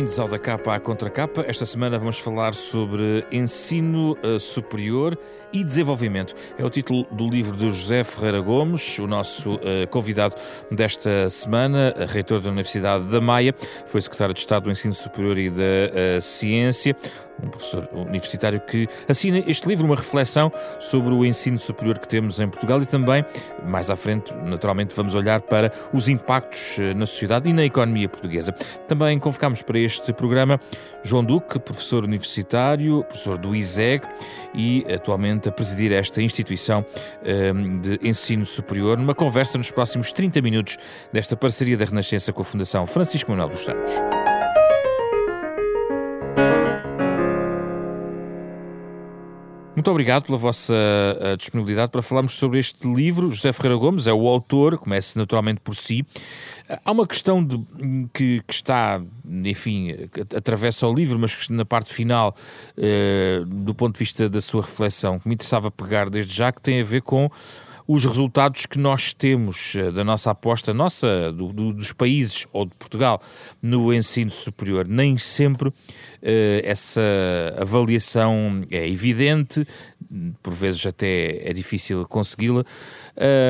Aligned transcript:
Bem-vindos 0.00 0.18
ao 0.18 0.28
Da 0.28 0.38
Capa 0.38 0.74
à 0.74 0.80
Contra 0.80 1.10
Capa. 1.10 1.44
Esta 1.46 1.66
semana 1.66 1.98
vamos 1.98 2.18
falar 2.18 2.54
sobre 2.54 3.22
ensino 3.30 4.16
uh, 4.24 4.40
superior 4.40 5.14
e 5.52 5.64
desenvolvimento. 5.64 6.34
É 6.58 6.64
o 6.64 6.70
título 6.70 7.06
do 7.10 7.28
livro 7.28 7.56
de 7.56 7.70
José 7.70 8.04
Ferreira 8.04 8.40
Gomes, 8.40 8.98
o 8.98 9.06
nosso 9.06 9.54
uh, 9.54 9.86
convidado 9.90 10.34
desta 10.70 11.28
semana, 11.28 11.94
reitor 12.08 12.40
da 12.40 12.50
Universidade 12.50 13.04
da 13.04 13.20
Maia, 13.20 13.54
foi 13.86 14.00
secretário 14.00 14.34
de 14.34 14.40
Estado 14.40 14.64
do 14.64 14.70
Ensino 14.70 14.94
Superior 14.94 15.38
e 15.38 15.50
da 15.50 15.62
uh, 15.62 16.20
Ciência, 16.20 16.96
um 17.42 17.48
professor 17.48 17.88
universitário 17.92 18.60
que 18.60 18.88
assina 19.08 19.42
este 19.46 19.66
livro, 19.66 19.86
uma 19.86 19.96
reflexão 19.96 20.52
sobre 20.78 21.12
o 21.12 21.24
ensino 21.24 21.58
superior 21.58 21.98
que 21.98 22.06
temos 22.06 22.38
em 22.38 22.48
Portugal 22.48 22.80
e 22.82 22.86
também, 22.86 23.24
mais 23.66 23.90
à 23.90 23.96
frente, 23.96 24.32
naturalmente, 24.44 24.94
vamos 24.94 25.14
olhar 25.14 25.40
para 25.40 25.72
os 25.92 26.08
impactos 26.08 26.78
eh, 26.78 26.94
na 26.94 27.06
sociedade 27.06 27.48
e 27.48 27.52
na 27.52 27.64
economia 27.64 28.08
portuguesa. 28.08 28.52
Também 28.86 29.18
convocámos 29.18 29.62
para 29.62 29.78
este 29.78 30.12
programa 30.12 30.58
João 31.02 31.24
Duque, 31.24 31.58
professor 31.58 32.04
universitário, 32.04 33.02
professor 33.04 33.38
do 33.38 33.54
ISEG 33.54 34.04
e 34.54 34.84
atualmente 34.92 35.39
a 35.48 35.52
presidir 35.52 35.92
esta 35.92 36.22
instituição 36.22 36.84
um, 37.54 37.78
de 37.80 37.98
ensino 38.02 38.44
superior, 38.46 38.98
numa 38.98 39.14
conversa 39.14 39.58
nos 39.58 39.70
próximos 39.70 40.12
30 40.12 40.40
minutos 40.40 40.76
desta 41.12 41.36
parceria 41.36 41.76
da 41.76 41.84
Renascença 41.84 42.32
com 42.32 42.42
a 42.42 42.44
Fundação 42.44 42.86
Francisco 42.86 43.30
Manuel 43.30 43.48
dos 43.48 43.60
Santos. 43.60 43.92
Muito 49.80 49.90
obrigado 49.90 50.24
pela 50.24 50.36
vossa 50.36 50.74
uh, 50.74 51.38
disponibilidade 51.38 51.90
para 51.90 52.02
falarmos 52.02 52.34
sobre 52.34 52.58
este 52.58 52.86
livro. 52.86 53.30
José 53.30 53.50
Ferreira 53.50 53.78
Gomes 53.78 54.06
é 54.06 54.12
o 54.12 54.28
autor, 54.28 54.76
comece 54.76 55.16
naturalmente 55.16 55.58
por 55.60 55.74
si. 55.74 56.02
Uh, 56.68 56.76
há 56.84 56.92
uma 56.92 57.06
questão 57.06 57.42
de, 57.42 57.58
que, 58.12 58.42
que, 58.46 58.52
está, 58.52 59.00
enfim, 59.24 59.94
atravessa 60.36 60.86
o 60.86 60.92
livro, 60.92 61.18
mas 61.18 61.34
que 61.34 61.50
na 61.50 61.64
parte 61.64 61.94
final, 61.94 62.36
uh, 62.76 63.46
do 63.46 63.74
ponto 63.74 63.94
de 63.94 64.00
vista 64.00 64.28
da 64.28 64.42
sua 64.42 64.60
reflexão, 64.60 65.18
que 65.18 65.26
me 65.26 65.32
interessava 65.32 65.70
pegar 65.70 66.10
desde 66.10 66.34
já, 66.34 66.52
que 66.52 66.60
tem 66.60 66.82
a 66.82 66.84
ver 66.84 67.00
com 67.00 67.30
os 67.92 68.04
resultados 68.04 68.66
que 68.66 68.78
nós 68.78 69.12
temos 69.12 69.74
da 69.92 70.04
nossa 70.04 70.30
aposta, 70.30 70.72
nossa, 70.72 71.32
do, 71.32 71.52
do, 71.52 71.72
dos 71.72 71.92
países 71.92 72.46
ou 72.52 72.64
de 72.64 72.72
Portugal, 72.76 73.20
no 73.60 73.92
ensino 73.92 74.30
superior. 74.30 74.86
Nem 74.86 75.18
sempre 75.18 75.72
eh, 76.22 76.62
essa 76.64 77.02
avaliação 77.58 78.60
é 78.70 78.88
evidente, 78.88 79.66
por 80.40 80.54
vezes 80.54 80.86
até 80.86 81.40
é 81.42 81.52
difícil 81.52 82.06
consegui-la. 82.06 82.64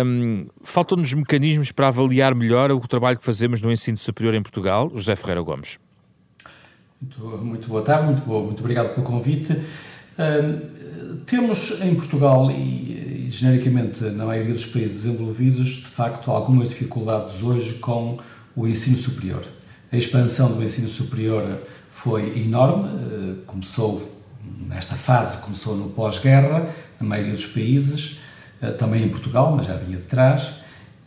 Um, 0.06 0.46
Faltam-nos 0.62 1.12
mecanismos 1.12 1.70
para 1.70 1.88
avaliar 1.88 2.34
melhor 2.34 2.72
o 2.72 2.80
trabalho 2.80 3.18
que 3.18 3.24
fazemos 3.24 3.60
no 3.60 3.70
ensino 3.70 3.98
superior 3.98 4.32
em 4.32 4.40
Portugal. 4.42 4.90
José 4.94 5.16
Ferreira 5.16 5.42
Gomes. 5.42 5.78
Muito, 6.98 7.20
muito 7.44 7.68
boa 7.68 7.82
tarde, 7.82 8.06
muito, 8.06 8.22
boa, 8.22 8.42
muito 8.42 8.60
obrigado 8.60 8.94
pelo 8.94 9.04
convite. 9.04 9.54
temos 11.26 11.78
em 11.82 11.94
Portugal 11.94 12.50
e, 12.50 13.09
genericamente 13.30 14.02
na 14.04 14.26
maioria 14.26 14.52
dos 14.52 14.66
países 14.66 15.04
desenvolvidos, 15.04 15.68
de 15.68 15.86
facto, 15.86 16.30
algumas 16.30 16.68
dificuldades 16.68 17.42
hoje 17.42 17.74
com 17.74 18.18
o 18.56 18.66
ensino 18.66 18.96
superior. 18.96 19.44
A 19.92 19.96
expansão 19.96 20.56
do 20.56 20.62
ensino 20.62 20.88
superior 20.88 21.58
foi 21.92 22.38
enorme, 22.40 22.88
eh, 22.88 23.34
começou 23.46 24.20
nesta 24.66 24.94
fase, 24.94 25.38
começou 25.38 25.76
no 25.76 25.90
pós-guerra, 25.90 26.70
na 27.00 27.06
maioria 27.06 27.34
dos 27.34 27.46
países, 27.46 28.18
eh, 28.60 28.70
também 28.70 29.04
em 29.04 29.08
Portugal, 29.08 29.54
mas 29.56 29.66
já 29.66 29.76
vinha 29.76 29.98
de 29.98 30.04
trás, 30.04 30.54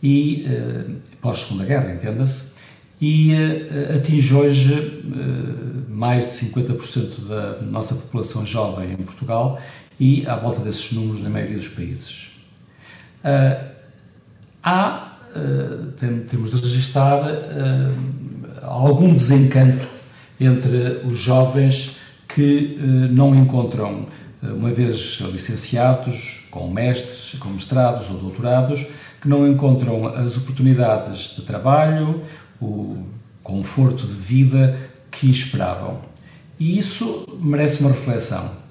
e 0.02 0.46
eh, 0.46 0.84
pós-segunda 1.20 1.64
guerra, 1.64 1.92
entenda-se, 1.94 2.54
e 3.00 3.32
atinge 3.94 4.32
hoje 4.32 5.02
mais 5.88 6.26
de 6.26 6.46
50% 6.46 7.26
da 7.28 7.60
nossa 7.60 7.96
população 7.96 8.46
jovem 8.46 8.92
em 8.92 8.96
Portugal 8.96 9.60
e 9.98 10.26
à 10.26 10.36
volta 10.36 10.60
desses 10.60 10.92
números 10.92 11.22
na 11.22 11.30
maioria 11.30 11.56
dos 11.56 11.68
países. 11.68 12.30
Há, 14.62 15.16
temos 16.28 16.50
de 16.50 16.60
registrar 16.60 17.22
algum 18.62 19.12
desencanto 19.12 19.86
entre 20.40 21.00
os 21.04 21.18
jovens 21.18 21.96
que 22.28 22.76
não 23.10 23.34
encontram, 23.34 24.08
uma 24.42 24.70
vez 24.70 25.20
licenciados, 25.32 26.46
com 26.50 26.68
mestres, 26.70 27.38
com 27.38 27.48
mestrados 27.50 28.10
ou 28.10 28.18
doutorados, 28.18 28.86
que 29.20 29.28
não 29.28 29.46
encontram 29.46 30.06
as 30.06 30.36
oportunidades 30.36 31.34
de 31.36 31.42
trabalho, 31.42 32.22
o 32.60 33.04
conforto 33.42 34.06
de 34.06 34.14
vida 34.14 34.78
que 35.10 35.30
esperavam. 35.30 36.00
E 36.58 36.78
isso 36.78 37.26
merece 37.40 37.80
uma 37.80 37.90
reflexão. 37.90 38.63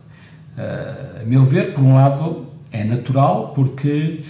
Eh, 0.57 1.21
a 1.21 1.25
meu 1.25 1.45
ver, 1.45 1.73
por 1.73 1.83
um 1.83 1.95
lado, 1.95 2.45
é 2.71 2.83
natural, 2.83 3.53
porque 3.53 4.21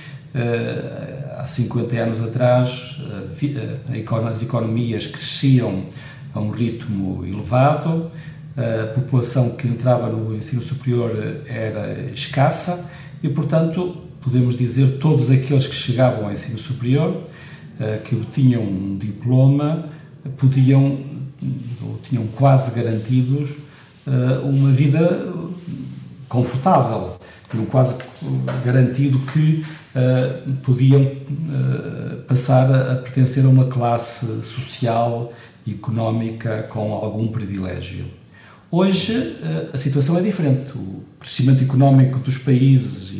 há 1.37 1.45
50 1.45 1.95
anos 1.95 2.21
atrás 2.21 2.99
as 4.27 4.41
economias 4.41 5.05
cresciam 5.05 5.83
a 6.33 6.39
um 6.39 6.49
ritmo 6.49 7.23
elevado, 7.23 8.09
a 8.57 8.87
população 8.87 9.51
que 9.51 9.67
entrava 9.67 10.09
no 10.09 10.35
ensino 10.35 10.61
superior 10.61 11.11
era 11.47 12.09
escassa 12.11 12.89
e, 13.21 13.29
portanto, 13.29 13.95
podemos 14.23 14.57
dizer 14.57 14.97
todos 14.99 15.29
aqueles 15.29 15.67
que 15.67 15.75
chegavam 15.75 16.25
ao 16.25 16.31
ensino 16.31 16.57
superior, 16.57 17.23
eh, 17.79 17.99
que 18.03 18.15
obtinham 18.15 18.63
um 18.63 18.97
diploma, 18.97 19.89
podiam, 20.37 20.99
ou 21.81 21.99
tinham 22.01 22.25
quase 22.27 22.71
garantidos, 22.71 23.51
eh, 24.07 24.39
uma 24.43 24.71
vida 24.71 25.33
confortável, 26.33 27.15
tinham 27.47 27.67
quase 27.67 27.95
garantido 28.65 29.19
que 29.19 29.63
eh, 29.95 30.39
podiam 30.63 31.05
passar 32.27 32.73
a 32.73 32.95
pertencer 32.95 33.45
a 33.45 33.49
uma 33.49 33.67
classe 33.67 34.41
social 34.41 35.31
económica 35.69 36.63
com 36.63 36.93
algum 36.93 37.27
privilégio. 37.27 38.05
Hoje 38.71 39.37
eh, 39.43 39.69
a 39.71 39.77
situação 39.77 40.17
é 40.17 40.21
diferente. 40.21 40.75
O 40.75 41.03
crescimento 41.19 41.63
económico 41.63 42.17
dos 42.17 42.39
países, 42.39 43.11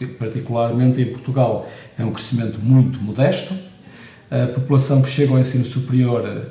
e 0.00 0.06
particularmente 0.06 1.00
em 1.00 1.12
Portugal, 1.12 1.70
é 1.96 2.04
um 2.04 2.10
crescimento 2.10 2.58
muito 2.58 3.00
modesto. 3.00 3.54
A 4.28 4.48
população 4.48 5.00
que 5.02 5.08
chega 5.08 5.30
ao 5.32 5.38
ensino 5.38 5.64
superior 5.64 6.50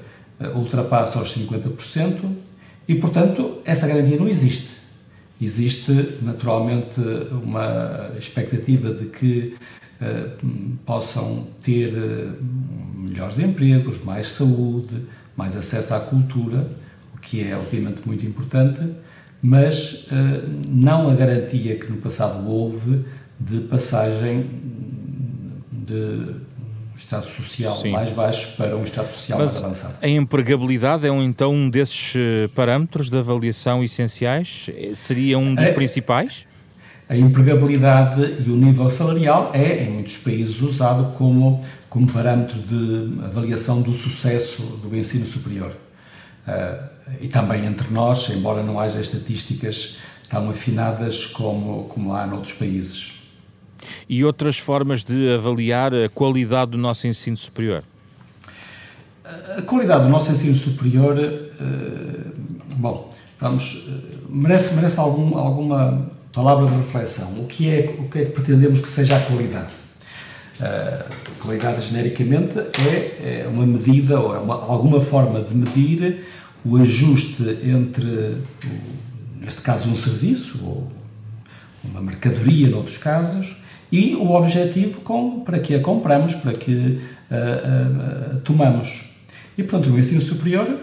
ultrapassa 0.56 1.20
os 1.20 1.38
50% 1.38 2.22
e, 2.88 2.96
portanto, 2.96 3.58
essa 3.66 3.86
garantia 3.86 4.18
não 4.18 4.30
existe. 4.30 4.75
Existe, 5.42 6.18
naturalmente, 6.22 7.00
uma 7.32 8.12
expectativa 8.18 8.94
de 8.94 9.06
que 9.08 9.56
uh, 10.02 10.78
possam 10.86 11.48
ter 11.62 11.94
melhores 12.96 13.40
empregos, 13.40 14.04
mais 14.04 14.32
saúde, 14.32 15.02
mais 15.36 15.58
acesso 15.58 15.94
à 15.94 16.00
cultura, 16.00 16.70
o 17.16 17.20
que 17.20 17.44
é 17.44 17.56
obviamente 17.56 18.02
muito 18.06 18.26
importante, 18.26 18.82
mas 19.42 20.06
uh, 20.06 20.08
não 20.68 21.10
a 21.10 21.16
garantia 21.16 21.78
que 21.78 21.92
no 21.92 21.98
passado 21.98 22.50
houve 22.50 23.04
de 23.40 23.60
passagem 23.62 24.46
de 25.72 26.45
estado 26.98 27.28
social 27.28 27.76
Sim. 27.76 27.92
mais 27.92 28.10
baixo 28.10 28.56
para 28.56 28.76
um 28.76 28.84
estado 28.84 29.12
social 29.12 29.40
mas 29.40 29.52
mais 29.54 29.64
avançado. 29.64 29.96
A 30.02 30.08
empregabilidade 30.08 31.06
é 31.06 31.12
um, 31.12 31.22
então 31.22 31.54
um 31.54 31.70
desses 31.70 32.14
eh, 32.16 32.48
parâmetros 32.56 33.10
de 33.10 33.18
avaliação 33.18 33.84
essenciais? 33.84 34.70
Seria 34.96 35.38
um 35.38 35.54
dos 35.54 35.70
principais? 35.72 36.46
A 37.08 37.16
empregabilidade 37.16 38.44
e 38.46 38.50
o 38.50 38.56
nível 38.56 38.90
salarial 38.90 39.52
é, 39.54 39.84
em 39.84 39.92
muitos 39.92 40.18
países, 40.18 40.62
usado 40.62 41.12
como 41.18 41.62
como 41.96 42.12
parâmetro 42.12 42.60
de 42.60 43.24
avaliação 43.24 43.82
do 43.82 43.94
sucesso 43.94 44.62
do 44.84 44.94
ensino 44.94 45.26
superior. 45.26 45.72
Uh, 46.46 46.90
e 47.22 47.30
também 47.30 47.66
entre 47.66 47.90
nós, 47.90 48.30
embora 48.32 48.62
não 48.62 48.78
haja 48.78 49.00
estatísticas 49.00 49.96
tão 50.28 50.50
afinadas 50.50 51.26
como, 51.26 51.86
como 51.86 52.14
há 52.14 52.28
noutros 52.28 52.52
países. 52.52 53.14
E 54.08 54.24
outras 54.24 54.58
formas 54.58 55.04
de 55.04 55.34
avaliar 55.34 55.94
a 55.94 56.10
qualidade 56.10 56.72
do 56.72 56.78
nosso 56.78 57.08
ensino 57.08 57.38
superior? 57.38 57.84
A 59.58 59.62
qualidade 59.64 60.04
do 60.04 60.10
nosso 60.10 60.32
ensino 60.32 60.54
superior, 60.54 61.18
uh, 61.18 62.32
bom, 62.76 63.12
vamos, 63.40 63.88
uh, 63.88 64.30
merece, 64.30 64.76
merece 64.76 65.00
algum, 65.00 65.36
alguma 65.36 66.12
palavra 66.32 66.68
de 66.68 66.76
reflexão. 66.76 67.40
O 67.40 67.48
que, 67.48 67.70
é, 67.70 67.96
o 67.98 68.08
que 68.08 68.20
é 68.20 68.26
que 68.26 68.32
pretendemos 68.32 68.80
que 68.80 68.88
seja 68.88 69.18
a 69.18 69.22
qualidade? 69.22 69.74
Uh, 70.60 71.36
qualidade, 71.40 71.88
genericamente, 71.88 72.58
é, 72.60 73.44
é, 73.44 73.48
uma 73.48 73.66
medida 73.66 74.20
ou 74.20 74.36
é 74.36 74.40
uma, 74.40 74.56
alguma 74.56 75.02
forma 75.02 75.42
de 75.42 75.56
medir 75.56 76.26
o 76.64 76.78
ajuste 76.78 77.44
entre, 77.64 78.38
neste 79.40 79.62
caso, 79.62 79.90
um 79.90 79.96
serviço 79.96 80.60
ou 80.64 80.92
uma 81.84 82.02
mercadoria, 82.02 82.70
noutros 82.70 82.98
casos, 82.98 83.58
e 83.96 84.14
o 84.14 84.32
objetivo 84.32 85.00
com, 85.00 85.40
para 85.40 85.58
que 85.58 85.74
a 85.74 85.80
compramos, 85.80 86.36
para 86.36 86.52
que 86.52 87.00
uh, 87.32 88.36
uh, 88.36 88.40
tomamos. 88.42 89.06
E, 89.58 89.64
portanto, 89.64 89.90
no 89.90 89.98
ensino 89.98 90.20
superior, 90.20 90.82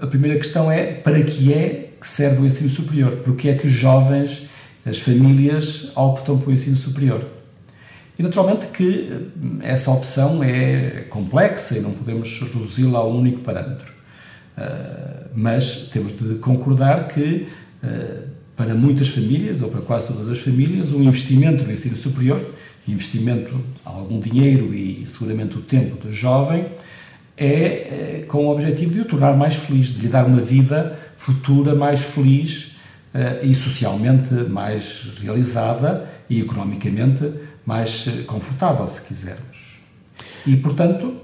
a 0.00 0.06
primeira 0.08 0.36
questão 0.36 0.70
é 0.70 0.84
para 0.94 1.22
que 1.22 1.52
é 1.52 1.90
que 2.00 2.06
serve 2.06 2.42
o 2.42 2.46
ensino 2.46 2.68
superior? 2.68 3.18
Porque 3.18 3.48
é 3.48 3.54
que 3.54 3.68
os 3.68 3.72
jovens, 3.72 4.48
as 4.84 4.98
famílias, 4.98 5.92
optam 5.94 6.36
pelo 6.36 6.50
ensino 6.50 6.76
superior? 6.76 7.24
E 8.18 8.22
naturalmente 8.22 8.66
que 8.66 9.30
essa 9.62 9.92
opção 9.92 10.42
é 10.42 11.06
complexa 11.08 11.78
e 11.78 11.80
não 11.80 11.92
podemos 11.92 12.40
reduzi-la 12.40 12.98
a 12.98 13.06
um 13.06 13.20
único 13.20 13.40
parâmetro. 13.40 13.92
Mas 15.34 15.88
temos 15.92 16.12
de 16.12 16.34
concordar 16.34 17.08
que 17.08 17.48
para 18.56 18.74
muitas 18.74 19.08
famílias, 19.08 19.62
ou 19.62 19.68
para 19.68 19.80
quase 19.80 20.08
todas 20.08 20.28
as 20.28 20.38
famílias, 20.38 20.92
o 20.92 21.02
investimento 21.02 21.64
no 21.64 21.72
ensino 21.72 21.96
superior, 21.96 22.54
investimento 22.86 23.58
algum 23.84 24.20
dinheiro 24.20 24.74
e 24.74 25.04
seguramente 25.06 25.56
o 25.56 25.60
tempo 25.60 25.96
do 25.96 26.10
jovem, 26.10 26.66
é, 27.36 27.46
é, 27.46 28.24
com 28.28 28.46
o 28.46 28.50
objetivo 28.50 28.94
de 28.94 29.00
o 29.00 29.04
tornar 29.04 29.36
mais 29.36 29.54
feliz, 29.54 29.88
de 29.88 30.00
lhe 30.00 30.08
dar 30.08 30.26
uma 30.26 30.40
vida 30.40 30.98
futura 31.16 31.74
mais 31.74 32.02
feliz 32.02 32.76
uh, 33.14 33.44
e 33.44 33.54
socialmente 33.54 34.32
mais 34.48 35.12
realizada 35.20 36.08
e 36.28 36.40
economicamente 36.40 37.32
mais 37.64 38.06
eh, 38.06 38.22
confortável, 38.26 38.86
se 38.86 39.06
quisermos. 39.06 39.80
E, 40.46 40.56
portanto, 40.56 41.16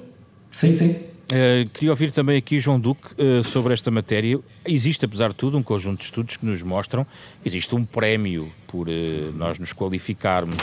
sim, 0.50 0.73
sim, 0.73 0.97
Uh, 1.31 1.69
queria 1.71 1.91
ouvir 1.91 2.11
também 2.11 2.37
aqui, 2.37 2.59
João 2.59 2.81
Duque, 2.81 3.06
uh, 3.15 3.44
sobre 3.44 3.73
esta 3.73 3.88
matéria. 3.88 4.41
Existe, 4.67 5.05
apesar 5.05 5.29
de 5.29 5.37
tudo, 5.37 5.56
um 5.56 5.62
conjunto 5.62 5.99
de 5.99 6.05
estudos 6.05 6.37
que 6.37 6.44
nos 6.44 6.61
mostram 6.61 7.05
que 7.41 7.49
existe 7.49 7.73
um 7.73 7.85
prémio 7.85 8.53
por 8.67 8.88
uh, 8.88 8.93
nós 9.37 9.56
nos 9.56 9.73
qualificarmos, 9.73 10.59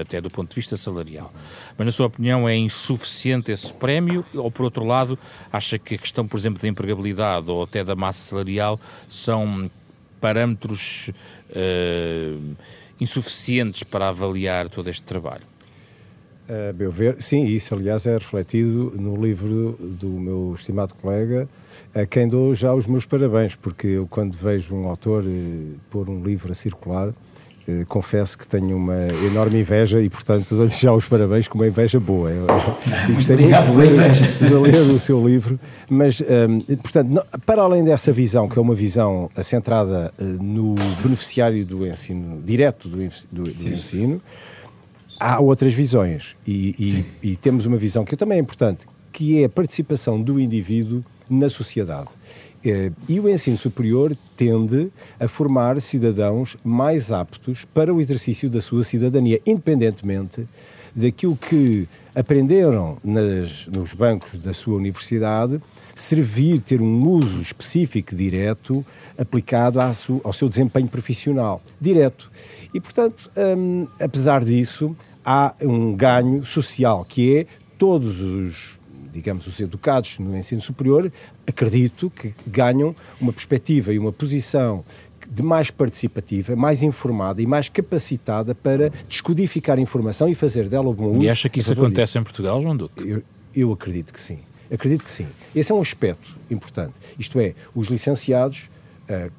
até 0.00 0.18
do 0.18 0.30
ponto 0.30 0.48
de 0.48 0.56
vista 0.56 0.78
salarial. 0.78 1.30
Mas, 1.76 1.84
na 1.84 1.92
sua 1.92 2.06
opinião, 2.06 2.48
é 2.48 2.56
insuficiente 2.56 3.52
esse 3.52 3.72
prémio? 3.74 4.24
Ou, 4.34 4.50
por 4.50 4.64
outro 4.64 4.84
lado, 4.86 5.18
acha 5.52 5.78
que 5.78 5.96
a 5.96 5.98
questão, 5.98 6.26
por 6.26 6.38
exemplo, 6.38 6.62
da 6.62 6.68
empregabilidade 6.68 7.50
ou 7.50 7.62
até 7.62 7.84
da 7.84 7.94
massa 7.94 8.30
salarial 8.30 8.80
são 9.06 9.70
parâmetros 10.22 11.10
insuficientes 12.98 13.82
para 13.82 14.08
avaliar 14.08 14.70
todo 14.70 14.88
este 14.88 15.02
trabalho? 15.02 15.51
A 16.48 16.72
meu 16.72 16.90
ver, 16.90 17.16
sim, 17.20 17.44
isso 17.44 17.74
aliás 17.74 18.04
é 18.06 18.14
refletido 18.14 18.92
no 18.96 19.16
livro 19.16 19.78
do 19.80 20.08
meu 20.08 20.54
estimado 20.56 20.92
colega, 20.94 21.48
a 21.94 22.04
quem 22.04 22.28
dou 22.28 22.54
já 22.54 22.74
os 22.74 22.86
meus 22.86 23.06
parabéns, 23.06 23.54
porque 23.54 23.86
eu 23.86 24.06
quando 24.10 24.36
vejo 24.36 24.74
um 24.74 24.86
autor 24.88 25.24
eh, 25.24 25.76
pôr 25.88 26.10
um 26.10 26.22
livro 26.22 26.50
a 26.50 26.54
circular, 26.54 27.12
eh, 27.66 27.84
confesso 27.86 28.36
que 28.36 28.46
tenho 28.46 28.76
uma 28.76 29.06
enorme 29.30 29.60
inveja 29.60 30.00
e, 30.00 30.10
portanto, 30.10 30.54
dou-lhe 30.54 30.70
já 30.70 30.92
os 30.92 31.06
parabéns 31.06 31.46
com 31.46 31.56
uma 31.56 31.66
inveja 31.66 32.00
boa. 32.00 32.28
Eu, 32.28 32.46
eu 33.08 33.14
gostaria 33.14 33.62
de 33.62 33.70
ler, 33.70 34.10
de 34.10 34.54
ler 34.54 34.80
o 34.92 34.98
seu 34.98 35.24
livro, 35.26 35.60
mas, 35.88 36.20
um, 36.20 36.76
portanto, 36.76 37.08
não, 37.08 37.24
para 37.46 37.62
além 37.62 37.84
dessa 37.84 38.10
visão, 38.10 38.48
que 38.48 38.58
é 38.58 38.62
uma 38.62 38.74
visão 38.74 39.30
centrada 39.44 40.12
uh, 40.18 40.24
no 40.24 40.74
beneficiário 41.02 41.64
do 41.64 41.86
ensino, 41.86 42.42
direto 42.42 42.88
do, 42.88 42.96
do, 43.30 43.42
do 43.42 43.68
ensino, 43.68 44.20
há 45.22 45.40
outras 45.40 45.72
visões 45.72 46.34
e, 46.46 46.74
e, 47.22 47.30
e, 47.30 47.36
temos 47.36 47.64
uma 47.64 47.76
visão 47.76 48.04
que 48.04 48.16
também 48.16 48.38
é 48.38 48.40
importante, 48.40 48.86
que 49.12 49.40
é 49.40 49.44
a 49.44 49.48
participação 49.48 50.20
do 50.20 50.40
indivíduo 50.40 51.04
na 51.30 51.48
sociedade. 51.48 52.08
Eh, 52.64 52.90
e 53.08 53.20
o 53.20 53.28
ensino 53.28 53.56
superior 53.56 54.16
tende 54.36 54.90
a 55.20 55.28
formar 55.28 55.80
cidadãos 55.80 56.56
mais 56.64 57.12
aptos 57.12 57.64
para 57.64 57.94
o 57.94 58.00
exercício 58.00 58.50
da 58.50 58.60
sua 58.60 58.82
cidadania, 58.82 59.40
independentemente 59.46 60.46
daquilo 60.94 61.36
que 61.36 61.88
aprenderam 62.14 62.98
nas, 63.02 63.66
nos 63.68 63.94
bancos 63.94 64.38
da 64.38 64.52
sua 64.52 64.76
universidade, 64.76 65.60
servir, 65.94 66.60
ter 66.60 66.82
um 66.82 67.08
uso 67.08 67.40
específico 67.40 68.14
direto 68.14 68.84
aplicado 69.16 69.78
ao 69.80 70.32
seu 70.32 70.48
desempenho 70.48 70.88
profissional, 70.88 71.62
direto. 71.80 72.30
E, 72.74 72.80
portanto, 72.80 73.30
hum, 73.36 73.86
apesar 74.00 74.44
disso, 74.44 74.96
há 75.24 75.54
um 75.60 75.94
ganho 75.94 76.44
social, 76.44 77.04
que 77.04 77.38
é 77.38 77.46
todos 77.78 78.20
os, 78.20 78.78
digamos, 79.12 79.46
os 79.46 79.60
educados 79.60 80.18
no 80.18 80.36
ensino 80.36 80.60
superior, 80.60 81.12
acredito 81.46 82.10
que 82.10 82.34
ganham 82.46 82.94
uma 83.20 83.32
perspectiva 83.32 83.92
e 83.92 83.98
uma 83.98 84.12
posição 84.12 84.84
de 85.30 85.42
mais 85.42 85.70
participativa, 85.70 86.54
mais 86.54 86.82
informada 86.82 87.40
e 87.40 87.46
mais 87.46 87.68
capacitada 87.68 88.54
para 88.54 88.90
descodificar 89.08 89.78
informação 89.78 90.28
e 90.28 90.34
fazer 90.34 90.68
dela 90.68 90.88
um 90.90 90.94
bom 90.94 91.10
uso. 91.10 91.22
E 91.22 91.30
acha 91.30 91.48
que 91.48 91.60
isso 91.60 91.72
acontece 91.72 92.06
disso. 92.12 92.18
em 92.18 92.22
Portugal, 92.22 92.60
João 92.60 92.76
Duque? 92.76 93.08
Eu, 93.08 93.22
eu 93.54 93.72
acredito 93.72 94.12
que 94.12 94.20
sim. 94.20 94.40
Acredito 94.70 95.04
que 95.04 95.10
sim. 95.10 95.26
Esse 95.54 95.72
é 95.72 95.74
um 95.74 95.80
aspecto 95.80 96.34
importante. 96.50 96.94
Isto 97.18 97.38
é, 97.40 97.54
os 97.74 97.88
licenciados 97.88 98.70
uh, 99.08 99.30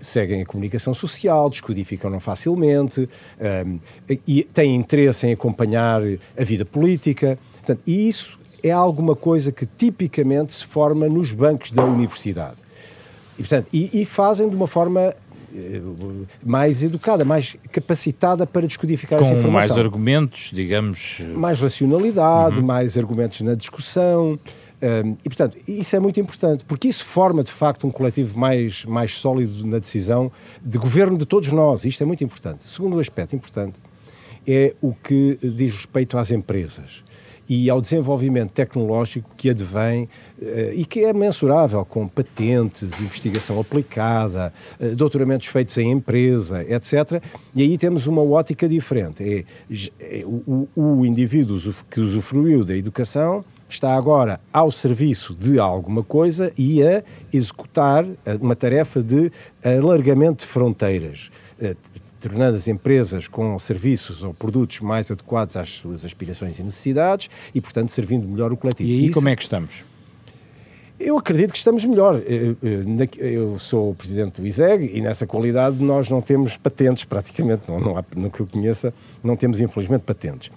seguem 0.00 0.42
a 0.42 0.46
comunicação 0.46 0.94
social, 0.94 1.50
descodificam-no 1.50 2.20
facilmente 2.20 3.08
um, 3.66 3.78
e 4.26 4.44
têm 4.44 4.74
interesse 4.74 5.26
em 5.26 5.32
acompanhar 5.32 6.00
a 6.36 6.44
vida 6.44 6.64
política. 6.64 7.38
Portanto, 7.54 7.82
e 7.86 8.08
isso 8.08 8.38
é 8.62 8.70
alguma 8.70 9.14
coisa 9.14 9.52
que 9.52 9.66
tipicamente 9.66 10.52
se 10.52 10.66
forma 10.66 11.08
nos 11.08 11.32
bancos 11.32 11.70
da 11.70 11.84
universidade. 11.84 12.56
E, 13.34 13.42
portanto, 13.42 13.68
e, 13.72 14.02
e 14.02 14.04
fazem 14.04 14.48
de 14.48 14.56
uma 14.56 14.66
forma 14.66 15.14
eh, 15.54 15.80
mais 16.44 16.82
educada, 16.82 17.24
mais 17.24 17.56
capacitada 17.70 18.46
para 18.46 18.66
descodificar 18.66 19.18
Com 19.18 19.24
essa 19.24 19.34
informação. 19.34 19.68
Com 19.68 19.74
mais 19.74 19.86
argumentos, 19.86 20.50
digamos. 20.52 21.20
Mais 21.34 21.60
racionalidade, 21.60 22.58
uhum. 22.58 22.66
mais 22.66 22.98
argumentos 22.98 23.40
na 23.42 23.54
discussão. 23.54 24.38
E, 24.80 25.28
portanto, 25.28 25.58
isso 25.66 25.96
é 25.96 25.98
muito 25.98 26.20
importante, 26.20 26.64
porque 26.64 26.88
isso 26.88 27.04
forma, 27.04 27.42
de 27.42 27.50
facto, 27.50 27.86
um 27.86 27.90
coletivo 27.90 28.38
mais, 28.38 28.84
mais 28.84 29.16
sólido 29.16 29.66
na 29.66 29.78
decisão 29.78 30.30
de 30.62 30.78
governo 30.78 31.18
de 31.18 31.26
todos 31.26 31.52
nós. 31.52 31.84
Isto 31.84 32.02
é 32.02 32.06
muito 32.06 32.22
importante. 32.22 32.64
Segundo 32.64 32.98
aspecto 33.00 33.34
importante 33.34 33.80
é 34.46 34.74
o 34.80 34.94
que 34.94 35.38
diz 35.42 35.74
respeito 35.74 36.16
às 36.16 36.30
empresas 36.30 37.04
e 37.48 37.70
ao 37.70 37.80
desenvolvimento 37.80 38.50
tecnológico 38.50 39.30
que 39.36 39.48
advém 39.48 40.04
uh, 40.04 40.72
e 40.74 40.84
que 40.84 41.04
é 41.04 41.12
mensurável 41.12 41.84
com 41.84 42.06
patentes, 42.06 43.00
investigação 43.00 43.58
aplicada, 43.58 44.52
uh, 44.78 44.94
doutoramentos 44.94 45.46
feitos 45.46 45.76
em 45.78 45.90
empresa, 45.90 46.62
etc. 46.62 47.22
E 47.54 47.62
aí 47.62 47.78
temos 47.78 48.06
uma 48.06 48.22
ótica 48.22 48.68
diferente. 48.68 49.22
É, 49.22 50.20
é 50.20 50.24
o, 50.26 50.68
o 50.76 51.06
indivíduo 51.06 51.58
que 51.90 52.00
usufruiu 52.00 52.64
da 52.64 52.76
educação 52.76 53.42
está 53.68 53.94
agora 53.94 54.40
ao 54.52 54.70
serviço 54.70 55.34
de 55.34 55.58
alguma 55.58 56.02
coisa 56.02 56.52
e 56.56 56.82
a 56.82 57.02
executar 57.32 58.04
uma 58.40 58.56
tarefa 58.56 59.02
de 59.02 59.30
alargamento 59.62 60.44
de 60.44 60.50
fronteiras, 60.50 61.30
eh, 61.60 61.76
tornando 62.20 62.56
as 62.56 62.66
empresas 62.66 63.28
com 63.28 63.58
serviços 63.58 64.24
ou 64.24 64.34
produtos 64.34 64.80
mais 64.80 65.10
adequados 65.10 65.56
às 65.56 65.70
suas 65.70 66.04
aspirações 66.04 66.58
e 66.58 66.62
necessidades 66.62 67.28
e, 67.54 67.60
portanto, 67.60 67.90
servindo 67.90 68.26
melhor 68.26 68.52
o 68.52 68.56
coletivo. 68.56 68.88
E 68.88 68.92
aí 68.92 69.04
Isso, 69.06 69.14
como 69.14 69.28
é 69.28 69.36
que 69.36 69.42
estamos? 69.42 69.84
Eu 70.98 71.16
acredito 71.16 71.52
que 71.52 71.58
estamos 71.58 71.84
melhor. 71.84 72.20
Eh, 72.26 72.56
eh, 72.60 73.18
eu 73.20 73.56
sou 73.60 73.90
o 73.90 73.94
presidente 73.94 74.40
do 74.40 74.46
ISEG 74.46 74.90
e 74.92 75.00
nessa 75.00 75.26
qualidade 75.26 75.76
nós 75.82 76.10
não 76.10 76.20
temos 76.20 76.56
patentes, 76.56 77.04
praticamente, 77.04 77.62
não, 77.68 77.78
não 77.78 77.96
há, 77.96 78.04
no 78.16 78.30
que 78.30 78.40
eu 78.40 78.46
conheça, 78.46 78.92
não 79.22 79.36
temos 79.36 79.60
infelizmente 79.60 80.02
patentes. 80.02 80.50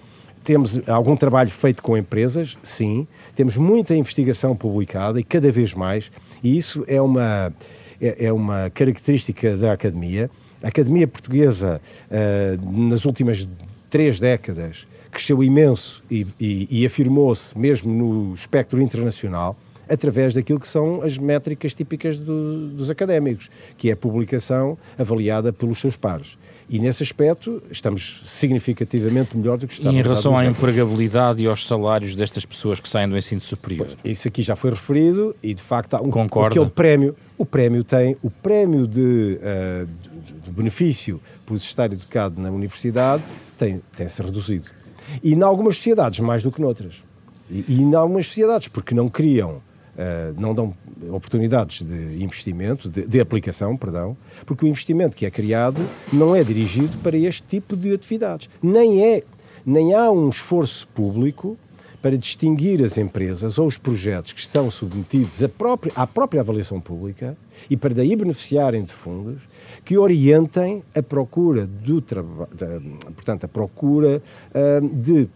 Temos 0.44 0.80
algum 0.88 1.16
trabalho 1.16 1.50
feito 1.50 1.82
com 1.82 1.96
empresas, 1.96 2.58
sim. 2.62 3.06
Temos 3.34 3.56
muita 3.56 3.94
investigação 3.94 4.56
publicada 4.56 5.20
e 5.20 5.24
cada 5.24 5.52
vez 5.52 5.72
mais. 5.72 6.10
E 6.42 6.56
isso 6.56 6.84
é 6.88 7.00
uma, 7.00 7.52
é, 8.00 8.26
é 8.26 8.32
uma 8.32 8.70
característica 8.70 9.56
da 9.56 9.72
academia. 9.72 10.28
A 10.62 10.68
academia 10.68 11.06
portuguesa, 11.06 11.80
uh, 12.10 12.88
nas 12.88 13.04
últimas 13.04 13.46
três 13.88 14.18
décadas, 14.18 14.86
cresceu 15.10 15.42
imenso 15.44 16.02
e, 16.10 16.26
e, 16.40 16.82
e 16.82 16.86
afirmou-se 16.86 17.56
mesmo 17.56 17.92
no 17.92 18.34
espectro 18.34 18.80
internacional. 18.80 19.56
Através 19.92 20.32
daquilo 20.32 20.58
que 20.58 20.68
são 20.68 21.02
as 21.02 21.18
métricas 21.18 21.74
típicas 21.74 22.18
do, 22.18 22.68
dos 22.68 22.90
académicos, 22.90 23.50
que 23.76 23.90
é 23.90 23.92
a 23.92 23.96
publicação 23.96 24.78
avaliada 24.98 25.52
pelos 25.52 25.78
seus 25.78 25.96
pares. 25.96 26.38
E 26.68 26.78
nesse 26.78 27.02
aspecto 27.02 27.62
estamos 27.70 28.22
significativamente 28.24 29.36
melhor 29.36 29.58
do 29.58 29.66
que 29.66 29.74
estávamos. 29.74 29.98
E 29.98 30.00
em 30.00 30.02
relação 30.02 30.36
à 30.36 30.46
empregabilidade 30.46 31.42
e 31.42 31.46
aos 31.46 31.66
salários 31.66 32.14
destas 32.14 32.46
pessoas 32.46 32.80
que 32.80 32.88
saem 32.88 33.08
do 33.08 33.16
ensino 33.16 33.40
superior? 33.40 33.88
Isso 34.02 34.28
aqui 34.28 34.42
já 34.42 34.56
foi 34.56 34.70
referido 34.70 35.36
e 35.42 35.52
de 35.52 35.62
facto 35.62 35.94
há 35.94 36.00
um, 36.00 36.10
Concorda? 36.10 36.48
aquele 36.48 36.70
prémio. 36.70 37.14
O 37.36 37.44
prémio 37.44 37.82
tem 37.84 38.16
o 38.22 38.30
prémio 38.30 38.86
de, 38.86 39.38
uh, 39.40 39.86
de, 40.24 40.32
de 40.44 40.50
benefício 40.50 41.20
por 41.44 41.56
estar 41.56 41.92
educado 41.92 42.40
na 42.40 42.50
universidade 42.50 43.22
tem, 43.58 43.82
tem 43.94 44.08
se 44.08 44.22
reduzido. 44.22 44.70
E 45.22 45.34
em 45.34 45.42
algumas 45.42 45.76
sociedades 45.76 46.20
mais 46.20 46.42
do 46.42 46.50
que 46.50 46.60
noutras. 46.60 47.04
E, 47.50 47.64
e 47.68 47.82
em 47.82 47.94
algumas 47.94 48.26
sociedades 48.26 48.68
porque 48.68 48.94
não 48.94 49.08
criam 49.08 49.60
Uh, 49.92 50.40
não 50.40 50.54
dão 50.54 50.72
oportunidades 51.10 51.82
de 51.82 52.22
investimento, 52.24 52.88
de, 52.88 53.06
de, 53.06 53.20
aplicação, 53.20 53.76
perdão, 53.76 54.16
porque 54.46 54.64
o 54.64 54.68
investimento 54.68 55.14
que 55.14 55.26
é 55.26 55.30
criado 55.30 55.86
não 56.10 56.34
é 56.34 56.42
dirigido 56.42 56.96
para 56.98 57.14
este 57.14 57.42
tipo 57.42 57.76
de 57.76 57.92
atividades. 57.92 58.48
Nem 58.62 59.04
é, 59.04 59.22
nem 59.66 59.94
há 59.94 60.10
um 60.10 60.30
esforço 60.30 60.88
público 60.88 61.58
para 62.02 62.18
distinguir 62.18 62.82
as 62.82 62.98
empresas 62.98 63.58
ou 63.58 63.66
os 63.68 63.78
projetos 63.78 64.32
que 64.32 64.44
são 64.44 64.68
submetidos 64.68 65.42
à 65.42 65.48
própria, 65.48 65.92
à 65.94 66.04
própria 66.04 66.40
avaliação 66.40 66.80
pública 66.80 67.36
e 67.70 67.76
para 67.76 67.94
daí 67.94 68.16
beneficiarem 68.16 68.84
de 68.84 68.92
fundos 68.92 69.42
que 69.84 69.96
orientem 69.96 70.82
a 70.96 71.02
procura 71.02 71.64
do 71.64 72.02
portanto, 73.14 73.44
a 73.44 73.48
procura 73.48 74.20
uh, 74.50 74.88
de 74.88 75.28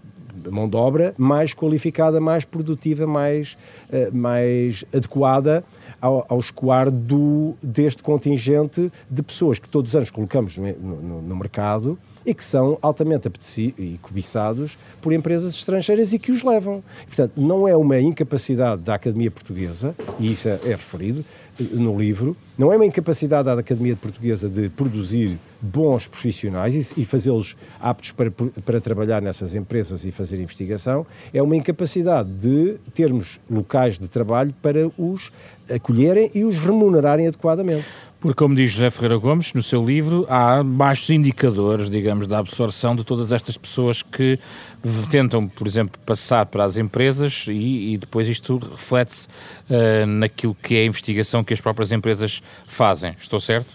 mão 0.50 0.68
de 0.68 0.76
obra 0.76 1.14
mais 1.16 1.54
qualificada, 1.54 2.20
mais 2.20 2.44
produtiva, 2.44 3.06
mais, 3.06 3.56
uh, 3.90 4.14
mais 4.16 4.84
adequada 4.94 5.64
ao, 6.00 6.26
ao 6.28 6.38
escoar 6.38 6.90
do, 6.90 7.54
deste 7.62 8.02
contingente 8.02 8.90
de 9.10 9.22
pessoas 9.22 9.58
que 9.58 9.68
todos 9.68 9.90
os 9.90 9.96
anos 9.96 10.10
colocamos 10.10 10.58
no, 10.58 10.72
no, 10.72 11.22
no 11.22 11.36
mercado 11.36 11.98
e 12.26 12.34
que 12.34 12.44
são 12.44 12.76
altamente 12.82 13.28
apetecidos 13.28 13.78
e 13.78 13.98
cobiçados 14.02 14.76
por 15.00 15.12
empresas 15.12 15.54
estrangeiras 15.54 16.12
e 16.12 16.18
que 16.18 16.32
os 16.32 16.42
levam. 16.42 16.82
Portanto, 17.06 17.32
não 17.36 17.68
é 17.68 17.76
uma 17.76 18.00
incapacidade 18.00 18.82
da 18.82 18.96
Academia 18.96 19.30
Portuguesa, 19.30 19.94
e 20.18 20.32
isso 20.32 20.48
é, 20.48 20.58
é 20.64 20.70
referido 20.70 21.24
eh, 21.45 21.45
no 21.58 21.98
livro, 21.98 22.36
não 22.58 22.72
é 22.72 22.76
uma 22.76 22.86
incapacidade 22.86 23.46
da 23.46 23.60
Academia 23.60 23.96
Portuguesa 23.96 24.48
de 24.48 24.68
produzir 24.68 25.38
bons 25.60 26.06
profissionais 26.06 26.92
e, 26.92 27.00
e 27.00 27.04
fazê-los 27.04 27.56
aptos 27.80 28.12
para, 28.12 28.30
para 28.30 28.80
trabalhar 28.80 29.22
nessas 29.22 29.54
empresas 29.54 30.04
e 30.04 30.12
fazer 30.12 30.40
investigação, 30.40 31.06
é 31.32 31.42
uma 31.42 31.56
incapacidade 31.56 32.30
de 32.30 32.76
termos 32.94 33.40
locais 33.50 33.98
de 33.98 34.08
trabalho 34.08 34.54
para 34.60 34.90
os 34.98 35.32
acolherem 35.70 36.30
e 36.34 36.44
os 36.44 36.58
remunerarem 36.58 37.26
adequadamente. 37.26 37.86
Porque, 38.26 38.38
como 38.38 38.56
diz 38.56 38.72
José 38.72 38.90
Ferreira 38.90 39.18
Gomes 39.18 39.52
no 39.52 39.62
seu 39.62 39.86
livro, 39.86 40.26
há 40.28 40.60
baixos 40.60 41.10
indicadores, 41.10 41.88
digamos, 41.88 42.26
da 42.26 42.38
absorção 42.38 42.96
de 42.96 43.04
todas 43.04 43.30
estas 43.30 43.56
pessoas 43.56 44.02
que 44.02 44.36
tentam, 45.08 45.46
por 45.46 45.64
exemplo, 45.64 45.96
passar 46.04 46.44
para 46.46 46.64
as 46.64 46.76
empresas 46.76 47.46
e, 47.48 47.92
e 47.92 47.96
depois 47.96 48.26
isto 48.26 48.58
reflete-se 48.58 49.28
uh, 49.70 50.06
naquilo 50.08 50.56
que 50.60 50.74
é 50.74 50.80
a 50.80 50.84
investigação 50.86 51.44
que 51.44 51.54
as 51.54 51.60
próprias 51.60 51.92
empresas 51.92 52.42
fazem. 52.66 53.14
Estou 53.16 53.38
certo? 53.38 53.68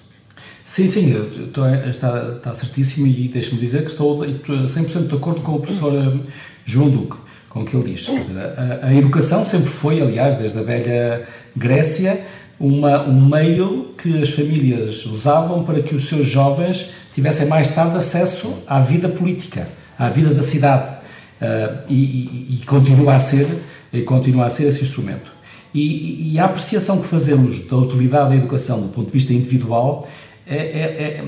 Sim, 0.65 0.85
sim, 0.85 1.45
estou, 1.45 1.65
está, 1.73 2.33
está 2.35 2.53
certíssimo 2.53 3.07
e 3.07 3.29
deixe-me 3.29 3.57
dizer 3.57 3.85
que 3.85 3.91
estou 3.91 4.19
100% 4.19 5.07
de 5.07 5.15
acordo 5.15 5.39
com 5.39 5.53
o 5.53 5.59
professor 5.61 5.93
eh, 5.95 6.29
João 6.65 6.89
Duque, 6.89 7.15
com 7.47 7.61
o 7.61 7.65
que 7.65 7.73
ele 7.73 7.93
diz. 7.93 8.01
Dizer, 8.01 8.37
a, 8.37 8.87
a 8.87 8.93
educação 8.93 9.45
sempre 9.45 9.69
foi, 9.69 10.01
aliás, 10.01 10.35
desde 10.35 10.59
a 10.59 10.61
velha 10.61 11.25
Grécia, 11.55 12.21
uma, 12.61 13.01
um 13.03 13.25
meio 13.27 13.89
que 13.97 14.21
as 14.21 14.29
famílias 14.29 15.05
usavam 15.07 15.63
para 15.63 15.81
que 15.81 15.95
os 15.95 16.07
seus 16.07 16.27
jovens 16.27 16.91
tivessem 17.13 17.47
mais 17.47 17.69
tarde 17.69 17.97
acesso 17.97 18.53
à 18.67 18.79
vida 18.79 19.09
política, 19.09 19.67
à 19.97 20.09
vida 20.09 20.33
da 20.33 20.43
cidade. 20.43 21.01
Uh, 21.41 21.85
e, 21.89 21.95
e, 21.95 22.47
e, 22.61 22.65
continua 22.67 23.15
a 23.15 23.19
ser 23.19 23.47
e 23.91 24.03
continua 24.03 24.45
a 24.45 24.49
ser 24.49 24.67
esse 24.67 24.83
instrumento. 24.83 25.31
E, 25.73 26.33
e, 26.33 26.39
a 26.39 26.45
apreciação 26.45 27.01
que 27.01 27.07
fazemos 27.07 27.67
da 27.67 27.77
utilidade 27.77 28.29
da 28.29 28.35
educação 28.35 28.79
do 28.81 28.89
ponto 28.89 29.07
de 29.07 29.13
vista 29.13 29.33
individual 29.33 30.07
é, 30.45 30.55
é, 30.55 30.59
é, 30.59 31.23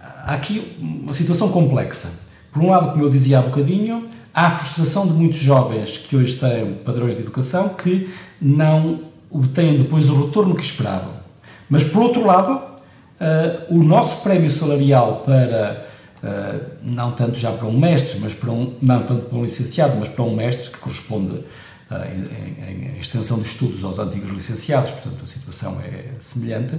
há 0.00 0.34
aqui 0.34 0.76
uma 0.78 1.12
situação 1.12 1.48
complexa. 1.48 2.10
Por 2.52 2.62
um 2.62 2.68
lado, 2.68 2.92
como 2.92 3.02
eu 3.02 3.10
dizia 3.10 3.40
há 3.40 3.42
bocadinho, 3.42 4.06
há 4.32 4.46
a 4.46 4.50
frustração 4.52 5.04
de 5.04 5.14
muitos 5.14 5.40
jovens 5.40 5.98
que 5.98 6.14
hoje 6.14 6.36
têm 6.36 6.74
padrões 6.84 7.16
de 7.16 7.22
educação 7.22 7.70
que 7.70 8.08
não 8.40 9.09
obtêm 9.30 9.78
depois 9.78 10.08
o 10.08 10.26
retorno 10.26 10.54
que 10.54 10.62
esperavam. 10.62 11.20
Mas, 11.68 11.84
por 11.84 12.02
outro 12.02 12.26
lado, 12.26 12.70
uh, 13.20 13.74
o 13.74 13.82
nosso 13.82 14.22
prémio 14.22 14.50
salarial 14.50 15.22
para, 15.24 15.86
uh, 16.22 16.66
não 16.82 17.12
tanto 17.12 17.38
já 17.38 17.52
para 17.52 17.66
um 17.66 17.78
mestre, 17.78 18.18
mas 18.20 18.34
para 18.34 18.50
um, 18.50 18.76
não 18.82 19.02
tanto 19.02 19.26
para 19.26 19.38
um 19.38 19.42
licenciado, 19.42 19.96
mas 19.98 20.08
para 20.08 20.24
um 20.24 20.34
mestre, 20.34 20.70
que 20.70 20.78
corresponde 20.78 21.34
uh, 21.34 21.44
em, 21.90 22.96
em, 22.96 23.00
extensão 23.00 23.38
de 23.38 23.46
estudos 23.46 23.84
aos 23.84 23.98
antigos 23.98 24.30
licenciados, 24.30 24.90
portanto 24.90 25.20
a 25.22 25.26
situação 25.26 25.80
é 25.80 26.14
semelhante, 26.18 26.78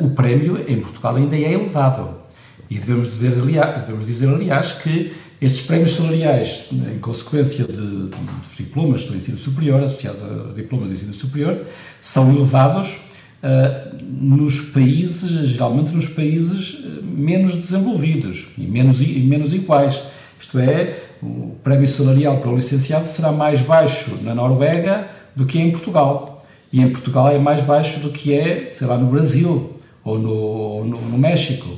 o 0.00 0.10
prémio 0.10 0.62
em 0.70 0.78
Portugal 0.80 1.16
ainda 1.16 1.34
é 1.34 1.54
elevado. 1.54 2.20
E 2.68 2.78
devemos 2.78 3.08
dizer, 3.08 3.38
aliás, 3.38 3.80
devemos 3.80 4.04
dizer, 4.04 4.28
aliás, 4.28 4.72
que 4.72 5.14
estes 5.42 5.66
prémios 5.66 5.94
salariais, 5.94 6.66
em 6.72 6.98
consequência 7.00 7.64
de, 7.64 7.72
de, 7.72 8.10
dos 8.10 8.56
diplomas 8.56 9.04
do 9.04 9.16
ensino 9.16 9.36
superior, 9.36 9.82
associados 9.82 10.22
a 10.22 10.52
diplomas 10.54 10.86
do 10.86 10.94
ensino 10.94 11.12
superior, 11.12 11.66
são 12.00 12.32
elevados 12.32 13.00
uh, 13.42 13.96
nos 14.00 14.60
países, 14.60 15.48
geralmente 15.48 15.92
nos 15.92 16.06
países 16.06 16.78
eh, 16.84 17.00
menos 17.02 17.56
desenvolvidos 17.56 18.50
e 18.56 18.62
menos, 18.62 19.02
e 19.02 19.18
menos 19.18 19.52
iguais. 19.52 20.00
Isto 20.38 20.60
é, 20.60 20.98
o 21.20 21.56
prémio 21.62 21.88
salarial 21.88 22.38
para 22.38 22.50
o 22.50 22.54
licenciado 22.54 23.06
será 23.06 23.32
mais 23.32 23.60
baixo 23.60 24.18
na 24.22 24.36
Noruega 24.36 25.08
do 25.34 25.44
que 25.44 25.58
em 25.58 25.72
Portugal. 25.72 26.46
E 26.72 26.80
em 26.80 26.88
Portugal 26.88 27.28
é 27.28 27.38
mais 27.38 27.60
baixo 27.62 27.98
do 27.98 28.10
que 28.10 28.32
é, 28.32 28.70
sei 28.70 28.86
lá, 28.86 28.96
no 28.96 29.10
Brasil 29.10 29.76
ou 30.04 30.18
no, 30.18 30.84
no, 30.84 31.00
no 31.00 31.18
México. 31.18 31.68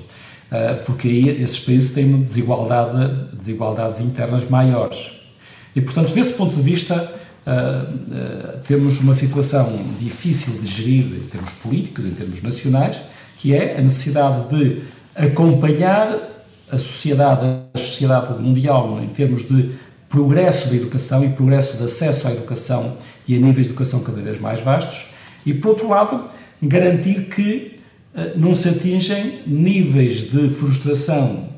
Eh, 0.50 0.74
porque 0.86 1.08
aí 1.08 1.28
esses 1.42 1.58
países 1.58 1.92
têm 1.92 2.22
desigualdade, 2.22 3.36
desigualdades 3.36 4.00
internas 4.00 4.48
maiores. 4.48 5.12
E, 5.74 5.80
portanto, 5.80 6.12
desse 6.12 6.34
ponto 6.34 6.54
de 6.54 6.62
vista, 6.62 7.12
Uh, 7.46 8.56
uh, 8.56 8.58
temos 8.66 8.98
uma 9.00 9.12
situação 9.12 9.70
difícil 10.00 10.54
de 10.62 10.66
gerir 10.66 11.04
em 11.04 11.28
termos 11.28 11.52
políticos, 11.52 12.06
em 12.06 12.12
termos 12.12 12.40
nacionais, 12.40 13.02
que 13.36 13.54
é 13.54 13.76
a 13.76 13.82
necessidade 13.82 14.48
de 14.48 14.82
acompanhar 15.14 16.20
a 16.72 16.78
sociedade, 16.78 17.44
a 17.74 17.78
sociedade 17.78 18.42
mundial 18.42 18.98
em 19.02 19.08
termos 19.08 19.46
de 19.46 19.72
progresso 20.08 20.70
da 20.70 20.76
educação 20.76 21.22
e 21.22 21.28
progresso 21.34 21.76
de 21.76 21.84
acesso 21.84 22.26
à 22.26 22.32
educação 22.32 22.96
e 23.28 23.36
a 23.36 23.38
níveis 23.38 23.66
de 23.66 23.72
educação 23.72 24.00
cada 24.00 24.22
vez 24.22 24.40
mais 24.40 24.60
vastos, 24.60 25.08
e, 25.44 25.52
por 25.52 25.72
outro 25.72 25.88
lado, 25.90 26.24
garantir 26.62 27.24
que 27.28 27.73
não 28.37 28.54
se 28.54 28.68
atingem 28.68 29.40
níveis 29.47 30.30
de 30.30 30.49
frustração 30.50 31.49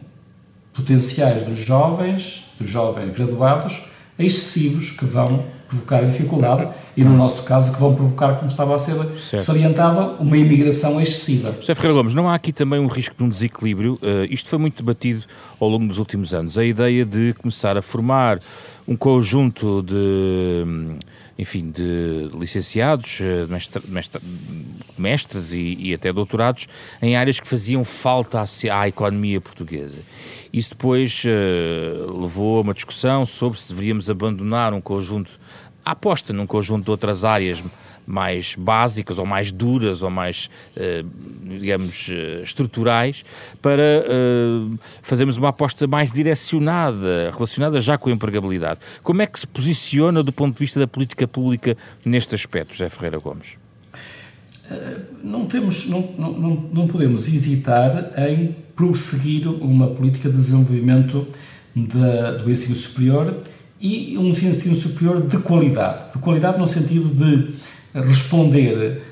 potenciais 0.73 1.43
dos 1.43 1.59
jovens, 1.59 2.45
dos 2.59 2.69
jovens 2.69 3.15
graduados, 3.15 3.83
excessivos 4.19 4.91
que 4.91 5.05
vão 5.05 5.45
provocar 5.69 6.05
dificuldade 6.05 6.69
e, 6.97 7.05
no 7.05 7.17
nosso 7.17 7.43
caso, 7.43 7.73
que 7.73 7.81
vão 7.81 7.95
provocar, 7.95 8.37
como 8.37 8.47
estava 8.47 8.75
a 8.75 8.79
ser 8.79 8.95
certo. 9.19 9.43
salientado, 9.43 10.23
uma 10.23 10.37
imigração 10.37 11.01
excessiva. 11.01 11.55
José 11.61 11.75
Ferreira 11.75 11.95
Gomes, 11.95 12.15
não 12.15 12.29
há 12.29 12.35
aqui 12.35 12.53
também 12.53 12.79
um 12.79 12.87
risco 12.87 13.15
de 13.17 13.25
um 13.25 13.29
desequilíbrio? 13.29 13.95
Uh, 13.95 14.25
isto 14.31 14.49
foi 14.49 14.59
muito 14.59 14.83
debatido 14.83 15.25
ao 15.59 15.69
longo 15.69 15.87
dos 15.87 15.99
últimos 15.99 16.33
anos. 16.33 16.57
A 16.57 16.65
ideia 16.65 17.05
de 17.05 17.35
começar 17.35 17.77
a 17.77 17.83
formar 17.83 18.39
um 18.87 18.97
conjunto 18.97 19.83
de 19.83 20.65
enfim, 21.39 21.71
de 21.71 22.29
licenciados, 22.35 23.21
eh, 23.21 23.47
mestre, 23.47 23.83
mestre, 23.87 24.23
mestres 24.97 25.53
e, 25.53 25.77
e, 25.79 25.95
até 25.95 26.13
doutorados 26.13 26.67
em 27.03 27.15
áreas 27.15 27.39
que 27.39 27.47
faziam 27.47 27.85
falta 27.85 28.41
à, 28.41 28.81
à 28.81 28.89
economia 28.89 29.41
portuguesa. 29.41 29.99
Isso 30.53 30.71
depois 30.71 31.23
uh, 31.25 32.21
levou 32.21 32.59
a 32.59 32.61
uma 32.63 32.73
discussão 32.73 33.27
sobre 33.27 33.59
se 33.59 33.69
deveríamos 33.69 34.09
abandonar 34.09 34.73
um 34.73 34.81
conjunto, 34.81 35.39
a 35.85 35.91
aposta 35.91 36.33
num 36.33 36.47
conjunto 36.47 36.85
de 36.85 36.91
outras 36.91 37.25
áreas 37.25 37.63
mais 38.07 38.55
básicas 38.55 39.19
ou 39.19 39.27
mais 39.27 39.51
duras 39.51 40.03
ou 40.03 40.11
mais, 40.11 40.49
eh, 40.77 41.05
digamos, 41.59 42.09
eh, 42.11 42.43
estruturais 42.43 43.25
para 43.61 43.83
eh, 43.83 44.77
fazermos 45.03 45.37
uma 45.37 45.49
aposta 45.49 45.87
mais 45.87 46.13
direcionada, 46.13 47.31
relacionada 47.33 47.81
já 47.81 47.99
com 47.99 48.09
a 48.09 48.13
empregabilidade. 48.13 48.81
Como 49.03 49.21
é 49.23 49.27
que 49.27 49.41
se 49.41 49.47
posiciona 49.47 50.23
do 50.23 50.33
ponto 50.33 50.55
de 50.55 50.61
vista 50.61 50.79
da 50.79 50.87
política 50.87 51.27
pública 51.27 51.77
neste 52.05 52.35
aspecto, 52.35 52.73
José 52.73 52.89
Ferreira 52.89 53.19
Gomes? 53.19 53.57
Não, 55.23 55.47
temos, 55.47 55.89
não, 55.89 56.13
não, 56.13 56.69
não 56.73 56.87
podemos 56.89 57.29
hesitar 57.29 58.13
em 58.29 58.55
prosseguir 58.75 59.49
uma 59.49 59.89
política 59.89 60.29
de 60.29 60.35
desenvolvimento 60.35 61.27
do 61.75 62.51
ensino 62.51 62.75
superior 62.75 63.43
e 63.81 64.17
um 64.19 64.31
ensino 64.31 64.75
superior 64.75 65.23
de 65.23 65.39
qualidade. 65.39 66.13
De 66.13 66.19
qualidade 66.19 66.59
no 66.59 66.67
sentido 66.67 67.09
de 67.09 67.55
responder 68.05 69.03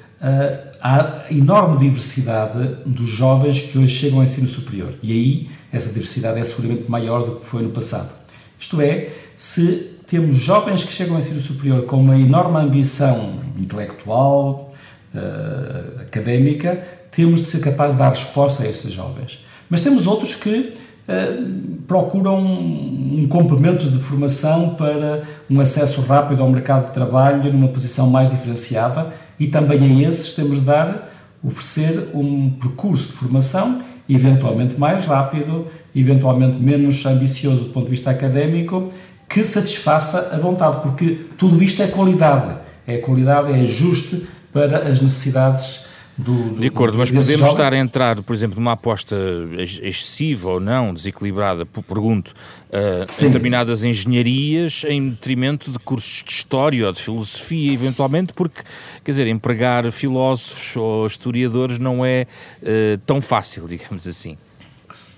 à 0.81 1.25
enorme 1.31 1.79
diversidade 1.79 2.76
dos 2.87 3.09
jovens 3.09 3.61
que 3.61 3.79
hoje 3.79 3.95
chegam 3.95 4.19
ao 4.19 4.25
ensino 4.25 4.49
superior. 4.49 4.93
E 5.03 5.12
aí 5.12 5.50
essa 5.73 5.88
diversidade 5.88 6.38
é 6.38 6.45
seguramente 6.45 6.91
maior 6.91 7.25
do 7.25 7.37
que 7.37 7.47
foi 7.47 7.62
no 7.62 7.71
passado. 7.71 8.11
Isto 8.59 8.81
é, 8.81 9.11
se 9.35 9.91
temos 10.07 10.37
jovens 10.37 10.85
que 10.85 10.93
chegam 10.93 11.14
ao 11.14 11.21
ensino 11.21 11.41
superior 11.41 11.85
com 11.87 11.97
uma 11.97 12.17
enorme 12.19 12.59
ambição 12.59 13.41
intelectual, 13.59 14.73
uh, 15.14 16.00
académica, 16.03 16.83
temos 17.11 17.41
de 17.41 17.47
ser 17.47 17.61
capazes 17.61 17.95
de 17.95 17.99
dar 17.99 18.11
resposta 18.11 18.62
a 18.62 18.69
esses 18.69 18.93
jovens. 18.93 19.45
Mas 19.69 19.81
temos 19.81 20.07
outros 20.07 20.35
que 20.35 20.75
uh, 21.09 21.75
procuram 21.87 22.38
um 22.45 23.26
complemento 23.29 23.91
de 23.91 23.99
formação 23.99 24.75
para 24.75 25.23
um 25.49 25.61
acesso 25.61 26.01
rápido 26.03 26.43
ao 26.43 26.51
mercado 26.51 26.87
de 26.87 26.93
trabalho 26.93 27.53
numa 27.53 27.69
posição 27.69 28.09
mais 28.09 28.31
diferenciada 28.31 29.13
e 29.39 29.47
também 29.47 30.05
a 30.05 30.09
esses 30.09 30.33
temos 30.33 30.61
de 30.61 30.67
dar, 30.67 31.11
oferecer 31.43 32.11
um 32.15 32.51
percurso 32.51 33.09
de 33.09 33.13
formação 33.13 33.83
eventualmente 34.09 34.79
mais 34.79 35.05
rápido, 35.05 35.67
eventualmente 35.95 36.59
menos 36.59 37.05
ambicioso 37.07 37.65
do 37.65 37.71
ponto 37.71 37.87
de 37.87 37.93
vista 37.93 38.11
académico, 38.11 38.93
que 39.29 39.45
satisfaça 39.45 40.31
a 40.33 40.39
vontade, 40.39 40.81
porque 40.83 41.19
tudo 41.39 41.63
isto 41.63 41.83
é 41.83 41.87
qualidade. 41.87 42.57
É 42.87 42.99
qualidade, 42.99 43.51
é 43.51 43.61
ajuste 43.61 44.27
para 44.53 44.79
as 44.79 45.01
necessidades 45.01 45.87
do, 46.16 46.50
do, 46.50 46.61
de 46.61 46.68
acordo, 46.68 46.97
mas 46.97 47.11
podemos 47.11 47.49
estar 47.49 47.75
a 47.75 47.78
entrar, 47.78 48.23
por 48.23 48.35
exemplo, 48.35 48.56
numa 48.56 48.73
aposta 48.73 49.16
excessiva 49.59 50.49
ou 50.49 50.61
não, 50.61 50.94
desequilibrada, 50.94 51.66
pergunto, 51.66 52.33
uh, 52.71 53.25
em 53.25 53.26
determinadas 53.26 53.83
engenharias 53.83 54.85
em 54.87 55.11
detrimento 55.11 55.73
de 55.73 55.78
cursos 55.80 56.23
de 56.25 56.33
história 56.33 56.87
ou 56.87 56.92
de 56.92 57.02
filosofia, 57.02 57.73
eventualmente, 57.73 58.33
porque, 58.33 58.62
quer 59.02 59.11
dizer, 59.11 59.26
empregar 59.26 59.90
filósofos 59.90 60.76
ou 60.76 61.06
historiadores 61.06 61.78
não 61.78 62.04
é 62.04 62.26
uh, 62.62 62.99
tão 63.04 63.21
fácil, 63.21 63.66
digamos 63.68 64.06
assim. 64.06 64.37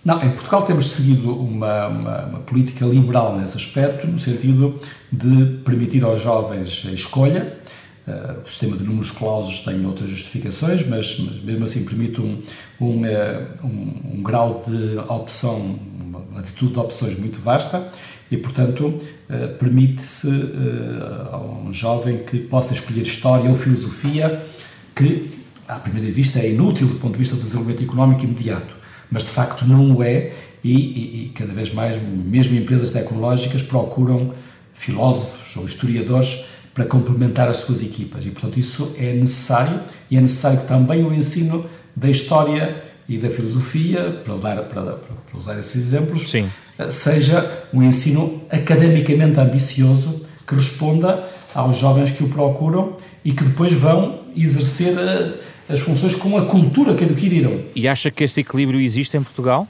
Não, 0.07 0.23
em 0.23 0.31
Portugal 0.31 0.63
temos 0.63 0.87
seguido 0.87 1.35
uma, 1.35 1.89
uma, 1.89 2.27
uma, 2.27 2.39
política 2.39 2.87
liberal 2.87 3.37
nesse 3.37 3.57
aspecto, 3.57 4.07
no 4.07 4.21
sentido 4.21 4.81
de 5.11 5.59
permitir 5.65 6.05
aos 6.05 6.23
jovens 6.23 6.85
a 6.87 6.93
escolha. 6.93 7.59
Uh, 8.07 8.41
o 8.41 8.47
sistema 8.47 8.77
de 8.77 8.85
números 8.85 9.11
clausos 9.11 9.61
tem 9.61 9.85
outras 9.85 10.09
justificações, 10.09 10.87
mas, 10.87 11.19
mas 11.19 11.43
mesmo 11.43 11.65
assim 11.65 11.85
permite 11.85 12.21
um, 12.21 12.41
um, 12.81 13.03
uh, 13.03 13.65
um, 13.65 14.19
um, 14.19 14.23
grau 14.23 14.63
de 14.67 14.97
opção, 15.13 15.77
uma 16.01 16.39
atitude 16.39 16.75
de 16.75 16.79
opções 16.79 17.19
muito 17.19 17.41
vasta 17.41 17.91
e, 18.31 18.37
portanto, 18.37 18.87
uh, 18.87 19.59
permite-se 19.59 20.29
a 21.33 21.39
um 21.39 21.73
jovem 21.73 22.19
que 22.19 22.39
possa 22.39 22.75
escolher 22.75 23.03
história 23.03 23.49
ou 23.49 23.57
filosofia, 23.57 24.41
que, 24.95 25.31
à 25.67 25.75
primeira 25.75 26.11
vista, 26.13 26.39
é 26.39 26.51
inútil 26.53 26.87
do 26.87 26.95
ponto 26.97 27.15
de 27.15 27.19
vista 27.19 27.35
do 27.35 27.43
desenvolvimento 27.43 27.83
económico 27.83 28.25
imediato 28.25 28.77
mas 29.11 29.23
de 29.23 29.31
facto 29.31 29.65
não 29.65 29.97
o 29.97 30.03
é 30.03 30.33
e, 30.65 30.73
e, 30.73 31.25
e, 31.27 31.29
cada 31.35 31.53
vez 31.53 31.73
mais, 31.73 32.01
mesmo 32.03 32.57
empresas 32.57 32.91
tecnológicas 32.91 33.63
procuram 33.63 34.33
filósofos 34.75 35.57
ou 35.57 35.65
historiadores 35.65 36.45
para 36.77 36.85
complementar 36.85 37.49
as 37.49 37.57
suas 37.57 37.83
equipas 37.83 38.27
e, 38.27 38.29
portanto, 38.29 38.59
isso 38.59 38.93
é 38.99 39.15
necessário 39.15 39.81
e 40.11 40.19
é 40.19 40.21
necessário 40.21 40.61
também 40.69 41.03
o 41.03 41.13
ensino 41.13 41.65
da 41.97 42.11
história 42.11 42.85
e 43.09 43.17
da 43.17 43.31
filosofia, 43.31 44.21
para, 44.23 44.37
dar, 44.37 44.63
para, 44.65 44.83
para 44.93 45.39
usar 45.39 45.59
esses 45.59 45.75
exemplos, 45.75 46.31
Sim. 46.31 46.51
seja 46.91 47.65
um 47.73 47.83
ensino 47.83 48.43
academicamente 48.51 49.41
ambicioso 49.41 50.21
que 50.47 50.55
responda 50.55 51.19
aos 51.55 51.79
jovens 51.79 52.11
que 52.11 52.23
o 52.23 52.29
procuram 52.29 52.95
e 53.25 53.33
que 53.33 53.43
depois 53.43 53.73
vão 53.73 54.21
exercer 54.37 54.95
as 55.71 55.81
funções 55.81 56.15
com 56.15 56.37
a 56.37 56.45
cultura 56.45 56.95
que 56.95 57.05
adquiriram. 57.05 57.63
E 57.75 57.89
acha 57.89 58.11
que 58.11 58.23
esse 58.23 58.41
equilíbrio 58.41 58.79
existe 58.79 59.17
em 59.17 59.23
Portugal? 59.23 59.67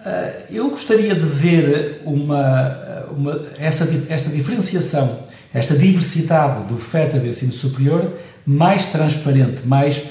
Uh, 0.00 0.54
eu 0.54 0.68
gostaria 0.68 1.14
de 1.14 1.24
ver 1.24 2.02
uma, 2.04 3.06
uma, 3.16 3.40
essa, 3.58 3.88
esta 4.10 4.28
diferenciação, 4.28 5.25
esta 5.56 5.74
diversidade 5.74 6.68
de 6.68 6.74
oferta 6.74 7.18
de 7.18 7.28
ensino 7.28 7.50
superior 7.50 8.12
mais 8.44 8.88
transparente, 8.88 9.62
mais, 9.64 10.02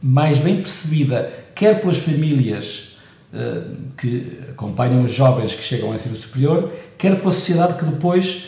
mais 0.00 0.38
bem 0.38 0.58
percebida, 0.58 1.28
quer 1.56 1.80
pelas 1.80 1.98
famílias 1.98 2.92
uh, 3.32 3.78
que 3.98 4.38
acompanham 4.48 5.02
os 5.02 5.10
jovens 5.10 5.54
que 5.54 5.62
chegam 5.62 5.88
ao 5.88 5.94
ensino 5.96 6.14
superior, 6.14 6.72
quer 6.96 7.18
pela 7.18 7.32
sociedade 7.32 7.74
que 7.74 7.84
depois 7.84 8.44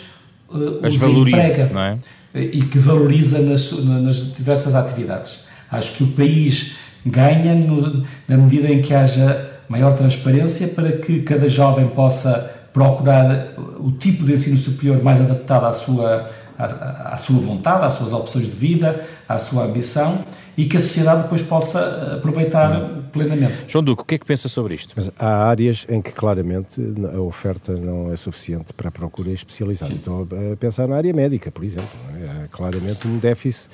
uh, 0.48 0.86
os 0.86 1.02
emprega 1.02 1.98
é? 2.32 2.40
e 2.40 2.62
que 2.62 2.78
valoriza 2.78 3.40
nas, 3.40 3.72
nas 3.72 4.34
diversas 4.36 4.76
atividades. 4.76 5.40
Acho 5.68 5.96
que 5.96 6.04
o 6.04 6.12
país 6.12 6.76
ganha 7.04 7.56
no, 7.56 8.04
na 8.28 8.36
medida 8.36 8.68
em 8.68 8.80
que 8.80 8.94
haja 8.94 9.50
maior 9.68 9.96
transparência 9.96 10.68
para 10.68 10.92
que 10.92 11.22
cada 11.22 11.48
jovem 11.48 11.88
possa 11.88 12.54
procurar 12.72 13.54
o 13.78 13.92
tipo 13.92 14.24
de 14.24 14.32
ensino 14.32 14.56
superior 14.56 15.02
mais 15.02 15.20
adaptado 15.20 15.64
à 15.64 15.72
sua, 15.72 16.28
à, 16.58 17.14
à 17.14 17.16
sua 17.16 17.38
vontade, 17.38 17.84
às 17.84 17.94
suas 17.94 18.12
opções 18.12 18.46
de 18.46 18.56
vida, 18.56 19.06
à 19.28 19.38
sua 19.38 19.64
ambição 19.64 20.24
e 20.56 20.66
que 20.66 20.76
a 20.76 20.80
sociedade 20.80 21.22
depois 21.22 21.42
possa 21.42 22.14
aproveitar 22.16 23.02
plenamente. 23.12 23.64
João 23.66 23.82
Duque, 23.82 24.02
o 24.02 24.04
que 24.04 24.14
é 24.14 24.18
que 24.18 24.24
pensa 24.24 24.48
sobre 24.48 24.74
isto? 24.74 24.94
Mas 24.96 25.10
há 25.18 25.48
áreas 25.48 25.84
em 25.88 26.00
que 26.00 26.12
claramente 26.12 26.80
a 27.12 27.20
oferta 27.20 27.72
não 27.72 28.12
é 28.12 28.16
suficiente 28.16 28.72
para 28.72 28.88
a 28.88 28.92
procura 28.92 29.30
especializada. 29.30 29.92
Estou 29.92 30.28
a 30.52 30.56
pensar 30.56 30.86
na 30.86 30.96
área 30.96 31.12
médica, 31.12 31.50
por 31.50 31.64
exemplo. 31.64 31.88
É? 32.20 32.44
Há 32.44 32.48
claramente 32.48 33.06
um 33.06 33.18
déficit 33.18 33.70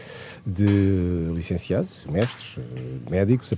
de 0.47 1.31
licenciados, 1.35 2.05
mestres, 2.11 2.57
médicos 3.11 3.53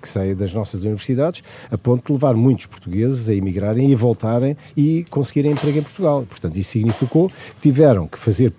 que 0.00 0.08
saem 0.08 0.34
das 0.34 0.52
nossas 0.52 0.82
universidades, 0.82 1.42
a 1.70 1.78
ponto 1.78 2.06
de 2.06 2.12
levar 2.12 2.34
muitos 2.34 2.66
portugueses 2.66 3.28
a 3.28 3.34
emigrarem 3.34 3.90
e 3.90 3.94
voltarem 3.94 4.56
e 4.76 5.04
conseguirem 5.10 5.52
emprego 5.52 5.78
em 5.78 5.82
Portugal. 5.82 6.26
Portanto, 6.28 6.56
isso 6.56 6.70
significou 6.70 7.28
que 7.28 7.60
tiveram 7.62 8.06
que 8.06 8.18
fazer 8.18 8.52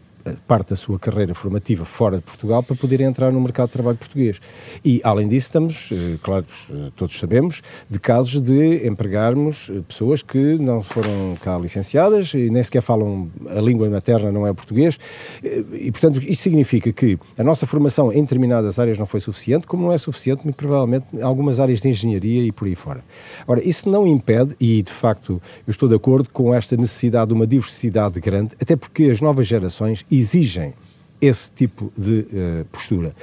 parte 0.48 0.70
da 0.72 0.76
sua 0.76 1.00
carreira 1.00 1.34
formativa 1.34 1.86
fora 1.86 2.18
de 2.18 2.24
Portugal 2.24 2.62
para 2.64 2.76
poder 2.76 3.02
entrar 3.02 3.32
no 3.32 3.42
mercado 3.42 3.68
de 3.68 3.74
trabalho 3.74 3.98
português. 3.98 4.40
E, 4.84 5.02
além 5.04 5.28
disso, 5.28 5.48
estamos, 5.48 5.90
eh, 5.92 6.18
claro, 6.22 6.46
eh, 6.72 6.92
todos 6.96 7.18
sabemos, 7.18 7.62
de 7.90 8.00
casos 8.00 8.42
de 8.42 8.88
empregarmos 8.88 9.70
eh, 9.70 9.82
pessoas 9.88 10.22
que 10.22 10.58
não 10.60 10.82
foram 10.82 11.36
cá 11.42 11.58
licenciadas 11.58 12.34
e 12.34 12.50
nem 12.50 12.62
sequer 12.64 12.82
falam 12.82 13.30
a 13.50 13.62
língua 13.62 13.90
materna, 13.90 14.32
não 14.32 14.46
é 14.46 14.54
português. 14.54 14.98
E, 15.44 15.92
portanto, 15.92 16.22
isso 16.24 16.42
significa 16.42 16.92
que 16.92 17.18
a 17.38 17.44
nossa 17.44 17.66
formação 17.66 18.12
em 18.12 18.22
determinadas 18.22 18.80
áreas 18.80 18.98
não 18.98 19.06
foi 19.06 19.20
suficiente, 19.20 19.68
como 19.68 19.84
não 19.84 19.94
é 19.94 19.98
suficiente, 19.98 20.44
muito 20.44 20.56
provavelmente, 20.56 21.06
em 21.14 21.22
algumas 21.22 21.60
áreas 21.60 21.80
de 21.82 21.90
engenharia 21.90 22.44
e 22.44 22.52
por 22.52 22.68
aí 22.68 22.76
fora. 22.76 23.04
Ora, 23.48 23.62
isso 23.68 23.90
não 23.90 24.06
impede, 24.06 24.56
e 24.60 24.82
de 24.82 24.92
facto 24.92 25.42
eu 25.66 25.72
estou 25.72 25.88
de 25.88 25.96
acordo 25.96 26.30
com 26.30 26.54
esta 26.54 26.76
necessidade 26.76 27.28
de 27.28 27.34
uma 27.34 27.48
diversidade 27.48 28.20
grande, 28.20 28.56
até 28.62 28.76
porque 28.76 29.06
as 29.06 29.22
novas 29.22 29.48
gerações 29.48 30.06
exigem 30.20 30.74
esse 31.22 31.52
tipo 31.52 31.92
de 31.98 32.20
uh, 32.20 32.66
postura. 32.72 33.14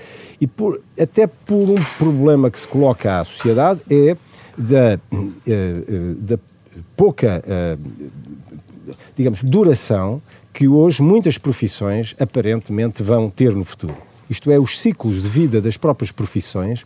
E 0.40 0.46
por, 0.46 0.82
até 1.00 1.26
por 1.26 1.70
um 1.70 1.82
problema 1.96 2.50
que 2.50 2.61
se 2.61 2.68
coloca 2.68 3.20
à 3.20 3.24
sociedade 3.24 3.80
é 3.90 4.16
da, 4.56 4.98
uh, 5.12 6.14
da 6.16 6.38
pouca, 6.94 7.42
digamos, 9.16 9.42
duração 9.42 10.20
que 10.52 10.68
hoje 10.68 11.02
muitas 11.02 11.38
profissões 11.38 12.14
aparentemente 12.18 13.02
vão 13.02 13.30
ter 13.30 13.54
no 13.54 13.64
futuro. 13.64 13.96
Isto 14.28 14.50
é, 14.50 14.59
os 14.59 14.80
ciclos 14.80 15.22
de 15.22 15.28
vida 15.28 15.61
das 15.61 15.76
próprias 15.76 16.11
profissões, 16.11 16.85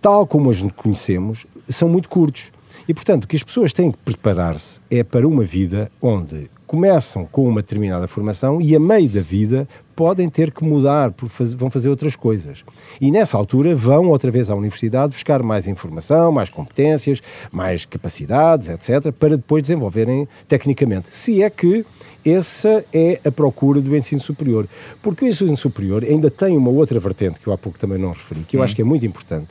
tal 0.00 0.26
como 0.26 0.50
as 0.50 0.62
conhecemos, 0.74 1.46
são 1.68 1.88
muito 1.88 2.08
curtos. 2.08 2.50
E, 2.88 2.94
portanto, 2.94 3.24
o 3.24 3.26
que 3.26 3.36
as 3.36 3.42
pessoas 3.42 3.72
têm 3.72 3.90
que 3.90 3.98
preparar-se 3.98 4.80
é 4.90 5.02
para 5.02 5.26
uma 5.26 5.44
vida 5.44 5.90
onde 6.00 6.50
começam 6.66 7.24
com 7.24 7.48
uma 7.48 7.62
determinada 7.62 8.08
formação 8.08 8.60
e, 8.60 8.74
a 8.74 8.80
meio 8.80 9.08
da 9.08 9.20
vida, 9.20 9.68
podem 9.94 10.28
ter 10.28 10.50
que 10.50 10.64
mudar, 10.64 11.12
porque 11.12 11.44
vão 11.56 11.70
fazer 11.70 11.88
outras 11.88 12.14
coisas. 12.14 12.64
E 13.00 13.10
nessa 13.10 13.36
altura 13.36 13.74
vão 13.74 14.08
outra 14.08 14.30
vez 14.30 14.50
à 14.50 14.54
universidade 14.54 15.12
buscar 15.12 15.42
mais 15.42 15.66
informação, 15.66 16.30
mais 16.30 16.50
competências, 16.50 17.22
mais 17.50 17.84
capacidades, 17.84 18.68
etc., 18.68 19.12
para 19.12 19.36
depois 19.36 19.62
desenvolverem 19.62 20.28
tecnicamente. 20.46 21.08
Se 21.14 21.42
é 21.42 21.48
que 21.48 21.84
essa 22.24 22.84
é 22.92 23.20
a 23.24 23.30
procura 23.30 23.80
do 23.80 23.96
ensino 23.96 24.20
superior. 24.20 24.68
Porque 25.00 25.24
o 25.24 25.28
ensino 25.28 25.56
superior 25.56 26.02
ainda 26.02 26.28
tem 26.28 26.56
uma 26.56 26.70
outra 26.70 26.98
vertente 26.98 27.38
que 27.38 27.46
eu 27.46 27.52
há 27.52 27.58
pouco 27.58 27.78
também 27.78 27.98
não 27.98 28.10
referi, 28.10 28.40
que 28.40 28.56
eu 28.56 28.60
hum. 28.60 28.64
acho 28.64 28.74
que 28.74 28.82
é 28.82 28.84
muito 28.84 29.06
importante, 29.06 29.46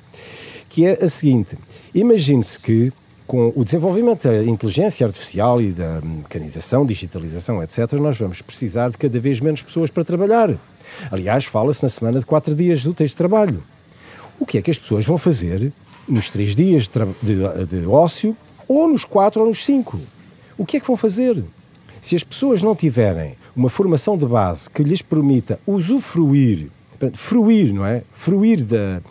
que 0.69 0.85
é 0.85 1.03
a 1.03 1.07
seguinte: 1.07 1.57
imagine-se 1.93 2.59
que 2.59 2.91
com 3.27 3.51
o 3.55 3.63
desenvolvimento 3.63 4.27
da 4.27 4.43
inteligência 4.43 5.05
artificial 5.05 5.61
e 5.61 5.71
da 5.71 5.99
mecanização, 6.01 6.85
digitalização, 6.85 7.61
etc., 7.63 7.93
nós 7.93 8.17
vamos 8.17 8.41
precisar 8.41 8.89
de 8.89 8.97
cada 8.97 9.19
vez 9.19 9.39
menos 9.39 9.61
pessoas 9.61 9.89
para 9.89 10.03
trabalhar. 10.03 10.53
Aliás, 11.11 11.45
fala-se 11.45 11.83
na 11.83 11.89
semana 11.89 12.19
de 12.19 12.25
quatro 12.25 12.53
dias 12.53 12.85
úteis 12.85 13.11
de 13.11 13.15
trabalho. 13.15 13.63
O 14.39 14.45
que 14.45 14.57
é 14.57 14.61
que 14.61 14.71
as 14.71 14.77
pessoas 14.77 15.05
vão 15.05 15.17
fazer 15.17 15.71
nos 16.07 16.29
três 16.29 16.55
dias 16.55 16.87
de, 16.87 17.35
de, 17.65 17.65
de 17.81 17.87
ócio, 17.87 18.35
ou 18.67 18.87
nos 18.87 19.03
quatro 19.03 19.41
ou 19.41 19.47
nos 19.47 19.65
cinco? 19.65 19.99
O 20.57 20.65
que 20.65 20.77
é 20.77 20.79
que 20.79 20.87
vão 20.87 20.97
fazer? 20.97 21.43
Se 21.99 22.15
as 22.15 22.23
pessoas 22.23 22.61
não 22.61 22.75
tiverem 22.75 23.35
uma 23.55 23.69
formação 23.69 24.17
de 24.17 24.25
base 24.25 24.69
que 24.69 24.83
lhes 24.83 25.01
permita 25.01 25.59
usufruir 25.65 26.69
fruir, 27.13 27.73
não 27.73 27.85
é? 27.85 28.03
Fruir 28.11 28.63
da, 28.63 29.01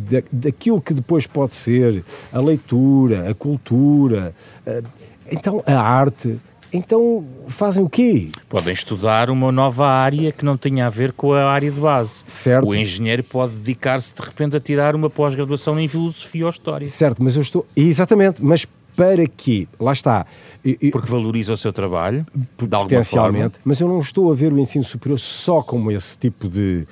da, 0.00 0.22
daquilo 0.32 0.80
que 0.80 0.94
depois 0.94 1.26
pode 1.26 1.54
ser 1.54 2.04
a 2.32 2.40
leitura, 2.40 3.30
a 3.30 3.34
cultura, 3.34 4.34
a, 4.66 4.82
então 5.30 5.62
a 5.66 5.74
arte. 5.74 6.38
Então 6.72 7.24
fazem 7.48 7.82
o 7.82 7.88
quê? 7.88 8.30
Podem 8.48 8.72
estudar 8.72 9.28
uma 9.28 9.50
nova 9.50 9.88
área 9.88 10.30
que 10.30 10.44
não 10.44 10.56
tenha 10.56 10.86
a 10.86 10.88
ver 10.88 11.12
com 11.12 11.32
a 11.32 11.50
área 11.50 11.70
de 11.70 11.80
base. 11.80 12.22
Certo. 12.26 12.68
O 12.68 12.74
engenheiro 12.74 13.24
pode 13.24 13.56
dedicar-se 13.56 14.14
de 14.14 14.22
repente 14.22 14.56
a 14.56 14.60
tirar 14.60 14.94
uma 14.94 15.10
pós-graduação 15.10 15.78
em 15.80 15.88
filosofia 15.88 16.44
ou 16.44 16.50
história. 16.50 16.86
Certo, 16.86 17.22
mas 17.24 17.34
eu 17.34 17.42
estou. 17.42 17.66
Exatamente, 17.74 18.36
mas 18.40 18.66
para 18.96 19.26
quê? 19.26 19.66
Lá 19.80 19.92
está. 19.92 20.26
Porque 20.92 21.10
valoriza 21.10 21.54
o 21.54 21.56
seu 21.56 21.72
trabalho, 21.72 22.26
potencialmente, 22.56 23.58
mas 23.64 23.80
eu 23.80 23.88
não 23.88 23.98
estou 23.98 24.30
a 24.30 24.34
ver 24.34 24.52
o 24.52 24.58
ensino 24.58 24.84
superior 24.84 25.18
só 25.18 25.62
como 25.62 25.90
esse 25.90 26.18
tipo 26.18 26.48
de 26.48 26.86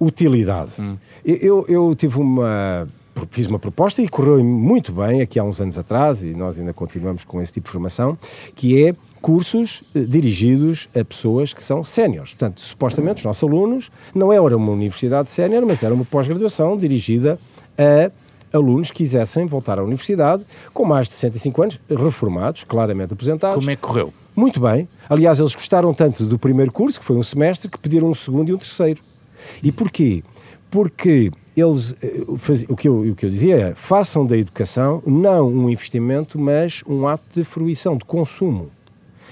utilidade. 0.00 0.80
Hum. 0.80 0.96
Eu, 1.24 1.64
eu 1.68 1.94
tive 1.94 2.18
uma 2.18 2.88
fiz 3.30 3.48
uma 3.48 3.58
proposta 3.58 4.00
e 4.00 4.08
correu 4.08 4.42
muito 4.44 4.92
bem 4.92 5.20
aqui 5.20 5.38
há 5.38 5.44
uns 5.44 5.60
anos 5.60 5.76
atrás, 5.76 6.22
e 6.22 6.34
nós 6.34 6.58
ainda 6.58 6.72
continuamos 6.72 7.24
com 7.24 7.42
esse 7.42 7.52
tipo 7.52 7.66
de 7.66 7.72
formação, 7.72 8.16
que 8.54 8.84
é 8.84 8.94
cursos 9.20 9.82
eh, 9.94 10.00
dirigidos 10.00 10.88
a 10.94 11.04
pessoas 11.04 11.52
que 11.52 11.62
são 11.62 11.82
séniores. 11.82 12.30
Portanto, 12.30 12.60
supostamente, 12.60 13.18
os 13.18 13.24
nossos 13.24 13.42
alunos 13.42 13.90
não 14.14 14.32
era 14.32 14.56
uma 14.56 14.72
universidade 14.72 15.30
sénior, 15.30 15.64
mas 15.66 15.82
era 15.82 15.92
uma 15.92 16.04
pós-graduação 16.04 16.76
dirigida 16.76 17.38
a 17.76 18.10
alunos 18.56 18.90
que 18.90 18.98
quisessem 18.98 19.46
voltar 19.46 19.78
à 19.78 19.82
universidade 19.82 20.42
com 20.72 20.84
mais 20.84 21.08
de 21.08 21.14
65 21.14 21.62
anos, 21.62 21.80
reformados, 21.90 22.64
claramente 22.64 23.12
aposentados. 23.12 23.58
Como 23.58 23.70
é 23.70 23.76
que 23.76 23.82
correu? 23.82 24.12
Muito 24.34 24.60
bem. 24.60 24.88
Aliás, 25.08 25.40
eles 25.40 25.54
gostaram 25.54 25.92
tanto 25.92 26.24
do 26.24 26.38
primeiro 26.38 26.72
curso, 26.72 26.98
que 26.98 27.04
foi 27.04 27.16
um 27.16 27.22
semestre, 27.22 27.68
que 27.68 27.78
pediram 27.78 28.08
um 28.08 28.14
segundo 28.14 28.48
e 28.50 28.54
um 28.54 28.58
terceiro. 28.58 29.02
E 29.62 29.72
porquê? 29.72 30.22
Porque 30.70 31.30
eles, 31.56 31.94
eh, 32.02 32.22
faz, 32.36 32.64
o, 32.68 32.76
que 32.76 32.88
eu, 32.88 33.00
o 33.00 33.14
que 33.14 33.26
eu 33.26 33.30
dizia 33.30 33.56
é, 33.56 33.74
façam 33.74 34.26
da 34.26 34.36
educação 34.36 35.02
não 35.06 35.48
um 35.48 35.68
investimento, 35.68 36.38
mas 36.38 36.82
um 36.86 37.06
ato 37.06 37.24
de 37.34 37.44
fruição, 37.44 37.96
de 37.96 38.04
consumo. 38.04 38.70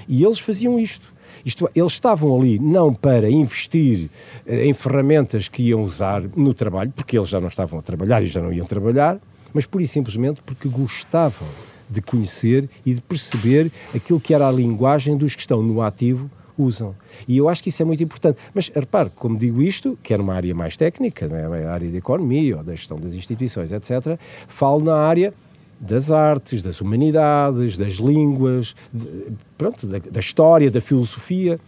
E 0.08 0.24
eles 0.24 0.38
faziam 0.38 0.78
isto. 0.78 1.14
Isto, 1.44 1.70
eles 1.74 1.92
estavam 1.92 2.36
ali 2.36 2.58
não 2.58 2.92
para 2.92 3.30
investir 3.30 4.10
eh, 4.46 4.66
em 4.66 4.74
ferramentas 4.74 5.48
que 5.48 5.62
iam 5.62 5.84
usar 5.84 6.22
no 6.34 6.52
trabalho, 6.52 6.92
porque 6.94 7.16
eles 7.16 7.28
já 7.28 7.40
não 7.40 7.48
estavam 7.48 7.78
a 7.78 7.82
trabalhar 7.82 8.22
e 8.22 8.26
já 8.26 8.40
não 8.40 8.52
iam 8.52 8.66
trabalhar, 8.66 9.18
mas 9.52 9.64
pura 9.64 9.84
e 9.84 9.86
simplesmente 9.86 10.42
porque 10.42 10.68
gostavam 10.68 11.46
de 11.88 12.02
conhecer 12.02 12.68
e 12.84 12.94
de 12.94 13.00
perceber 13.00 13.70
aquilo 13.94 14.20
que 14.20 14.34
era 14.34 14.48
a 14.48 14.50
linguagem 14.50 15.16
dos 15.16 15.34
que 15.34 15.40
estão 15.40 15.62
no 15.62 15.80
ativo 15.80 16.28
usam. 16.58 16.94
E 17.26 17.36
eu 17.36 17.48
acho 17.48 17.62
que 17.62 17.68
isso 17.68 17.82
é 17.82 17.84
muito 17.84 18.02
importante. 18.02 18.38
Mas 18.54 18.68
repare, 18.68 19.10
como 19.14 19.36
digo 19.36 19.62
isto, 19.62 19.98
que 20.02 20.14
é 20.14 20.16
numa 20.16 20.34
área 20.34 20.54
mais 20.54 20.76
técnica, 20.76 21.28
não 21.28 21.54
é 21.54 21.66
área 21.66 21.90
da 21.90 21.98
economia 21.98 22.58
ou 22.58 22.64
da 22.64 22.72
gestão 22.72 22.98
das 22.98 23.14
instituições, 23.14 23.72
etc., 23.72 24.18
falo 24.48 24.82
na 24.82 24.96
área 24.96 25.32
das 25.78 26.10
artes, 26.10 26.62
das 26.62 26.80
humanidades, 26.80 27.76
das 27.76 27.94
línguas, 27.94 28.74
de, 28.92 29.32
pronto, 29.58 29.86
da, 29.86 29.98
da, 29.98 30.20
história, 30.20 30.70
da 30.70 30.80
filosofia. 30.80 31.60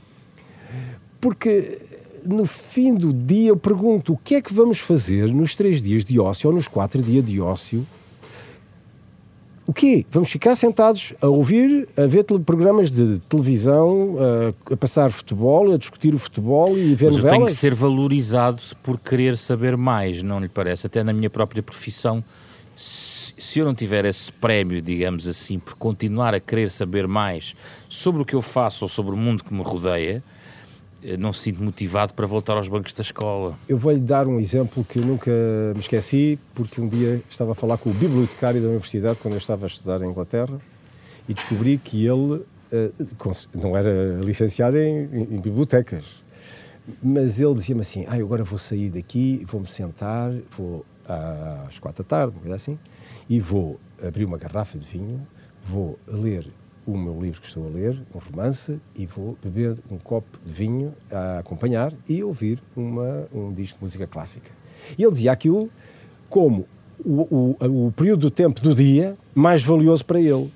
Porque 1.21 1.77
no 2.27 2.47
fim 2.47 2.95
do 2.95 3.13
dia 3.13 3.51
eu 3.51 3.57
pergunto 3.57 4.15
o 4.15 4.17
que 4.17 4.37
é 4.37 4.43
que 4.43 4.53
vamos 4.53 4.79
fazer 4.79 5.29
nos 5.29 5.55
três 5.55 5.83
dias 5.83 6.05
de 6.05 6.19
ócio 6.19 6.49
ou 6.49 6.57
nos 6.57 6.69
quatro 6.69 7.03
dias 7.03 7.25
de 7.25 7.41
ócio 7.41 7.87
o 9.69 9.73
quê? 9.75 10.07
Vamos 10.11 10.31
ficar 10.31 10.55
sentados 10.55 11.13
a 11.21 11.29
ouvir, 11.29 11.87
a 11.95 12.07
ver 12.07 12.25
programas 12.25 12.91
de 12.91 13.19
televisão, 13.29 14.17
a, 14.19 14.73
a 14.73 14.77
passar 14.79 15.11
futebol, 15.11 15.75
a 15.75 15.77
discutir 15.77 16.15
o 16.15 16.19
futebol 16.19 16.71
e 16.75 16.95
ver 16.95 17.09
Mas 17.13 17.17
novelas? 17.17 17.37
tem 17.37 17.45
que 17.45 17.53
ser 17.53 17.75
valorizado 17.75 18.63
por 18.83 18.99
querer 18.99 19.37
saber 19.37 19.77
mais, 19.77 20.23
não 20.23 20.41
lhe 20.41 20.49
parece? 20.49 20.87
Até 20.87 21.05
na 21.05 21.13
minha 21.13 21.29
própria 21.29 21.63
profissão, 21.63 22.25
se, 22.75 23.35
se 23.37 23.59
eu 23.59 23.67
não 23.67 23.75
tiver 23.75 24.07
esse 24.07 24.33
prémio, 24.33 24.81
digamos 24.81 25.29
assim, 25.29 25.59
por 25.59 25.75
continuar 25.75 26.33
a 26.33 26.41
querer 26.41 26.71
saber 26.71 27.07
mais 27.07 27.55
sobre 27.91 28.23
o 28.23 28.25
que 28.25 28.35
eu 28.35 28.41
faço 28.41 28.87
ou 28.87 28.89
sobre 28.89 29.13
o 29.13 29.19
mundo 29.19 29.45
que 29.45 29.53
me 29.53 29.63
rodeia, 29.63 30.25
não 31.19 31.33
se 31.33 31.41
sinto 31.41 31.63
motivado 31.63 32.15
para 32.15 32.27
voltar 32.27 32.57
aos 32.57 32.69
bancos 32.69 32.93
da 32.93 33.03
escola. 33.03 33.55
Eu 33.69 33.77
vou-lhe 33.77 34.01
dar 34.01 34.27
um 34.27 34.41
exemplo 34.41 34.85
que 34.85 34.99
eu 34.99 35.05
nunca 35.05 35.31
me 35.75 35.81
esqueci, 35.81 36.39
porque 36.55 36.81
um 36.81 36.89
dia 36.89 37.23
estava 37.29 37.53
a 37.53 37.55
falar 37.55 37.79
com 37.79 37.91
o 37.91 37.93
bibliotecário 37.93 38.61
da 38.61 38.69
universidade 38.69 39.19
quando 39.21 39.35
eu 39.35 39.39
estava 39.39 39.67
a 39.67 39.69
estudar 39.69 40.03
em 40.03 40.09
Inglaterra 40.09 40.59
e 41.29 41.35
descobri 41.35 41.79
que 41.79 42.07
ele 42.07 42.35
uh, 42.35 42.45
não 43.55 43.77
era 43.77 44.21
licenciado 44.23 44.79
em, 44.79 45.05
em, 45.35 45.41
bibliotecas, 45.41 46.05
mas 47.03 47.39
ele 47.39 47.55
dizia-me 47.55 47.83
assim: 47.83 48.05
ah, 48.09 48.15
agora 48.15 48.43
vou 48.43 48.59
sair 48.59 48.91
daqui, 48.91 49.45
vou-me 49.47 49.67
sentar, 49.67 50.33
vou 50.57 50.85
às 51.67 51.79
quatro 51.79 52.03
da 52.03 52.09
tarde, 52.09 52.37
assim, 52.53 52.79
e 53.29 53.41
vou 53.41 53.81
abrir 54.03 54.25
uma 54.25 54.37
garrafa 54.37 54.79
de 54.79 54.85
vinho, 54.85 55.27
vou 55.67 55.99
ler 56.07 56.47
o 56.89 56.97
meu 56.97 57.21
livro 57.21 57.43
que 57.43 57.47
estou 57.47 57.67
a 57.67 57.69
ler, 57.69 58.01
um 58.15 58.19
romance, 58.19 58.81
e 58.97 59.05
vou 59.05 59.37
beber 59.45 59.77
um 59.91 59.99
copo 59.99 60.39
de 60.43 60.51
vinho 60.51 60.95
a 61.13 61.41
acompanhar 61.41 61.93
e 62.09 62.25
ouvir 62.25 62.63
uma, 62.75 63.29
um 63.31 63.53
disco 63.53 63.79
de 63.79 63.85
música 63.85 64.07
clássica. 64.07 64.51
E 64.97 65.03
ele 65.03 65.13
dizia 65.13 65.31
aquilo 65.31 65.71
como 66.31 66.67
o, 67.05 67.57
o, 67.61 67.87
o 67.89 67.93
período 67.93 68.21
do 68.21 68.31
tempo 68.31 68.63
do 68.63 68.75
dia 68.75 69.19
mais 69.35 69.63
valioso 69.63 70.03
para 70.03 70.19
ele. 70.19 70.51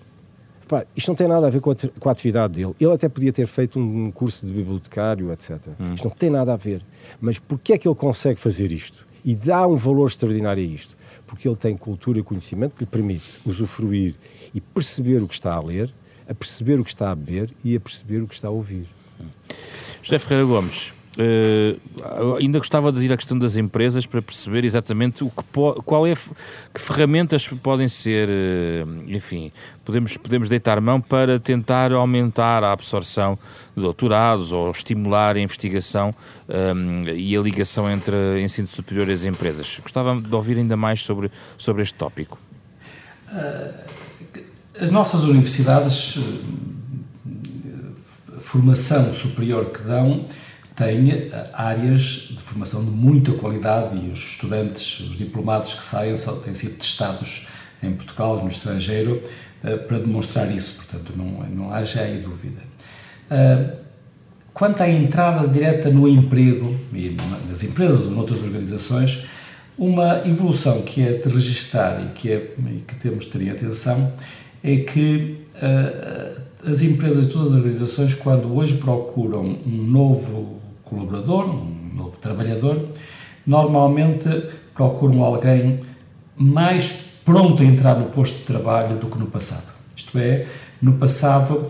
Repare, 0.63 0.87
isto 0.97 1.09
não 1.09 1.15
tem 1.15 1.29
nada 1.29 1.47
a 1.47 1.51
ver 1.51 1.61
com 1.61 1.71
a, 1.71 1.75
com 2.01 2.09
a, 2.09 2.13
atividade 2.13 2.55
dele. 2.55 2.75
Ele 2.81 2.93
até 2.93 3.11
podia 3.11 3.33
ter 3.33 3.47
feito 3.47 3.79
um 3.79 4.11
curso 4.11 4.47
de 4.47 4.55
bibliotecário, 4.55 5.31
etc. 5.33 5.69
Hum. 5.79 5.93
Isto 5.93 6.09
não 6.09 6.17
tem 6.17 6.31
nada 6.31 6.55
a 6.55 6.57
ver. 6.57 6.83
Mas 7.21 7.39
porquê 7.39 7.75
é 7.75 7.79
que 7.79 7.87
ele 7.87 7.95
consegue 7.95 8.41
fazer 8.41 8.73
isto? 8.73 9.07
E 9.23 9.35
dá 9.35 9.67
um 9.67 9.77
valor 9.77 10.07
extraordinário 10.07 10.63
a 10.63 10.67
isto? 10.67 10.97
Porque 11.27 11.47
ele 11.47 11.57
tem 11.57 11.77
cultura 11.77 12.19
e 12.19 12.23
conhecimento 12.23 12.75
que 12.75 12.85
lhe 12.85 12.91
permite 12.91 13.39
usufruir 13.45 14.15
e 14.55 14.63
perceber 14.63 15.23
o 15.23 15.29
que 15.29 15.35
está 15.35 15.53
a 15.53 15.61
ler, 15.61 15.93
a 16.33 16.35
perceber 16.35 16.81
o 16.81 16.85
que 16.85 16.91
está 16.91 17.11
a 17.11 17.15
beber 17.15 17.51
e 17.65 17.77
a 17.77 17.81
perceber 17.81 18.23
o 18.23 18.27
que 18.27 18.35
está 18.35 18.49
a 18.49 18.51
ouvir. 18.51 18.87
José 20.03 20.19
Ferreira 20.19 20.45
Gomes, 20.45 20.93
Uh, 21.13 22.37
ainda 22.37 22.57
gostava 22.57 22.91
de 22.91 23.05
ir 23.05 23.13
à 23.13 23.19
questão 23.19 23.39
das 23.39 23.57
empresas 23.59 24.07
para 24.07 24.23
perceber 24.23 24.65
exatamente 24.65 25.23
o 25.23 25.29
que 25.29 25.43
qual 25.85 26.07
é 26.07 26.15
que 26.15 26.81
ferramentas 26.81 27.47
podem 27.47 27.87
ser, 27.87 28.31
uh, 28.31 29.05
enfim, 29.07 29.53
podemos, 29.85 30.17
podemos 30.17 30.49
deitar 30.49 30.81
mão 30.81 31.03
para 31.03 31.39
tentar 31.39 31.93
aumentar 31.93 32.65
a 32.65 32.73
absorção 32.73 33.39
de 33.77 33.83
doutorados 33.83 34.53
ou 34.53 34.71
estimular 34.71 35.37
a 35.37 35.41
investigação 35.41 36.15
um, 36.49 37.07
e 37.09 37.37
a 37.37 37.41
ligação 37.43 37.91
entre 37.91 38.41
ensino 38.41 38.67
superior 38.67 39.07
e 39.11 39.13
as 39.13 39.25
empresas. 39.25 39.81
Gostava 39.83 40.19
de 40.19 40.35
ouvir 40.35 40.57
ainda 40.57 40.79
mais 40.79 41.03
sobre, 41.03 41.31
sobre 41.59 41.83
este 41.83 41.95
tópico. 41.95 42.39
Uh 43.31 44.02
as 44.81 44.91
nossas 44.91 45.25
universidades, 45.25 46.17
a 46.17 47.31
eh, 47.31 48.41
formação 48.41 49.13
superior 49.13 49.67
que 49.67 49.83
dão, 49.83 50.27
têm 50.75 51.13
eh, 51.13 51.51
áreas 51.53 52.29
de 52.31 52.39
formação 52.39 52.83
de 52.85 52.91
muita 52.91 53.33
qualidade 53.33 53.97
e 53.97 54.11
os 54.11 54.19
estudantes, 54.19 55.01
os 55.01 55.17
diplomados 55.17 55.75
que 55.75 55.83
saem, 55.83 56.15
têm 56.45 56.55
sido 56.55 56.79
testados 56.79 57.47
em 57.83 57.93
Portugal, 57.93 58.43
no 58.43 58.49
estrangeiro, 58.49 59.23
eh, 59.63 59.77
para 59.77 59.99
demonstrar 59.99 60.51
isso, 60.51 60.77
portanto, 60.77 61.13
não, 61.17 61.27
não 61.51 61.73
haja 61.73 62.01
aí 62.01 62.19
dúvida. 62.19 62.73
Quanto 64.53 64.83
à 64.83 64.89
entrada 64.89 65.49
direta 65.49 65.89
no 65.89 66.07
emprego, 66.07 66.79
nas 67.49 67.63
empresas 67.63 68.03
ou 68.03 68.11
noutras 68.11 68.43
organizações, 68.43 69.25
uma 69.79 70.19
evolução 70.27 70.83
que 70.83 71.01
é 71.01 71.13
de 71.13 71.29
registar 71.31 72.03
e 72.03 72.13
que, 72.13 72.31
é, 72.31 72.55
e 72.71 72.85
que 72.87 72.95
temos 72.97 73.25
de 73.25 73.31
ter 73.31 73.51
atenção 73.51 74.13
é 74.63 74.77
que 74.77 75.43
uh, 75.57 76.43
as 76.71 76.83
empresas, 76.83 77.27
todas 77.27 77.53
as 77.53 77.59
organizações, 77.59 78.15
quando 78.15 78.55
hoje 78.55 78.77
procuram 78.77 79.59
um 79.67 79.83
novo 79.85 80.61
colaborador, 80.85 81.49
um 81.49 81.95
novo 81.95 82.17
trabalhador, 82.19 82.89
normalmente 83.47 84.29
procuram 84.75 85.23
alguém 85.25 85.81
mais 86.37 87.11
pronto 87.25 87.63
a 87.63 87.67
entrar 87.67 87.99
no 87.99 88.07
posto 88.07 88.39
de 88.39 88.45
trabalho 88.45 88.97
do 88.97 89.07
que 89.07 89.19
no 89.19 89.27
passado. 89.27 89.73
Isto 89.97 90.19
é, 90.19 90.47
no 90.81 90.95
passado 90.95 91.69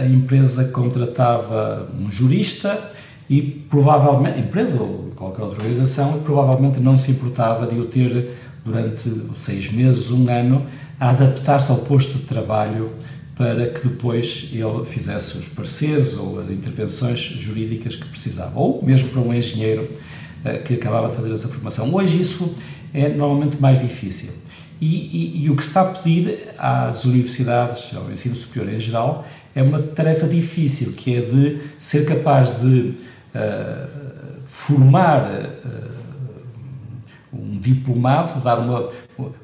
a 0.00 0.06
empresa 0.06 0.64
contratava 0.66 1.88
um 1.98 2.10
jurista 2.10 2.92
e 3.28 3.42
provavelmente, 3.42 4.38
a 4.38 4.40
empresa 4.40 4.80
ou 4.80 5.12
qualquer 5.14 5.42
outra 5.42 5.58
organização, 5.58 6.20
provavelmente 6.20 6.78
não 6.78 6.96
se 6.96 7.10
importava 7.10 7.66
de 7.66 7.78
o 7.78 7.86
ter 7.86 8.34
durante 8.64 9.10
seis 9.34 9.70
meses, 9.72 10.10
um 10.10 10.28
ano, 10.30 10.66
a 10.98 11.10
adaptar-se 11.10 11.70
ao 11.70 11.78
posto 11.78 12.18
de 12.18 12.24
trabalho 12.24 12.90
para 13.34 13.68
que 13.68 13.86
depois 13.86 14.48
ele 14.52 14.84
fizesse 14.86 15.36
os 15.36 15.46
pareceres 15.48 16.16
ou 16.16 16.40
as 16.40 16.50
intervenções 16.50 17.18
jurídicas 17.20 17.94
que 17.94 18.06
precisava, 18.06 18.58
ou 18.58 18.82
mesmo 18.82 19.10
para 19.10 19.20
um 19.20 19.32
engenheiro 19.32 19.90
uh, 20.44 20.62
que 20.64 20.74
acabava 20.74 21.10
de 21.10 21.16
fazer 21.16 21.34
essa 21.34 21.48
formação. 21.48 21.94
Hoje 21.94 22.18
isso 22.18 22.54
é 22.94 23.10
normalmente 23.10 23.60
mais 23.60 23.80
difícil. 23.80 24.32
E, 24.80 24.86
e, 24.86 25.44
e, 25.44 25.50
o 25.50 25.56
que 25.56 25.62
se 25.62 25.68
está 25.68 25.82
a 25.82 25.84
pedir 25.86 26.38
às 26.58 27.04
universidades, 27.04 27.94
ao 27.94 28.10
ensino 28.10 28.34
superior 28.34 28.74
em 28.74 28.78
geral, 28.78 29.26
é 29.54 29.62
uma 29.62 29.80
tarefa 29.80 30.26
difícil, 30.26 30.92
que 30.92 31.16
é 31.16 31.20
de 31.20 31.60
ser 31.78 32.04
capaz 32.04 32.60
de 32.60 32.94
uh, 33.34 33.88
formar 34.44 35.30
uh, 35.30 35.96
um 37.32 37.58
diplomado, 37.58 38.40
dar 38.40 38.58
uma, 38.58 38.90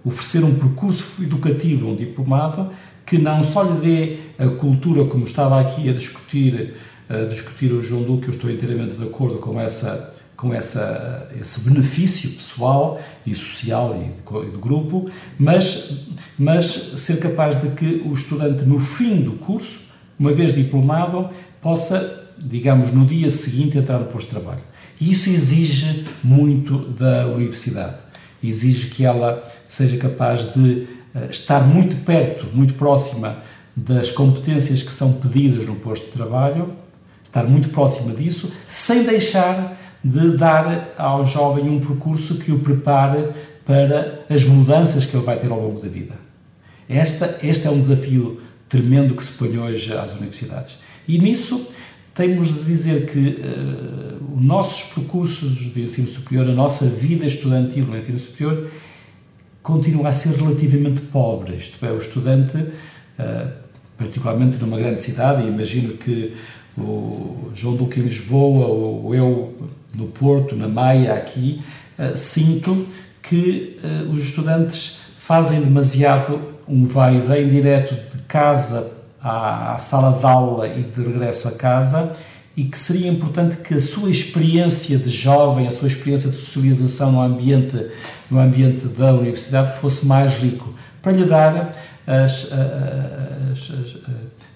oferecer 0.04 0.44
um 0.44 0.54
percurso 0.54 1.22
educativo 1.22 1.88
a 1.88 1.92
um 1.92 1.96
diplomado 1.96 2.70
que 3.04 3.18
não 3.18 3.42
só 3.42 3.62
lhe 3.62 3.80
dê 3.80 4.18
a 4.38 4.48
cultura, 4.48 5.04
como 5.04 5.24
estava 5.24 5.60
aqui 5.60 5.88
a 5.88 5.92
discutir, 5.92 6.74
a 7.08 7.24
discutir 7.28 7.72
o 7.72 7.82
João 7.82 8.02
Duque, 8.04 8.28
eu 8.28 8.34
estou 8.34 8.50
inteiramente 8.50 8.94
de 8.94 9.02
acordo 9.04 9.38
com 9.38 9.60
essa 9.60 10.12
com 10.42 10.52
essa, 10.52 11.30
esse 11.40 11.70
benefício 11.70 12.28
pessoal 12.30 13.00
e 13.24 13.32
social 13.32 13.96
e 14.44 14.50
do 14.50 14.58
grupo, 14.58 15.08
mas, 15.38 16.08
mas 16.36 16.64
ser 16.96 17.20
capaz 17.20 17.60
de 17.60 17.68
que 17.68 18.02
o 18.04 18.12
estudante, 18.12 18.64
no 18.64 18.76
fim 18.76 19.22
do 19.22 19.34
curso, 19.34 19.78
uma 20.18 20.32
vez 20.32 20.52
diplomado, 20.52 21.28
possa, 21.60 22.28
digamos, 22.38 22.90
no 22.90 23.06
dia 23.06 23.30
seguinte 23.30 23.78
entrar 23.78 24.00
no 24.00 24.06
posto 24.06 24.26
de 24.26 24.40
trabalho. 24.40 24.62
E 25.00 25.12
isso 25.12 25.30
exige 25.30 26.04
muito 26.24 26.76
da 26.90 27.28
universidade. 27.28 28.01
Exige 28.42 28.88
que 28.88 29.04
ela 29.04 29.46
seja 29.66 29.96
capaz 29.96 30.52
de 30.52 30.86
uh, 31.14 31.30
estar 31.30 31.60
muito 31.60 31.96
perto, 32.04 32.46
muito 32.52 32.74
próxima 32.74 33.36
das 33.74 34.10
competências 34.10 34.82
que 34.82 34.92
são 34.92 35.14
pedidas 35.14 35.66
no 35.66 35.76
posto 35.76 36.06
de 36.06 36.12
trabalho, 36.12 36.72
estar 37.22 37.44
muito 37.44 37.70
próxima 37.70 38.14
disso, 38.14 38.52
sem 38.68 39.04
deixar 39.04 39.78
de 40.04 40.36
dar 40.36 40.92
ao 40.98 41.24
jovem 41.24 41.68
um 41.68 41.80
percurso 41.80 42.34
que 42.34 42.52
o 42.52 42.58
prepare 42.58 43.28
para 43.64 44.24
as 44.28 44.44
mudanças 44.44 45.06
que 45.06 45.16
ele 45.16 45.24
vai 45.24 45.38
ter 45.38 45.50
ao 45.50 45.60
longo 45.60 45.80
da 45.80 45.88
vida. 45.88 46.14
Esta, 46.88 47.38
este 47.42 47.66
é 47.66 47.70
um 47.70 47.80
desafio 47.80 48.40
tremendo 48.68 49.14
que 49.14 49.22
se 49.22 49.32
põe 49.32 49.56
hoje 49.58 49.92
às 49.96 50.12
universidades. 50.14 50.78
E 51.06 51.18
nisso 51.18 51.68
temos 52.14 52.48
de 52.48 52.64
dizer 52.64 53.06
que 53.06 53.18
uh, 53.18 54.11
os 54.34 54.42
nossos 54.42 54.94
percursos 54.94 55.72
de 55.72 55.82
ensino 55.82 56.08
superior, 56.08 56.48
a 56.48 56.52
nossa 56.52 56.86
vida 56.86 57.26
estudantil 57.26 57.84
no 57.84 57.96
ensino 57.96 58.18
superior, 58.18 58.68
continua 59.62 60.08
a 60.08 60.12
ser 60.12 60.34
relativamente 60.36 61.02
pobre. 61.02 61.56
Isto 61.56 61.84
é, 61.84 61.90
o 61.92 61.98
estudante, 61.98 62.56
uh, 62.56 63.52
particularmente 63.96 64.58
numa 64.58 64.76
grande 64.78 65.00
cidade, 65.00 65.42
e 65.42 65.48
imagino 65.48 65.94
que 65.94 66.34
o 66.76 67.50
João 67.54 67.76
Duque 67.76 68.00
em 68.00 68.04
Lisboa, 68.04 68.66
ou 68.66 69.14
eu 69.14 69.54
no 69.94 70.06
Porto, 70.06 70.56
na 70.56 70.66
Maia, 70.66 71.14
aqui, 71.14 71.60
uh, 71.98 72.16
sinto 72.16 72.86
que 73.22 73.78
uh, 73.84 74.10
os 74.12 74.22
estudantes 74.22 75.00
fazem 75.18 75.60
demasiado 75.60 76.40
um 76.66 76.86
vai 76.86 77.16
e 77.16 77.20
vem 77.20 77.50
direto 77.50 77.94
de 77.94 78.22
casa 78.22 78.92
à 79.20 79.76
sala 79.78 80.18
de 80.18 80.24
aula 80.24 80.66
e 80.66 80.82
de 80.82 81.00
regresso 81.00 81.48
a 81.48 81.52
casa 81.52 82.16
e 82.56 82.64
que 82.64 82.78
seria 82.78 83.08
importante 83.08 83.56
que 83.56 83.74
a 83.74 83.80
sua 83.80 84.10
experiência 84.10 84.98
de 84.98 85.08
jovem, 85.08 85.66
a 85.66 85.70
sua 85.70 85.88
experiência 85.88 86.30
de 86.30 86.36
socialização 86.36 87.12
no 87.12 87.20
ambiente, 87.20 87.86
no 88.30 88.38
ambiente 88.38 88.86
da 88.86 89.12
universidade 89.14 89.78
fosse 89.80 90.06
mais 90.06 90.34
rico, 90.34 90.74
para 91.00 91.12
lhe 91.12 91.24
dar 91.24 91.74
as, 92.06 92.52
as, 92.52 93.70
as, 93.70 93.96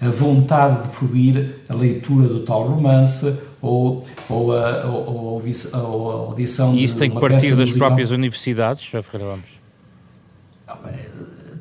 a 0.01 0.11
vontade 0.11 0.87
de 0.87 0.95
fruir 0.95 1.57
a 1.69 1.75
leitura 1.75 2.29
do 2.29 2.41
tal 2.41 2.69
romance 2.69 3.41
ou, 3.63 4.05
ou, 4.29 4.53
a, 4.53 4.85
ou, 4.87 5.41
a, 5.41 5.79
ou 5.79 6.11
a 6.11 6.15
audição 6.15 6.75
E 6.75 6.85
isso 6.85 6.99
tem 6.99 7.11
que 7.11 7.19
partir 7.19 7.57
das 7.57 7.73
próprias 7.73 8.11
universidades, 8.11 8.85
já 8.85 9.03
Ferreira 9.03 9.33
Gomes? 9.33 9.67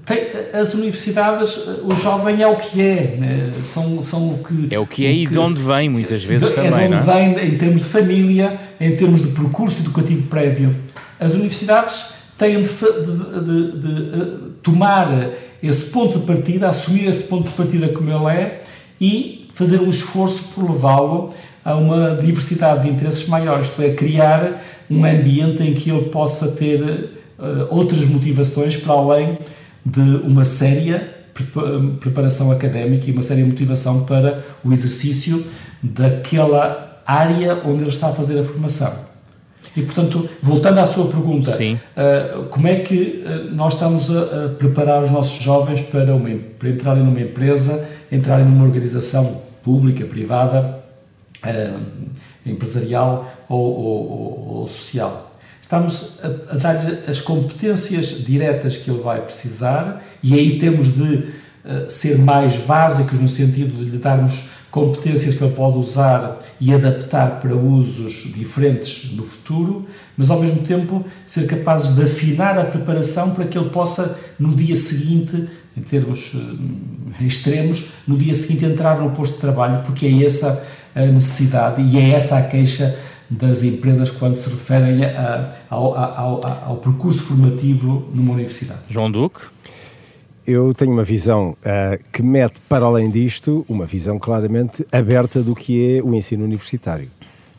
Tem, 0.05 0.27
as 0.53 0.75
universidades, 0.75 1.57
o 1.83 1.95
jovem 1.95 2.41
é 2.41 2.47
o 2.47 2.55
que 2.55 2.79
é, 2.79 3.17
né? 3.19 3.51
são, 3.53 4.03
são 4.03 4.29
o 4.29 4.43
que... 4.43 4.73
É 4.73 4.77
o 4.77 4.85
que 4.85 5.03
é 5.03 5.11
e 5.11 5.25
de 5.25 5.39
onde 5.39 5.61
vem, 5.61 5.89
muitas 5.89 6.23
vezes 6.23 6.49
de, 6.49 6.53
também, 6.53 6.85
é 6.85 6.87
de 6.87 6.95
onde 6.95 7.05
vem 7.05 7.47
em 7.47 7.57
termos 7.57 7.81
de 7.81 7.87
família, 7.87 8.59
em 8.79 8.95
termos 8.95 9.23
de 9.23 9.29
percurso 9.29 9.81
educativo 9.81 10.27
prévio. 10.27 10.75
As 11.19 11.33
universidades 11.33 12.13
têm 12.37 12.61
de, 12.61 12.69
de, 12.69 13.71
de, 13.71 14.11
de 14.11 14.37
tomar 14.61 15.29
esse 15.63 15.91
ponto 15.91 16.19
de 16.19 16.25
partida, 16.25 16.69
assumir 16.69 17.07
esse 17.07 17.23
ponto 17.23 17.49
de 17.49 17.55
partida 17.55 17.89
como 17.89 18.11
ele 18.11 18.37
é 18.39 18.63
e 19.01 19.49
fazer 19.55 19.79
um 19.79 19.89
esforço 19.89 20.49
por 20.53 20.69
levá-lo 20.69 21.33
a 21.63 21.75
uma 21.75 22.15
diversidade 22.15 22.83
de 22.83 22.89
interesses 22.89 23.27
maiores, 23.27 23.67
isto 23.67 23.81
é, 23.81 23.89
criar 23.89 24.63
um 24.87 25.03
ambiente 25.03 25.63
em 25.63 25.73
que 25.73 25.89
ele 25.89 26.09
possa 26.09 26.51
ter 26.51 26.79
uh, 26.79 27.65
outras 27.69 28.05
motivações 28.05 28.75
para 28.75 28.93
além 28.93 29.39
de 29.85 29.99
uma 29.99 30.43
séria 30.43 31.15
preparação 31.99 32.51
académica 32.51 33.09
e 33.09 33.11
uma 33.11 33.21
séria 33.21 33.45
motivação 33.45 34.05
para 34.05 34.43
o 34.63 34.71
exercício 34.71 35.45
daquela 35.83 37.01
área 37.05 37.61
onde 37.65 37.83
ele 37.83 37.89
está 37.89 38.07
a 38.07 38.13
fazer 38.13 38.39
a 38.39 38.43
formação. 38.43 39.05
E, 39.75 39.81
portanto, 39.81 40.29
voltando 40.41 40.79
à 40.79 40.85
sua 40.85 41.07
pergunta, 41.07 41.51
uh, 41.51 42.45
como 42.45 42.67
é 42.67 42.75
que 42.75 43.23
uh, 43.25 43.53
nós 43.53 43.73
estamos 43.73 44.09
a, 44.09 44.45
a, 44.45 44.49
preparar 44.49 45.03
os 45.03 45.11
nossos 45.11 45.43
jovens 45.43 45.81
para, 45.81 46.15
uma, 46.15 46.29
para 46.57 46.69
entrarem 46.69 47.03
numa 47.03 47.19
empresa, 47.19 47.85
entrarem 48.09 48.45
numa 48.45 48.63
organização 48.63 49.41
pública, 49.61 50.05
privada, 50.05 50.79
uh, 51.43 51.79
empresarial 52.45 53.29
ou, 53.49 53.59
ou, 53.59 54.47
ou, 54.59 54.67
social? 54.67 55.34
Estamos 55.65 56.19
a, 56.21 56.53
a 56.53 56.57
dar-lhe 56.59 57.09
as 57.09 57.19
competências 57.19 58.23
diretas 58.23 58.77
que 58.77 58.91
ele 58.91 59.01
vai 59.01 59.19
precisar 59.19 59.99
e 60.21 60.35
aí 60.35 60.59
temos 60.59 60.93
de 60.93 61.33
ser 61.89 62.19
mais 62.19 62.55
básicos 62.57 63.19
no 63.19 63.27
sentido 63.27 63.83
de 63.83 63.89
lhe 63.89 63.97
darmos 63.97 64.43
competências 64.69 65.33
que 65.33 65.43
ele 65.43 65.55
pode 65.55 65.79
usar 65.79 66.37
e 66.61 66.71
adaptar 66.71 67.39
para 67.39 67.55
usos 67.55 68.31
diferentes 68.31 69.11
no 69.13 69.23
futuro, 69.23 69.87
mas 70.15 70.29
ao 70.29 70.39
mesmo 70.39 70.61
tempo 70.61 71.03
ser 71.25 71.47
capazes 71.47 71.95
de 71.95 72.03
afinar 72.03 72.59
a 72.59 72.65
preparação 72.65 73.31
para 73.31 73.45
que 73.45 73.57
ele 73.57 73.69
possa, 73.71 74.19
no 74.37 74.53
dia 74.53 74.75
seguinte, 74.75 75.49
em 75.75 75.81
termos 75.81 76.31
uh, 76.35 77.23
extremos, 77.25 77.85
no 78.07 78.15
dia 78.15 78.35
seguinte 78.35 78.65
entrar 78.65 79.01
no 79.01 79.09
posto 79.09 79.33
de 79.33 79.41
trabalho, 79.41 79.81
porque 79.83 80.05
é 80.05 80.23
essa 80.23 80.63
a 80.93 81.07
necessidade 81.07 81.81
e 81.81 81.97
é 81.97 82.11
essa 82.11 82.37
a 82.37 82.43
queixa 82.43 82.95
das 83.37 83.63
empresas 83.63 84.09
quando 84.09 84.35
se 84.35 84.49
referem 84.49 85.03
a, 85.05 85.53
ao, 85.69 85.95
ao, 85.95 86.45
ao 86.45 86.75
percurso 86.77 87.23
formativo 87.23 88.07
numa 88.13 88.33
universidade. 88.33 88.81
João 88.89 89.11
Duque? 89.11 89.41
eu 90.47 90.73
tenho 90.73 90.91
uma 90.91 91.03
visão 91.03 91.51
uh, 91.51 92.03
que 92.11 92.21
mete 92.21 92.59
para 92.69 92.85
além 92.85 93.09
disto 93.09 93.65
uma 93.67 93.85
visão 93.85 94.19
claramente 94.19 94.85
aberta 94.91 95.41
do 95.41 95.55
que 95.55 95.97
é 95.97 96.03
o 96.03 96.13
ensino 96.13 96.43
universitário. 96.43 97.09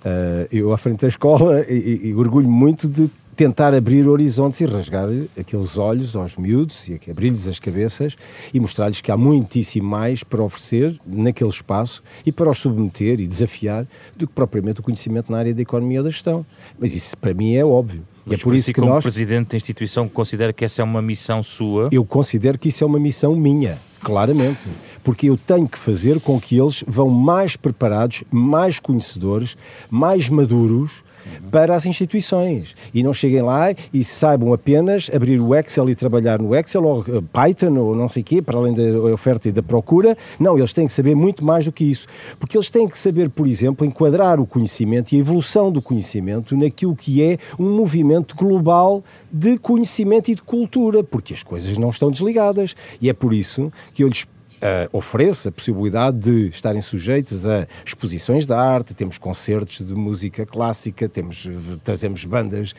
Uh, 0.04 0.46
eu, 0.52 0.72
à 0.72 0.78
frente 0.78 1.00
da 1.00 1.08
escola, 1.08 1.64
e, 1.68 2.08
e, 2.08 2.14
orgulho 2.14 2.48
muito 2.48 2.88
de 2.88 3.10
tentar 3.36 3.74
abrir 3.74 4.08
horizontes 4.08 4.60
e 4.62 4.64
rasgar 4.64 5.08
aqueles 5.38 5.76
olhos 5.76 6.16
aos 6.16 6.36
miúdos 6.36 6.88
e 6.88 6.98
abrir-lhes 7.10 7.46
as 7.46 7.60
cabeças 7.60 8.16
e 8.52 8.58
mostrar-lhes 8.58 9.02
que 9.02 9.12
há 9.12 9.16
muitíssimo 9.16 9.86
mais 9.86 10.24
para 10.24 10.42
oferecer 10.42 10.96
naquele 11.06 11.50
espaço 11.50 12.02
e 12.24 12.32
para 12.32 12.50
os 12.50 12.58
submeter 12.58 13.20
e 13.20 13.26
desafiar 13.26 13.86
do 14.16 14.26
que 14.26 14.32
propriamente 14.32 14.80
o 14.80 14.82
conhecimento 14.82 15.30
na 15.30 15.38
área 15.38 15.54
da 15.54 15.60
economia 15.60 16.00
ou 16.00 16.04
da 16.04 16.10
gestão. 16.10 16.46
Mas 16.78 16.94
isso 16.94 17.16
para 17.18 17.34
mim 17.34 17.54
é 17.54 17.64
óbvio. 17.64 18.02
Mas 18.24 18.40
é 18.40 18.42
por 18.42 18.56
isso 18.56 18.72
que 18.72 18.80
como 18.80 18.92
nós... 18.92 19.02
presidente 19.02 19.50
da 19.50 19.56
instituição 19.56 20.08
considera 20.08 20.52
que 20.52 20.64
essa 20.64 20.80
é 20.80 20.84
uma 20.84 21.02
missão 21.02 21.42
sua? 21.42 21.90
Eu 21.92 22.04
considero 22.04 22.58
que 22.58 22.70
isso 22.70 22.82
é 22.82 22.86
uma 22.86 22.98
missão 22.98 23.36
minha, 23.36 23.78
claramente, 24.00 24.66
porque 25.04 25.28
eu 25.28 25.36
tenho 25.36 25.68
que 25.68 25.78
fazer 25.78 26.20
com 26.20 26.40
que 26.40 26.58
eles 26.58 26.82
vão 26.88 27.10
mais 27.10 27.54
preparados, 27.54 28.24
mais 28.30 28.80
conhecedores, 28.80 29.56
mais 29.90 30.28
maduros 30.30 31.04
para 31.50 31.74
as 31.74 31.86
instituições 31.86 32.74
e 32.92 33.02
não 33.02 33.12
cheguem 33.12 33.42
lá 33.42 33.74
e 33.92 34.04
saibam 34.04 34.52
apenas 34.52 35.10
abrir 35.14 35.40
o 35.40 35.54
Excel 35.54 35.88
e 35.90 35.94
trabalhar 35.94 36.40
no 36.40 36.54
Excel 36.54 36.84
ou 36.84 37.00
uh, 37.00 37.22
Python 37.32 37.76
ou 37.76 37.94
não 37.94 38.08
sei 38.08 38.22
o 38.22 38.24
quê, 38.24 38.42
para 38.42 38.58
além 38.58 38.74
da 38.74 38.82
oferta 39.12 39.48
e 39.48 39.52
da 39.52 39.62
procura. 39.62 40.16
Não, 40.38 40.56
eles 40.56 40.72
têm 40.72 40.86
que 40.86 40.92
saber 40.92 41.14
muito 41.14 41.44
mais 41.44 41.64
do 41.64 41.72
que 41.72 41.84
isso, 41.84 42.06
porque 42.38 42.56
eles 42.56 42.70
têm 42.70 42.88
que 42.88 42.98
saber, 42.98 43.30
por 43.30 43.46
exemplo, 43.46 43.86
enquadrar 43.86 44.40
o 44.40 44.46
conhecimento 44.46 45.12
e 45.12 45.16
a 45.16 45.20
evolução 45.20 45.70
do 45.70 45.82
conhecimento 45.82 46.56
naquilo 46.56 46.94
que 46.94 47.22
é 47.22 47.38
um 47.58 47.74
movimento 47.76 48.36
global 48.36 49.02
de 49.32 49.58
conhecimento 49.58 50.30
e 50.30 50.34
de 50.34 50.42
cultura, 50.42 51.02
porque 51.02 51.34
as 51.34 51.42
coisas 51.42 51.76
não 51.78 51.90
estão 51.90 52.10
desligadas. 52.10 52.74
E 53.00 53.10
é 53.10 53.12
por 53.12 53.32
isso 53.32 53.72
que 53.94 54.02
eu 54.02 54.08
lhes 54.08 54.26
uh, 54.56 54.96
oferece 54.96 55.48
a 55.48 55.52
possibilidade 55.52 56.18
de 56.18 56.48
estarem 56.48 56.80
sujeitos 56.82 57.46
a 57.46 57.66
exposições 57.84 58.46
de 58.46 58.52
arte, 58.52 58.94
temos 58.94 59.18
concertos 59.18 59.86
de 59.86 59.94
música 59.94 60.46
clássica, 60.46 61.08
temos, 61.08 61.48
trazemos 61.84 62.24
bandas 62.24 62.74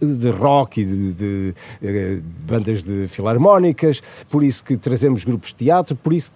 de 0.00 0.30
rock 0.30 0.80
e 0.80 0.84
de, 0.84 1.14
de 1.14 1.54
uh, 1.82 2.22
bandas 2.46 2.84
de 2.84 3.08
filarmónicas, 3.08 4.02
por 4.28 4.42
isso 4.42 4.64
que 4.64 4.76
trazemos 4.76 5.24
grupos 5.24 5.50
de 5.50 5.56
teatro, 5.56 5.96
por 5.96 6.12
isso 6.12 6.32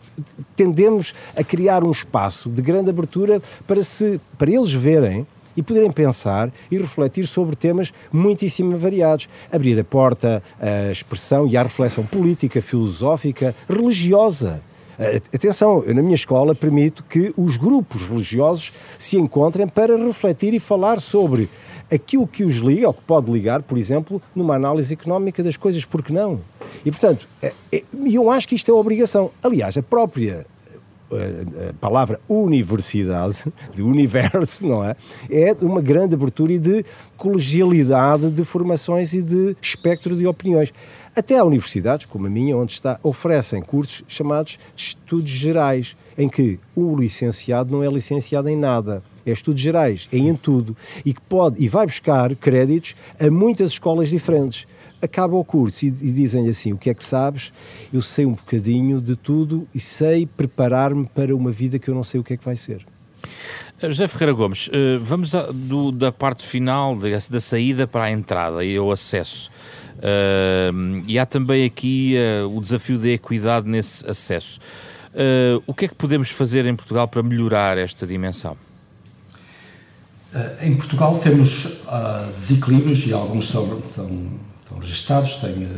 tendemos 0.56 1.14
a 1.36 1.42
criar 1.42 1.84
um 1.84 1.90
espaço 1.90 2.48
de 2.48 2.62
grande 2.62 2.90
abertura 2.90 3.40
para, 3.66 3.82
se, 3.82 4.20
para 4.38 4.50
eles 4.50 4.72
verem 4.72 5.26
e 5.56 5.62
poderem 5.62 5.90
pensar 5.90 6.50
e 6.70 6.78
refletir 6.78 7.26
sobre 7.26 7.54
temas 7.54 7.92
muitíssimo 8.12 8.76
variados. 8.76 9.28
Abrir 9.52 9.78
a 9.78 9.84
porta 9.84 10.42
à 10.60 10.90
expressão 10.90 11.46
e 11.46 11.56
à 11.56 11.62
reflexão 11.62 12.04
política, 12.04 12.60
filosófica, 12.60 13.54
religiosa. 13.68 14.60
Atenção, 15.34 15.82
eu 15.84 15.94
na 15.94 16.02
minha 16.02 16.14
escola 16.14 16.54
permito 16.54 17.04
que 17.04 17.32
os 17.36 17.56
grupos 17.56 18.06
religiosos 18.06 18.72
se 18.98 19.16
encontrem 19.16 19.66
para 19.66 19.96
refletir 19.96 20.54
e 20.54 20.60
falar 20.60 21.00
sobre 21.00 21.48
aquilo 21.92 22.26
que 22.26 22.44
os 22.44 22.56
liga, 22.56 22.88
ou 22.88 22.94
que 22.94 23.02
pode 23.02 23.30
ligar, 23.30 23.62
por 23.62 23.76
exemplo, 23.76 24.20
numa 24.34 24.54
análise 24.54 24.94
económica 24.94 25.42
das 25.42 25.56
coisas, 25.56 25.84
porque 25.84 26.12
não? 26.12 26.40
E, 26.84 26.90
portanto, 26.90 27.28
é, 27.42 27.52
é, 27.72 27.82
eu 28.06 28.30
acho 28.30 28.48
que 28.48 28.54
isto 28.54 28.70
é 28.70 28.74
obrigação. 28.74 29.30
Aliás, 29.42 29.76
a 29.76 29.82
própria 29.82 30.46
a 31.70 31.72
palavra 31.74 32.20
universidade, 32.28 33.44
de 33.74 33.82
universo, 33.82 34.66
não 34.66 34.84
é? 34.84 34.96
É 35.30 35.54
uma 35.60 35.80
grande 35.80 36.14
abertura 36.14 36.52
e 36.52 36.58
de 36.58 36.84
colegialidade 37.16 38.30
de 38.30 38.44
formações 38.44 39.12
e 39.12 39.22
de 39.22 39.56
espectro 39.60 40.16
de 40.16 40.26
opiniões. 40.26 40.72
Até 41.16 41.38
há 41.38 41.44
universidades, 41.44 42.06
como 42.06 42.26
a 42.26 42.30
minha, 42.30 42.56
onde 42.56 42.72
está, 42.72 42.98
oferecem 43.02 43.62
cursos 43.62 44.02
chamados 44.08 44.58
de 44.74 44.82
estudos 44.82 45.30
gerais, 45.30 45.96
em 46.18 46.28
que 46.28 46.58
o 46.74 46.96
licenciado 46.96 47.70
não 47.70 47.84
é 47.84 47.88
licenciado 47.88 48.48
em 48.48 48.56
nada 48.56 49.02
é 49.26 49.32
estudos 49.32 49.62
gerais, 49.62 50.06
é 50.12 50.18
em 50.18 50.34
tudo, 50.34 50.76
e 51.04 51.14
que 51.14 51.20
pode 51.22 51.62
e 51.62 51.66
vai 51.66 51.86
buscar 51.86 52.34
créditos 52.36 52.94
a 53.18 53.30
muitas 53.30 53.70
escolas 53.70 54.10
diferentes 54.10 54.66
acaba 55.00 55.36
o 55.36 55.44
curso 55.44 55.84
e, 55.84 55.88
e 55.88 56.10
dizem 56.10 56.48
assim: 56.48 56.72
O 56.72 56.78
que 56.78 56.90
é 56.90 56.94
que 56.94 57.04
sabes? 57.04 57.52
Eu 57.92 58.02
sei 58.02 58.26
um 58.26 58.32
bocadinho 58.32 59.00
de 59.00 59.16
tudo 59.16 59.68
e 59.74 59.80
sei 59.80 60.26
preparar-me 60.26 61.06
para 61.06 61.34
uma 61.34 61.50
vida 61.50 61.78
que 61.78 61.88
eu 61.88 61.94
não 61.94 62.04
sei 62.04 62.20
o 62.20 62.24
que 62.24 62.34
é 62.34 62.36
que 62.36 62.44
vai 62.44 62.56
ser. 62.56 62.84
Eh, 63.84 63.88
José 63.88 64.08
Ferreira 64.08 64.32
Gomes, 64.32 64.70
eh, 64.72 64.98
vamos 65.00 65.34
a, 65.34 65.50
do, 65.52 65.92
da 65.92 66.10
parte 66.10 66.44
final, 66.44 66.96
da, 66.96 67.08
da, 67.30 67.40
saída 67.40 67.86
para 67.86 68.04
a 68.04 68.10
entrada 68.10 68.64
e 68.64 68.78
o 68.78 68.90
acesso. 68.90 69.50
Uh, 69.96 71.02
e 71.06 71.18
há 71.18 71.24
também 71.24 71.64
aqui 71.64 72.16
uh, 72.16 72.54
o 72.54 72.60
desafio 72.60 72.98
da 72.98 73.08
equidade 73.08 73.68
nesse 73.68 74.08
acesso. 74.08 74.60
Uh, 75.14 75.62
o 75.66 75.72
que 75.72 75.84
é 75.84 75.88
que 75.88 75.94
podemos 75.94 76.30
fazer 76.30 76.66
em 76.66 76.74
Portugal 76.74 77.06
para 77.06 77.22
melhorar 77.22 77.78
esta 77.78 78.06
dimensão? 78.06 78.56
em 80.60 80.74
Portugal 80.74 81.16
temos 81.18 81.84
desequilíbrios 82.34 83.06
e 83.06 83.12
alguns 83.12 83.46
são, 83.46 83.80
são 83.94 84.32
estão 84.60 84.78
registados, 84.80 85.36
tem, 85.36 85.68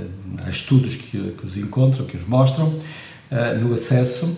há 0.47 0.49
estudos 0.49 0.97
que, 0.97 1.33
que, 1.33 1.47
os 1.47 1.59
encontram, 1.59 2.07
que 2.07 2.17
os 2.17 2.27
mostram 2.27 2.79
no 3.61 3.75
acesso, 3.75 4.35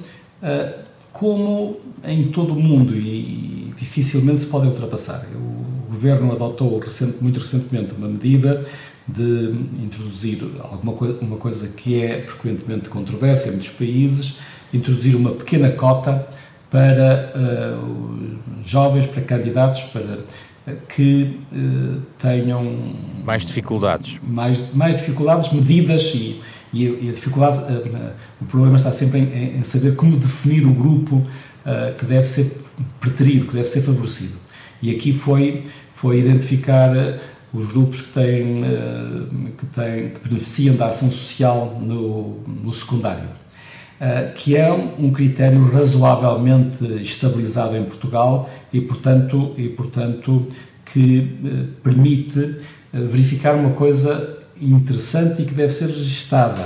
como 1.19 1.81
em 2.05 2.29
todo 2.29 2.53
o 2.53 2.61
mundo 2.61 2.95
e, 2.95 3.71
dificilmente 3.77 4.43
se 4.43 4.47
pode 4.47 4.69
ultrapassar. 4.69 5.27
O 5.35 5.91
governo 5.93 6.33
adotou 6.33 6.79
recente, 6.79 7.19
muito 7.21 7.41
recentemente 7.41 7.93
uma 7.93 8.09
medida 8.09 8.65
de 9.07 9.55
introduzir 9.83 10.45
alguma 10.61 10.93
coisa, 10.93 11.19
uma 11.21 11.37
coisa 11.37 11.69
que 11.69 12.01
é 12.01 12.23
frequentemente 12.23 12.89
controversa 12.89 13.49
em 13.49 13.53
muitos 13.53 13.71
países, 13.71 14.39
introduzir 14.73 15.17
uma 15.17 15.33
pequena 15.33 15.71
cota 15.71 16.29
para 16.71 17.33
uh, 17.35 18.39
jovens, 18.65 19.07
para 19.07 19.23
candidatos, 19.23 19.83
para 19.85 20.19
que 20.89 21.41
uh, 21.53 22.01
tenham 22.19 22.93
mais 23.25 23.45
dificuldades, 23.45 24.21
mais, 24.23 24.73
mais 24.75 24.97
dificuldades 24.99 25.53
medidas 25.53 26.13
e, 26.15 26.41
e, 26.73 26.85
e 26.85 27.09
a 27.09 27.13
dificuldade, 27.13 27.59
uh, 27.59 28.11
o 28.41 28.45
problema 28.45 28.77
está 28.77 28.93
sempre 28.93 29.21
em, 29.21 29.59
em, 29.59 29.63
saber 29.63 29.97
como 29.97 30.17
definir 30.17 30.67
o 30.67 30.73
grupo 30.73 31.27
que 31.99 32.07
deve 32.07 32.27
ser 32.27 32.51
preterido, 32.99 33.45
que 33.45 33.53
deve 33.53 33.69
ser 33.69 33.83
favorecido. 33.83 34.39
E 34.81 34.91
aqui 34.91 35.13
foi 35.13 35.65
foi 35.95 36.21
identificar 36.21 36.91
os 37.53 37.67
grupos 37.67 38.01
que 38.01 38.13
têm 38.15 38.63
que 39.59 39.67
têm 39.67 40.09
que 40.09 40.27
beneficiam 40.27 40.77
da 40.77 40.87
ação 40.87 41.11
social 41.11 41.79
no, 41.79 42.39
no 42.47 42.73
secundário. 42.73 43.29
que 44.35 44.57
é 44.57 44.73
um 44.73 45.11
critério 45.13 45.63
razoavelmente 45.71 47.03
estabilizado 47.03 47.77
em 47.77 47.85
Portugal 47.85 48.49
e 48.73 48.81
portanto, 48.81 49.53
e, 49.59 49.69
portanto 49.69 50.47
que 50.93 51.37
eh, 51.45 51.65
permite 51.83 52.57
eh, 52.93 53.01
verificar 53.01 53.55
uma 53.55 53.71
coisa 53.71 54.38
interessante 54.61 55.43
e 55.43 55.45
que 55.45 55.55
deve 55.55 55.73
ser 55.73 55.87
registada 55.87 56.63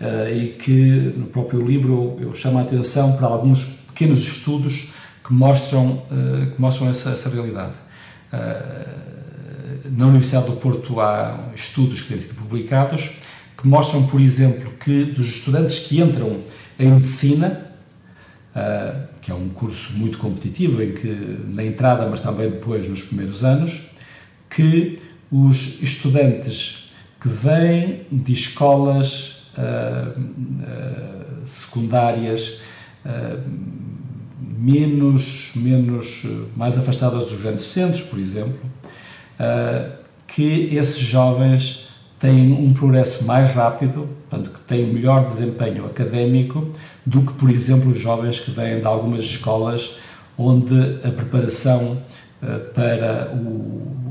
uh, 0.00 0.34
e 0.34 0.48
que 0.48 1.14
no 1.16 1.26
próprio 1.26 1.66
livro 1.66 2.16
eu, 2.20 2.34
chamo 2.34 2.58
a 2.58 2.62
atenção 2.62 3.16
para 3.16 3.26
alguns 3.26 3.64
pequenos 3.88 4.20
estudos 4.20 4.92
que 5.24 5.32
mostram, 5.32 6.02
uh, 6.10 6.50
que 6.54 6.60
mostram 6.60 6.88
essa, 6.88 7.10
essa 7.10 7.28
realidade. 7.28 7.74
Uh, 8.32 9.90
na 9.92 10.06
Universidade 10.06 10.46
do 10.46 10.52
Porto 10.56 11.00
há 11.00 11.50
estudos 11.54 12.00
que 12.02 12.08
têm 12.08 12.18
sido 12.18 12.34
publicados 12.34 13.10
que 13.56 13.66
mostram, 13.66 14.06
por 14.06 14.20
exemplo, 14.20 14.72
que 14.72 15.04
dos 15.04 15.28
estudantes 15.28 15.78
que 15.78 16.00
entram 16.00 16.40
em 16.78 16.90
medicina, 16.90 17.70
que 19.22 19.30
é 19.30 19.34
um 19.34 19.48
curso 19.48 19.94
muito 19.94 20.18
competitivo, 20.18 20.82
em 20.82 20.92
que 20.92 21.38
na 21.48 21.64
entrada, 21.64 22.06
mas 22.06 22.20
também 22.20 22.50
depois 22.50 22.86
nos 22.86 23.02
primeiros 23.02 23.42
anos, 23.42 23.80
que 24.50 24.98
os 25.30 25.82
estudantes 25.82 26.85
que 27.26 27.28
vêm 27.28 28.02
de 28.10 28.32
escolas 28.32 29.42
uh, 29.58 30.20
uh, 30.20 31.46
secundárias 31.46 32.60
menos, 34.40 35.52
menos, 35.54 36.24
mais 36.56 36.76
afastadas 36.76 37.30
dos 37.30 37.40
grandes 37.40 37.64
centros, 37.66 38.00
por 38.00 38.18
exemplo, 38.18 38.58
que 40.26 40.74
esses 40.74 40.98
jovens 40.98 41.86
têm 42.18 42.52
um 42.52 42.74
progresso 42.74 43.24
mais 43.24 43.52
rápido, 43.52 44.08
portanto, 44.28 44.50
que 44.50 44.58
têm 44.60 44.92
melhor 44.92 45.24
desempenho 45.24 45.86
académico 45.86 46.72
do 47.04 47.22
que, 47.22 47.32
por 47.34 47.48
exemplo, 47.48 47.92
os 47.92 47.98
jovens 47.98 48.40
que 48.40 48.50
vêm 48.50 48.80
de 48.80 48.86
algumas 48.88 49.24
escolas 49.24 49.98
onde 50.36 50.74
a 51.04 51.12
preparação 51.12 52.02
para 52.74 53.32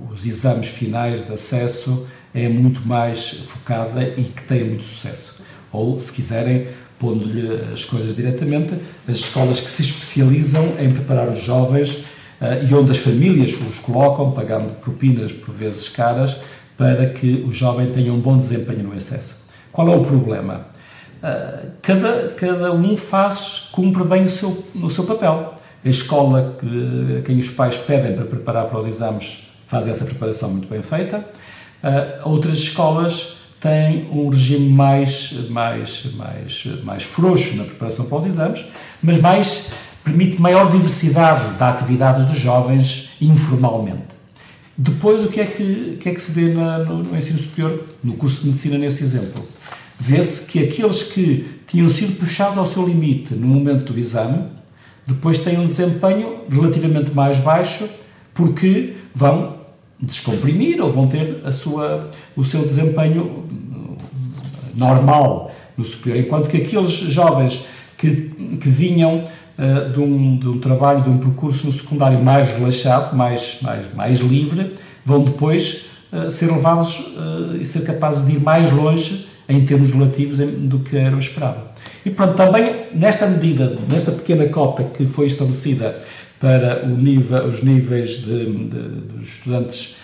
os 0.09 0.25
exames 0.25 0.67
finais 0.67 1.27
de 1.27 1.33
acesso 1.33 2.07
é 2.35 2.49
muito 2.49 2.85
mais 2.85 3.29
focada 3.47 4.03
e 4.03 4.23
que 4.23 4.43
têm 4.43 4.65
muito 4.65 4.83
sucesso. 4.83 5.41
Ou, 5.71 5.97
se 5.97 6.11
quiserem, 6.11 6.67
pondo-lhe 6.99 7.49
as 7.73 7.85
coisas 7.85 8.15
diretamente, 8.15 8.73
as 9.07 9.17
escolas 9.17 9.61
que 9.61 9.69
se 9.69 9.81
especializam 9.81 10.75
em 10.77 10.91
preparar 10.91 11.29
os 11.29 11.39
jovens 11.39 11.91
uh, 12.41 12.65
e 12.69 12.73
onde 12.73 12.91
as 12.91 12.97
famílias 12.97 13.53
os 13.53 13.79
colocam, 13.79 14.31
pagando 14.31 14.73
propinas 14.81 15.31
por 15.31 15.53
vezes 15.53 15.87
caras, 15.87 16.35
para 16.77 17.07
que 17.07 17.45
o 17.47 17.53
jovem 17.53 17.89
tenha 17.91 18.13
um 18.13 18.19
bom 18.19 18.37
desempenho 18.37 18.83
no 18.83 18.93
acesso. 18.93 19.45
Qual 19.71 19.87
é 19.87 19.95
o 19.95 20.03
problema? 20.03 20.67
Uh, 21.23 21.71
cada, 21.81 22.29
cada 22.29 22.73
um 22.73 22.97
faz, 22.97 23.69
cumpre 23.71 24.03
bem 24.03 24.25
o 24.25 24.29
seu, 24.29 24.63
o 24.75 24.89
seu 24.89 25.05
papel. 25.05 25.55
A 25.83 25.89
escola 25.89 26.57
que, 26.59 27.21
quem 27.23 27.39
os 27.39 27.49
pais 27.49 27.77
pedem 27.77 28.13
para 28.13 28.25
preparar 28.25 28.65
para 28.65 28.79
os 28.79 28.85
exames 28.85 29.47
faz 29.67 29.87
essa 29.87 30.03
preparação 30.03 30.49
muito 30.49 30.67
bem 30.67 30.81
feita. 30.81 31.25
Uh, 31.85 32.29
outras 32.29 32.55
escolas 32.57 33.35
têm 33.59 34.07
um 34.11 34.27
regime 34.29 34.69
mais, 34.69 35.33
mais, 35.49 36.07
mais, 36.15 36.67
mais 36.83 37.03
frouxo 37.03 37.55
na 37.55 37.63
preparação 37.63 38.05
para 38.05 38.17
os 38.17 38.25
exames, 38.25 38.65
mas 39.03 39.21
mais, 39.21 39.67
permite 40.03 40.41
maior 40.41 40.71
diversidade 40.71 41.55
da 41.59 41.69
atividades 41.69 42.25
dos 42.25 42.39
jovens 42.39 43.11
informalmente. 43.21 44.15
Depois, 44.75 45.23
o 45.23 45.29
que 45.29 45.39
é 45.39 45.45
que, 45.45 45.97
que, 46.01 46.09
é 46.09 46.11
que 46.11 46.19
se 46.19 46.31
vê 46.31 46.53
na, 46.53 46.79
no, 46.79 47.03
no, 47.03 47.15
ensino 47.15 47.37
superior, 47.37 47.85
no 48.03 48.13
curso 48.13 48.41
de 48.41 48.47
medicina, 48.47 48.79
nesse 48.79 49.03
exemplo? 49.03 49.47
Vê-se 49.99 50.47
que 50.47 50.63
aqueles 50.63 51.03
que 51.03 51.47
tinham 51.67 51.87
sido 51.87 52.17
puxados 52.17 52.57
ao 52.57 52.65
seu 52.65 52.85
limite 52.85 53.35
no 53.35 53.47
momento 53.47 53.93
do 53.93 53.99
exame, 53.99 54.49
depois 55.05 55.37
têm 55.37 55.59
um 55.59 55.67
desempenho 55.67 56.41
relativamente 56.49 57.11
mais 57.11 57.37
baixo, 57.37 57.87
porque 58.33 58.95
vão 59.13 59.54
descomprimir 59.99 60.81
ou 60.81 60.91
vão 60.91 61.07
ter 61.07 61.41
a 61.43 61.51
sua, 61.51 62.09
o 62.35 62.43
seu 62.43 62.61
desempenho 62.63 63.45
normal 64.75 65.51
no 65.77 65.83
superior, 65.83 66.23
enquanto 66.23 66.49
que 66.49 66.57
aqueles 66.57 66.91
jovens 66.91 67.65
que, 67.97 68.57
que 68.61 68.69
vinham 68.69 69.25
uh, 69.57 69.89
de, 69.91 69.99
um, 69.99 70.37
de 70.37 70.47
um 70.47 70.59
trabalho, 70.59 71.03
de 71.03 71.09
um 71.09 71.17
percurso 71.17 71.65
no 71.65 71.71
secundário 71.71 72.21
mais 72.21 72.51
relaxado, 72.51 73.15
mais, 73.15 73.57
mais, 73.61 73.93
mais 73.93 74.19
livre, 74.19 74.75
vão 75.05 75.23
depois 75.23 75.85
uh, 76.11 76.29
ser 76.29 76.51
levados 76.51 76.99
uh, 76.99 77.57
e 77.59 77.65
ser 77.65 77.83
capazes 77.83 78.25
de 78.25 78.33
ir 78.33 78.41
mais 78.41 78.71
longe 78.71 79.27
em 79.47 79.65
termos 79.65 79.91
relativos 79.91 80.39
do 80.39 80.79
que 80.79 80.97
era 80.97 81.15
esperado. 81.17 81.59
E 82.05 82.09
pronto, 82.09 82.33
também 82.33 82.83
nesta 82.93 83.27
medida, 83.27 83.77
nesta 83.89 84.11
pequena 84.11 84.47
cota 84.47 84.83
que 84.83 85.05
foi 85.05 85.27
estabelecida 85.27 86.01
para 86.39 86.85
nível, 86.85 87.47
os 87.47 87.63
níveis 87.63 88.21
de, 88.21 88.45
de, 88.45 88.79
dos 89.13 89.27
estudantes 89.27 89.95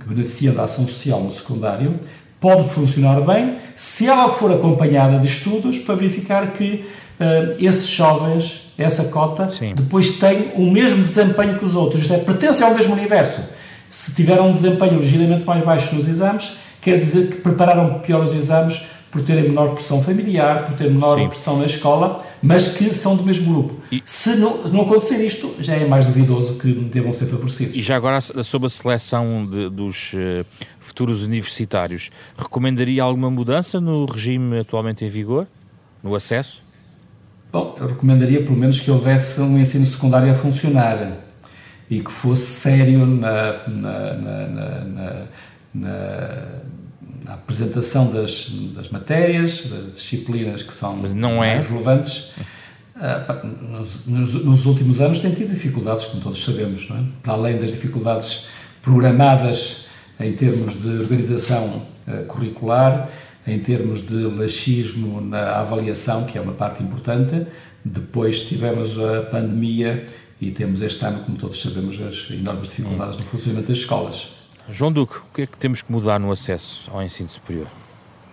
que 0.00 0.08
beneficiam 0.08 0.54
da 0.54 0.64
ação 0.64 0.86
social 0.86 1.20
no 1.22 1.30
secundário, 1.30 2.00
pode 2.40 2.68
funcionar 2.68 3.20
bem 3.20 3.56
se 3.76 4.06
ela 4.06 4.28
for 4.28 4.52
acompanhada 4.52 5.18
de 5.18 5.26
estudos 5.26 5.78
para 5.78 5.94
verificar 5.94 6.52
que 6.52 6.86
uh, 7.20 7.56
esses 7.58 7.88
jovens, 7.88 8.72
essa 8.78 9.04
cota, 9.04 9.50
Sim. 9.50 9.74
depois 9.74 10.18
têm 10.18 10.52
o 10.54 10.70
mesmo 10.70 11.02
desempenho 11.02 11.58
que 11.58 11.64
os 11.64 11.74
outros, 11.74 12.02
isto 12.02 12.14
é, 12.14 12.18
pertencem 12.18 12.66
ao 12.66 12.74
mesmo 12.74 12.94
universo. 12.94 13.40
Se 13.88 14.14
tiveram 14.14 14.50
um 14.50 14.52
desempenho 14.52 15.00
ligeiramente 15.00 15.44
mais 15.44 15.64
baixo 15.64 15.94
nos 15.94 16.06
exames, 16.06 16.52
quer 16.80 16.98
dizer 16.98 17.28
que 17.28 17.36
prepararam 17.36 17.98
pior 18.00 18.22
os 18.22 18.34
exames 18.34 18.82
por 19.10 19.22
terem 19.22 19.44
menor 19.44 19.74
pressão 19.74 20.02
familiar, 20.02 20.64
por 20.64 20.74
ter 20.74 20.90
menor 20.90 21.18
Sim. 21.18 21.28
pressão 21.28 21.58
na 21.58 21.64
escola, 21.64 22.24
mas 22.42 22.76
que 22.76 22.92
são 22.92 23.16
do 23.16 23.22
mesmo 23.22 23.52
grupo. 23.52 23.74
E... 23.90 24.02
Se 24.04 24.36
não, 24.36 24.62
não 24.64 24.82
acontecer 24.82 25.24
isto, 25.24 25.54
já 25.60 25.74
é 25.74 25.86
mais 25.86 26.04
duvidoso 26.04 26.56
que 26.56 26.72
devam 26.72 27.12
ser 27.12 27.26
favorecidos. 27.26 27.74
E 27.74 27.80
já 27.80 27.96
agora, 27.96 28.20
sobre 28.20 28.66
a 28.66 28.70
seleção 28.70 29.46
de, 29.46 29.70
dos 29.70 30.12
uh, 30.12 30.44
futuros 30.78 31.24
universitários, 31.24 32.10
recomendaria 32.36 33.02
alguma 33.02 33.30
mudança 33.30 33.80
no 33.80 34.04
regime 34.04 34.58
atualmente 34.58 35.04
em 35.04 35.08
vigor? 35.08 35.46
No 36.02 36.14
acesso? 36.14 36.62
Bom, 37.50 37.74
eu 37.78 37.88
recomendaria 37.88 38.42
pelo 38.42 38.56
menos 38.56 38.78
que 38.78 38.90
houvesse 38.90 39.40
um 39.40 39.58
ensino 39.58 39.86
secundário 39.86 40.30
a 40.30 40.34
funcionar 40.34 41.24
e 41.88 42.00
que 42.00 42.12
fosse 42.12 42.44
sério 42.44 43.06
na, 43.06 43.66
na, 43.66 44.14
na, 44.14 45.26
na 45.74 46.58
na 47.28 47.34
apresentação 47.34 48.10
das, 48.10 48.48
das 48.74 48.88
matérias, 48.88 49.66
das 49.66 49.94
disciplinas 49.94 50.62
que 50.62 50.72
são 50.72 50.96
não 50.96 51.44
é. 51.44 51.56
mais 51.56 51.68
relevantes. 51.68 52.32
Uh, 52.96 53.46
nos, 53.46 54.06
nos, 54.06 54.44
nos, 54.44 54.66
últimos 54.66 55.00
anos 55.00 55.18
tem 55.18 55.32
tido 55.32 55.50
dificuldades, 55.50 56.06
como 56.06 56.22
todos 56.22 56.42
sabemos, 56.42 56.88
não 56.88 56.96
é? 56.96 57.02
para 57.22 57.34
além 57.34 57.58
das 57.58 57.72
dificuldades 57.72 58.46
programadas 58.82 59.84
em 60.18 60.32
termos 60.32 60.74
de 60.74 60.88
organização 60.88 61.86
uh, 62.08 62.24
curricular, 62.24 63.08
em 63.46 63.58
termos 63.58 64.04
de 64.04 64.14
laxismo 64.14 65.20
na 65.20 65.60
avaliação, 65.60 66.24
que 66.24 66.38
é 66.38 66.40
uma 66.40 66.52
parte 66.52 66.82
importante. 66.82 67.46
Depois 67.84 68.40
tivemos 68.40 68.98
a 68.98 69.22
pandemia 69.22 70.06
e 70.40 70.50
temos 70.50 70.80
este 70.80 71.04
ano, 71.04 71.20
como 71.20 71.36
todos 71.36 71.60
sabemos, 71.60 72.00
as 72.00 72.30
enormes 72.30 72.68
dificuldades 72.70 73.16
no 73.16 73.22
funcionamento 73.22 73.68
das 73.68 73.78
escolas. 73.78 74.37
João 74.70 74.92
Duque, 74.92 75.16
o 75.16 75.34
que 75.34 75.42
é 75.42 75.46
que 75.46 75.56
temos 75.56 75.80
que 75.80 75.90
mudar 75.90 76.20
no 76.20 76.30
acesso 76.30 76.90
ao 76.92 77.02
ensino 77.02 77.28
superior? 77.28 77.66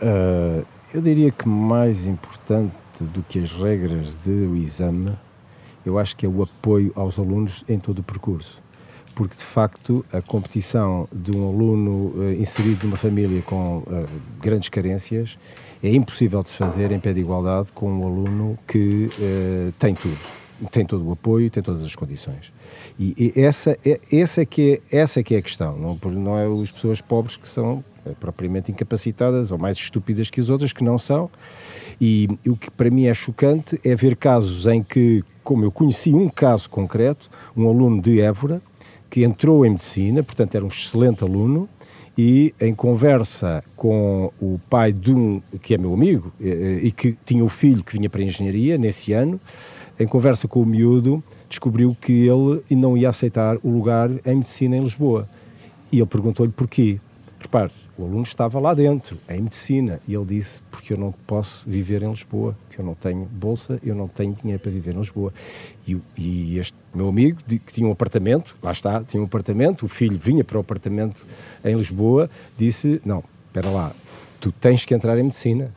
Uh, 0.01 0.65
eu 0.93 1.01
diria 1.01 1.31
que 1.31 1.47
mais 1.47 2.07
importante 2.07 2.73
do 2.99 3.23
que 3.23 3.39
as 3.39 3.53
regras 3.53 4.13
do 4.25 4.53
exame, 4.57 5.13
eu 5.85 5.97
acho 5.97 6.13
que 6.13 6.25
é 6.25 6.29
o 6.29 6.43
apoio 6.43 6.91
aos 6.93 7.17
alunos 7.17 7.63
em 7.69 7.79
todo 7.79 7.99
o 7.99 8.03
percurso. 8.03 8.61
Porque, 9.15 9.33
de 9.37 9.45
facto, 9.45 10.05
a 10.11 10.21
competição 10.21 11.07
de 11.09 11.31
um 11.31 11.47
aluno 11.47 12.11
uh, 12.13 12.33
inserido 12.33 12.83
numa 12.83 12.97
família 12.97 13.41
com 13.41 13.77
uh, 13.77 14.07
grandes 14.41 14.67
carências 14.67 15.37
é 15.81 15.89
impossível 15.89 16.43
de 16.43 16.49
se 16.49 16.57
fazer 16.57 16.91
em 16.91 16.99
pé 16.99 17.13
de 17.13 17.21
igualdade 17.21 17.71
com 17.73 17.89
um 17.89 18.05
aluno 18.05 18.59
que 18.67 19.07
tem 19.77 19.93
tudo. 19.93 20.17
Tem 20.71 20.85
todo 20.85 21.07
o 21.07 21.11
apoio, 21.11 21.49
tem 21.49 21.61
todas 21.61 21.83
as 21.83 21.95
condições. 21.95 22.51
E, 22.97 23.33
e 23.35 23.41
essa, 23.41 23.77
é, 23.85 23.99
essa, 24.13 24.41
é 24.41 24.45
que 24.45 24.81
é, 24.91 24.97
essa 24.97 25.19
é 25.19 25.23
que 25.23 25.35
é 25.35 25.39
a 25.39 25.41
questão, 25.41 25.77
não, 25.77 25.99
não 26.11 26.37
é 26.37 26.61
as 26.61 26.71
pessoas 26.71 27.01
pobres 27.01 27.35
que 27.35 27.47
são 27.47 27.83
é, 28.05 28.11
propriamente 28.11 28.71
incapacitadas 28.71 29.51
ou 29.51 29.57
mais 29.57 29.77
estúpidas 29.77 30.29
que 30.29 30.39
as 30.39 30.49
outras, 30.49 30.71
que 30.71 30.83
não 30.83 30.97
são. 30.97 31.29
E, 31.99 32.29
e 32.45 32.49
o 32.49 32.55
que 32.55 32.71
para 32.71 32.89
mim 32.89 33.05
é 33.05 33.13
chocante 33.13 33.79
é 33.83 33.95
ver 33.95 34.15
casos 34.15 34.65
em 34.67 34.81
que, 34.81 35.23
como 35.43 35.63
eu 35.63 35.71
conheci 35.71 36.13
um 36.13 36.29
caso 36.29 36.69
concreto, 36.69 37.29
um 37.55 37.67
aluno 37.67 38.01
de 38.01 38.21
Évora, 38.21 38.61
que 39.09 39.23
entrou 39.23 39.65
em 39.65 39.71
medicina, 39.71 40.23
portanto 40.23 40.55
era 40.55 40.63
um 40.63 40.69
excelente 40.69 41.23
aluno, 41.23 41.69
e 42.17 42.53
em 42.61 42.73
conversa 42.73 43.61
com 43.75 44.31
o 44.39 44.59
pai 44.69 44.93
de 44.93 45.11
um 45.11 45.41
que 45.61 45.73
é 45.73 45.77
meu 45.77 45.93
amigo 45.93 46.31
e 46.39 46.89
que 46.91 47.17
tinha 47.25 47.43
o 47.43 47.49
filho 47.49 47.83
que 47.83 47.91
vinha 47.91 48.09
para 48.09 48.21
a 48.21 48.23
engenharia 48.23 48.77
nesse 48.77 49.11
ano, 49.11 49.39
em 49.99 50.07
conversa 50.07 50.47
com 50.47 50.61
o 50.61 50.65
miúdo, 50.65 51.23
descobriu 51.49 51.95
que 51.99 52.11
ele 52.11 52.61
não 52.71 52.97
ia 52.97 53.09
aceitar 53.09 53.57
o 53.63 53.69
lugar 53.69 54.09
em 54.25 54.35
medicina 54.35 54.77
em 54.77 54.83
Lisboa. 54.83 55.27
E 55.91 55.97
ele 55.99 56.05
perguntou-lhe 56.05 56.51
porquê. 56.51 56.99
Repare-se, 57.39 57.87
o 57.95 58.03
aluno 58.03 58.23
estava 58.23 58.59
lá 58.59 58.73
dentro, 58.73 59.19
em 59.29 59.43
medicina, 59.43 59.99
e 60.07 60.15
ele 60.15 60.25
disse: 60.25 60.63
Porque 60.71 60.93
eu 60.93 60.97
não 60.97 61.13
posso 61.27 61.63
viver 61.69 62.01
em 62.01 62.09
Lisboa, 62.09 62.57
que 62.71 62.79
eu 62.79 62.85
não 62.85 62.95
tenho 62.95 63.23
bolsa, 63.25 63.79
eu 63.83 63.93
não 63.93 64.07
tenho 64.07 64.33
dinheiro 64.33 64.59
para 64.59 64.71
viver 64.71 64.95
em 64.95 64.99
Lisboa. 64.99 65.31
E, 65.87 65.95
e 66.17 66.57
este 66.57 66.73
meu 66.93 67.07
amigo, 67.07 67.37
que 67.43 67.71
tinha 67.71 67.87
um 67.87 67.91
apartamento, 67.91 68.57
lá 68.63 68.71
está, 68.71 69.03
tinha 69.03 69.21
um 69.21 69.25
apartamento, 69.27 69.85
o 69.85 69.87
filho 69.87 70.17
vinha 70.17 70.43
para 70.43 70.57
o 70.57 70.61
apartamento 70.61 71.25
em 71.63 71.75
Lisboa, 71.75 72.29
disse: 72.57 72.99
Não, 73.05 73.23
espera 73.47 73.69
lá, 73.69 73.95
tu 74.41 74.51
tens 74.51 74.83
que 74.83 74.95
entrar 74.95 75.15
em 75.19 75.23
medicina, 75.23 75.69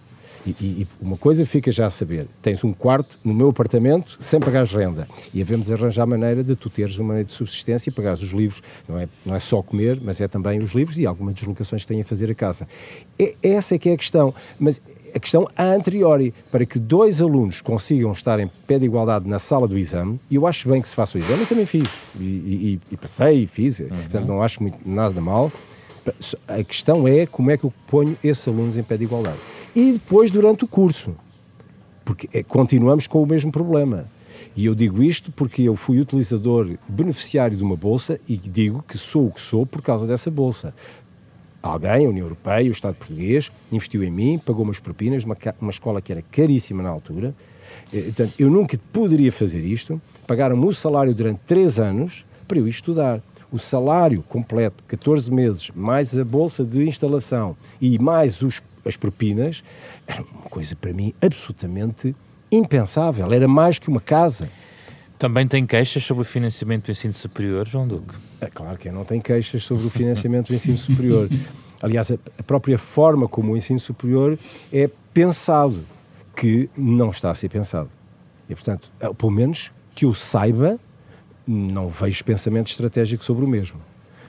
e, 0.47 0.51
e, 0.51 0.89
uma 1.01 1.17
coisa 1.17 1.45
fica 1.45 1.71
já 1.71 1.87
a 1.87 1.91
saber: 1.91 2.27
tens 2.43 2.63
um 2.65 2.73
quarto 2.73 3.19
no 3.25 3.35
meu 3.35 3.49
apartamento 3.49 4.17
sem 4.19 4.41
pagares 4.41 4.73
renda. 4.73 5.09
E 5.33 5.43
havemos 5.43 5.71
arranjar 5.71 6.07
maneira 6.07 6.43
de 6.43 6.55
tu 6.55 6.71
teres 6.71 6.97
uma 6.99 7.09
maneira 7.09 7.27
de 7.27 7.33
subsistência 7.33 7.91
e 7.91 7.93
pagares 7.93 8.23
os 8.23 8.31
livros. 8.31 8.63
Não 8.89 8.99
é, 8.99 9.09
não 9.25 9.35
é 9.35 9.39
só 9.39 9.63
comer, 9.63 10.01
mas 10.03 10.21
é 10.21 10.29
também 10.29 10.61
os 10.61 10.73
livros 10.73 10.99
e 10.99 11.07
algumas 11.07 11.35
deslocações 11.35 11.83
que 11.83 11.89
têm 11.89 12.01
a 12.01 12.05
fazer 12.05 12.31
a 12.31 12.35
casa. 12.35 12.67
É, 13.19 13.35
essa 13.43 13.75
é 13.75 13.79
que 13.79 13.89
é 13.89 13.93
a 13.93 13.97
questão. 13.97 14.35
Mas 14.59 14.81
a 15.15 15.19
questão 15.19 15.49
a 15.57 15.65
anteriori, 15.65 16.35
para 16.51 16.65
que 16.67 16.79
dois 16.79 17.21
alunos 17.23 17.61
consigam 17.61 18.13
estar 18.13 18.39
em 18.41 18.51
pé 18.67 18.79
de 18.79 18.85
igualdade 18.85 19.29
na 19.29 19.39
sala 19.39 19.67
do 19.67 19.77
exame, 19.77 20.21
e 20.31 20.37
eu 20.37 20.47
acho 20.47 20.69
bem 20.69 20.81
que 20.83 20.89
se 20.89 20.95
faça 20.95 21.19
o 21.19 21.21
exame, 21.21 21.41
eu 21.41 21.47
também 21.47 21.67
fiz, 21.67 21.89
e, 22.19 22.23
e, 22.23 22.79
e 22.93 22.97
passei, 22.97 23.43
e 23.43 23.47
fiz, 23.47 23.81
uhum. 23.81 23.89
portanto 23.89 24.27
não 24.27 24.43
acho 24.43 24.63
muito, 24.63 24.79
nada 24.85 25.21
mal. 25.21 25.51
A 26.47 26.65
questão 26.65 27.07
é 27.07 27.27
como 27.27 27.51
é 27.51 27.57
que 27.57 27.65
eu 27.65 27.73
ponho 27.87 28.17
esses 28.25 28.47
alunos 28.49 28.79
em 28.79 28.83
pé 28.83 28.97
de 28.97 29.05
igualdade 29.05 29.39
e 29.75 29.93
depois 29.93 30.31
durante 30.31 30.65
o 30.65 30.69
curso. 30.69 31.15
Porque 32.05 32.29
é, 32.33 32.43
continuamos 32.43 33.07
com 33.07 33.23
o 33.23 33.27
mesmo 33.27 33.53
problema. 33.53 34.07
E 34.57 34.67
eu 34.67 34.75
digo 34.75 35.03
isto 35.03 35.31
porque 35.31 35.63
eu 35.63 35.77
fui 35.77 36.01
utilizador 36.01 36.69
beneficiário 36.89 37.57
de 37.57 37.63
uma 37.63 37.77
bolsa 37.77 38.19
e 38.29 38.37
digo 38.37 38.85
que 38.87 38.99
sou 38.99 39.27
o 39.27 39.31
que 39.31 39.41
sou 39.41 39.65
por 39.65 39.83
causa 39.83 40.07
dessa 40.07 40.31
bolsa. 40.31 40.75
Alguém, 41.63 42.07
a 42.07 42.09
União 42.09 42.25
Europeia, 42.25 42.69
o 42.69 42.73
Estado 42.73 42.95
português, 42.95 43.51
investiu 43.71 44.03
em 44.03 44.11
mim, 44.11 44.39
pagou 44.39 44.65
umas 44.65 44.81
propinas, 44.81 45.25
uma, 45.25 45.37
uma 45.61 45.71
escola 45.71 46.01
que 46.01 46.13
era 46.13 46.23
caríssima 46.23 46.83
na 46.83 46.89
altura. 46.89 47.35
Eh, 47.93 48.03
portanto, 48.03 48.35
eu 48.39 48.51
nunca 48.51 48.79
poderia 48.93 49.31
fazer 49.31 49.61
isto. 49.65 50.01
Pagaram-me 50.27 50.67
o 50.67 50.73
salário 50.73 51.15
durante 51.15 51.41
três 51.47 51.79
anos 51.79 52.25
para 52.47 52.59
eu 52.59 52.69
estudar 52.69 53.21
o 53.51 53.59
salário 53.59 54.23
completo, 54.29 54.85
14 54.87 55.33
meses, 55.33 55.71
mais 55.75 56.17
a 56.17 56.25
bolsa 56.25 56.65
de 56.65 56.87
instalação 56.87 57.57
e 57.81 57.99
mais 57.99 58.43
os, 58.43 58.63
as 58.89 58.97
propinas, 58.97 59.63
era 60.07 60.23
uma 60.23 60.49
coisa 60.51 60.75
para 60.75 60.93
mim 60.93 61.13
absolutamente 61.21 62.17
impensável. 62.51 63.31
Era 63.33 63.47
mais 63.47 63.79
que 63.79 63.89
uma 63.89 64.01
casa. 64.01 64.51
Também 65.19 65.47
tem 65.47 65.67
queixas 65.67 66.05
sobre 66.05 66.23
o 66.23 66.25
financiamento 66.25 66.87
do 66.87 66.93
ensino 66.93 67.13
superior, 67.13 67.67
João 67.67 67.87
Duque? 67.87 68.15
É 68.41 68.47
claro 68.47 68.79
que 68.79 68.91
não 68.91 69.05
tem 69.05 69.21
queixas 69.21 69.65
sobre 69.65 69.87
o 69.87 69.91
financiamento 69.91 70.49
do 70.49 70.55
ensino 70.55 70.79
superior. 70.79 71.29
Aliás, 71.83 72.11
a 72.11 72.43
própria 72.45 72.79
forma 72.79 73.29
como 73.29 73.53
o 73.53 73.57
ensino 73.57 73.79
superior 73.79 74.39
é 74.73 74.89
pensado, 75.13 75.85
que 76.37 76.71
não 76.77 77.11
está 77.11 77.31
a 77.31 77.35
ser 77.35 77.49
pensado. 77.49 77.91
E, 78.49 78.55
portanto, 78.55 78.91
pelo 79.19 79.33
menos 79.33 79.73
que 79.95 80.05
eu 80.05 80.15
saiba, 80.15 80.79
não 81.47 81.89
vejo 81.89 82.25
pensamento 82.25 82.69
estratégico 82.69 83.25
sobre 83.25 83.45
o 83.45 83.49
mesmo. 83.49 83.81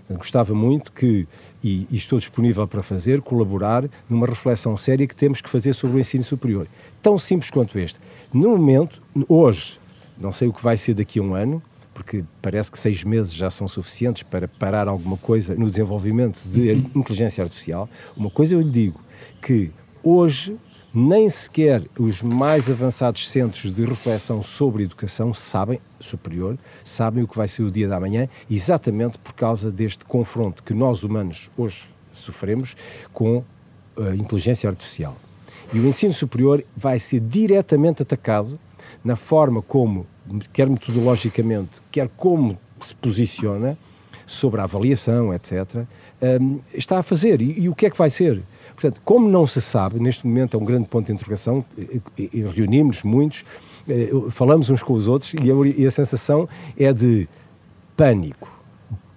Gostava 0.10 0.55
muito 0.55 0.91
que, 0.91 1.28
e, 1.64 1.86
e, 1.91 1.95
estou 1.95 2.18
disponível 2.18 2.68
para 2.68 2.82
fazer, 2.82 3.22
colaborar 3.22 3.88
numa 4.10 4.26
reflexão 4.26 4.76
séria 4.76 5.05
que 5.05 5.16
temos 5.16 5.39
que 5.39 5.49
fazer 5.49 5.74
sobre 5.74 5.97
o 5.97 5.99
ensino 5.99 6.24
superior. 6.24 6.68
Tão 7.01 7.18
simples 7.18 7.51
quanto 7.51 7.78
este. 7.78 7.99
No 8.34 8.49
momento, 8.49 9.01
hoje, 9.28 9.80
não 10.18 10.32
sei 10.32 10.47
o 10.47 10.53
que 10.53 10.64
vai 10.64 10.78
ser 10.78 10.95
daqui 10.95 11.20
a 11.20 11.22
um 11.22 11.36
ano, 11.36 11.62
porque 11.93 12.24
parece 12.41 12.72
que 12.72 12.80
seis 12.80 13.03
meses 13.03 13.34
já 13.34 13.51
são 13.51 13.68
suficientes 13.68 14.24
para 14.24 14.47
parar 14.47 14.88
alguma 14.88 15.18
coisa 15.18 15.53
no 15.55 15.70
desenvolvimento 15.70 16.43
de 16.47 16.72
inteligência 16.95 17.43
artificial. 17.43 17.89
Uma 18.16 18.30
coisa 18.30 18.55
eu 18.55 18.62
lhe 18.62 18.70
digo, 18.70 18.99
que 19.41 19.72
hoje 20.01 20.57
nem 20.93 21.29
sequer 21.29 21.81
os 21.99 22.21
mais 22.21 22.69
avançados 22.69 23.29
centros 23.29 23.73
de 23.73 23.85
reflexão 23.85 24.41
sobre 24.41 24.83
educação 24.83 25.33
sabem, 25.33 25.79
superior, 25.99 26.57
sabem 26.83 27.23
o 27.23 27.27
que 27.27 27.37
vai 27.37 27.47
ser 27.47 27.63
o 27.63 27.71
dia 27.71 27.87
da 27.87 27.99
manhã, 27.99 28.27
exatamente 28.49 29.17
por 29.19 29.33
causa 29.33 29.71
deste 29.71 30.03
confronto 30.05 30.63
que 30.63 30.73
nós 30.73 31.03
humanos 31.03 31.51
hoje 31.57 31.87
sofremos 32.11 32.75
com 33.13 33.43
a 33.97 34.15
inteligência 34.15 34.69
artificial. 34.69 35.15
E 35.71 35.79
o 35.79 35.87
ensino 35.87 36.13
superior 36.13 36.63
vai 36.75 36.97
ser 36.97 37.19
diretamente 37.19 38.01
atacado 38.01 38.59
na 39.03 39.15
forma 39.15 39.61
como, 39.61 40.07
quer 40.51 40.67
metodologicamente, 40.67 41.81
quer 41.91 42.09
como 42.17 42.57
se 42.79 42.95
posiciona 42.95 43.77
sobre 44.25 44.61
a 44.61 44.63
avaliação, 44.63 45.33
etc., 45.33 45.85
um, 46.41 46.59
está 46.73 46.99
a 46.99 47.03
fazer. 47.03 47.41
E, 47.41 47.61
e 47.61 47.69
o 47.69 47.75
que 47.75 47.85
é 47.85 47.89
que 47.89 47.97
vai 47.97 48.09
ser? 48.09 48.41
Portanto, 48.80 49.01
como 49.03 49.27
não 49.27 49.45
se 49.45 49.59
sabe, 49.59 49.99
neste 49.99 50.25
momento 50.25 50.55
é 50.55 50.57
um 50.57 50.63
grande 50.63 50.88
ponto 50.88 51.05
de 51.05 51.11
interrogação, 51.11 51.65
reunimos 52.55 53.03
muitos, 53.03 53.43
eh, 53.89 54.09
falamos 54.30 54.69
uns 54.69 54.82
com 54.82 54.93
os 54.93 55.05
outros 55.05 55.34
e 55.34 55.51
a, 55.51 55.82
e 55.82 55.86
a 55.86 55.91
sensação 55.91 56.47
é 56.77 56.93
de 56.93 57.27
pânico. 57.97 58.49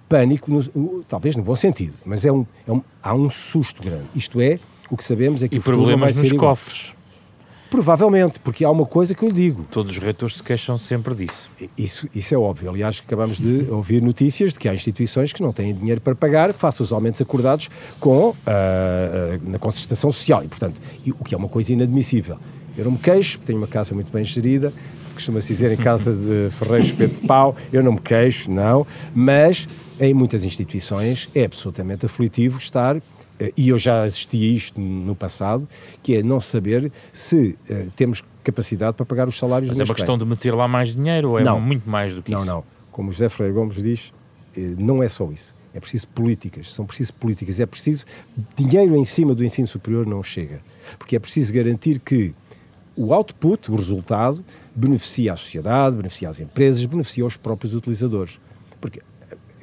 Pânico, 0.08 0.50
no, 0.50 1.04
talvez 1.04 1.36
no 1.36 1.44
bom 1.44 1.54
sentido, 1.54 1.94
mas 2.04 2.24
é 2.24 2.32
um, 2.32 2.44
é 2.66 2.72
um, 2.72 2.82
há 3.00 3.14
um 3.14 3.30
susto 3.30 3.80
grande. 3.84 4.08
Isto 4.16 4.40
é, 4.40 4.58
o 4.90 4.96
que 4.96 5.04
sabemos 5.04 5.44
é 5.44 5.48
que 5.48 5.54
e 5.54 5.58
o 5.60 5.62
problemas 5.62 6.16
nos 6.16 6.32
cofres. 6.32 6.92
Provavelmente, 7.72 8.38
porque 8.38 8.66
há 8.66 8.70
uma 8.70 8.84
coisa 8.84 9.14
que 9.14 9.24
eu 9.24 9.30
lhe 9.30 9.34
digo. 9.34 9.64
Todos 9.70 9.92
os 9.92 9.98
reitores 9.98 10.36
se 10.36 10.42
queixam 10.42 10.76
sempre 10.76 11.14
disso. 11.14 11.50
Isso, 11.78 12.06
isso 12.14 12.34
é 12.34 12.36
óbvio. 12.36 12.68
Aliás, 12.68 13.02
acabamos 13.02 13.38
de 13.38 13.66
ouvir 13.70 14.02
notícias 14.02 14.52
de 14.52 14.58
que 14.58 14.68
há 14.68 14.74
instituições 14.74 15.32
que 15.32 15.42
não 15.42 15.54
têm 15.54 15.74
dinheiro 15.74 15.98
para 15.98 16.14
pagar 16.14 16.52
face 16.52 16.82
aos 16.82 16.92
aumentos 16.92 17.22
acordados 17.22 17.70
com, 17.98 18.28
uh, 18.28 18.34
uh, 18.34 19.50
na 19.50 19.58
concertação 19.58 20.12
social. 20.12 20.44
E, 20.44 20.48
portanto, 20.48 20.82
o 21.18 21.24
que 21.24 21.34
é 21.34 21.38
uma 21.38 21.48
coisa 21.48 21.72
inadmissível. 21.72 22.36
Eu 22.76 22.84
não 22.84 22.92
me 22.92 22.98
queixo, 22.98 23.38
tenho 23.38 23.56
uma 23.56 23.66
casa 23.66 23.94
muito 23.94 24.12
bem 24.12 24.22
gerida, 24.22 24.70
costuma-se 25.14 25.48
dizer 25.48 25.72
em 25.72 25.78
casa 25.78 26.12
de 26.12 26.54
Ferreiros 26.54 26.88
Espeto 26.88 27.22
de 27.22 27.26
Pau, 27.26 27.56
eu 27.72 27.82
não 27.82 27.92
me 27.92 28.00
queixo, 28.00 28.50
não, 28.50 28.86
mas 29.14 29.66
em 29.98 30.12
muitas 30.12 30.44
instituições 30.44 31.30
é 31.34 31.44
absolutamente 31.44 32.04
aflitivo 32.04 32.58
estar 32.58 33.00
e 33.56 33.68
eu 33.68 33.78
já 33.78 34.04
assisti 34.04 34.36
a 34.36 34.56
isto 34.56 34.80
no 34.80 35.14
passado, 35.14 35.66
que 36.02 36.16
é 36.16 36.22
não 36.22 36.40
saber 36.40 36.90
se 37.12 37.56
uh, 37.70 37.90
temos 37.96 38.22
capacidade 38.44 38.96
para 38.96 39.06
pagar 39.06 39.28
os 39.28 39.38
salários 39.38 39.70
Mas 39.70 39.80
é 39.80 39.84
uma 39.84 39.94
questão 39.94 40.18
de 40.18 40.24
meter 40.24 40.54
lá 40.54 40.66
mais 40.66 40.94
dinheiro 40.94 41.30
ou 41.30 41.38
é 41.38 41.44
não, 41.44 41.60
muito 41.60 41.88
mais 41.88 42.14
do 42.14 42.22
que 42.22 42.30
não, 42.30 42.38
isso? 42.38 42.46
Não, 42.46 42.56
não. 42.56 42.64
Como 42.90 43.08
o 43.08 43.12
José 43.12 43.28
Freire 43.28 43.54
Gomes 43.54 43.76
diz, 43.76 44.12
uh, 44.56 44.60
não 44.78 45.02
é 45.02 45.08
só 45.08 45.30
isso. 45.30 45.60
É 45.74 45.80
preciso 45.80 46.06
políticas, 46.08 46.70
são 46.70 46.84
preciso 46.84 47.14
políticas, 47.14 47.58
é 47.58 47.64
preciso 47.64 48.04
dinheiro 48.54 48.94
em 48.94 49.06
cima 49.06 49.34
do 49.34 49.42
ensino 49.42 49.66
superior 49.66 50.06
não 50.06 50.22
chega, 50.22 50.60
porque 50.98 51.16
é 51.16 51.18
preciso 51.18 51.50
garantir 51.50 51.98
que 51.98 52.34
o 52.94 53.14
output, 53.14 53.70
o 53.70 53.76
resultado, 53.76 54.44
beneficia 54.74 55.32
a 55.32 55.36
sociedade, 55.36 55.96
beneficia 55.96 56.28
as 56.28 56.40
empresas, 56.40 56.84
beneficia 56.84 57.24
os 57.24 57.36
próprios 57.36 57.74
utilizadores. 57.74 58.38
Porque 58.80 59.00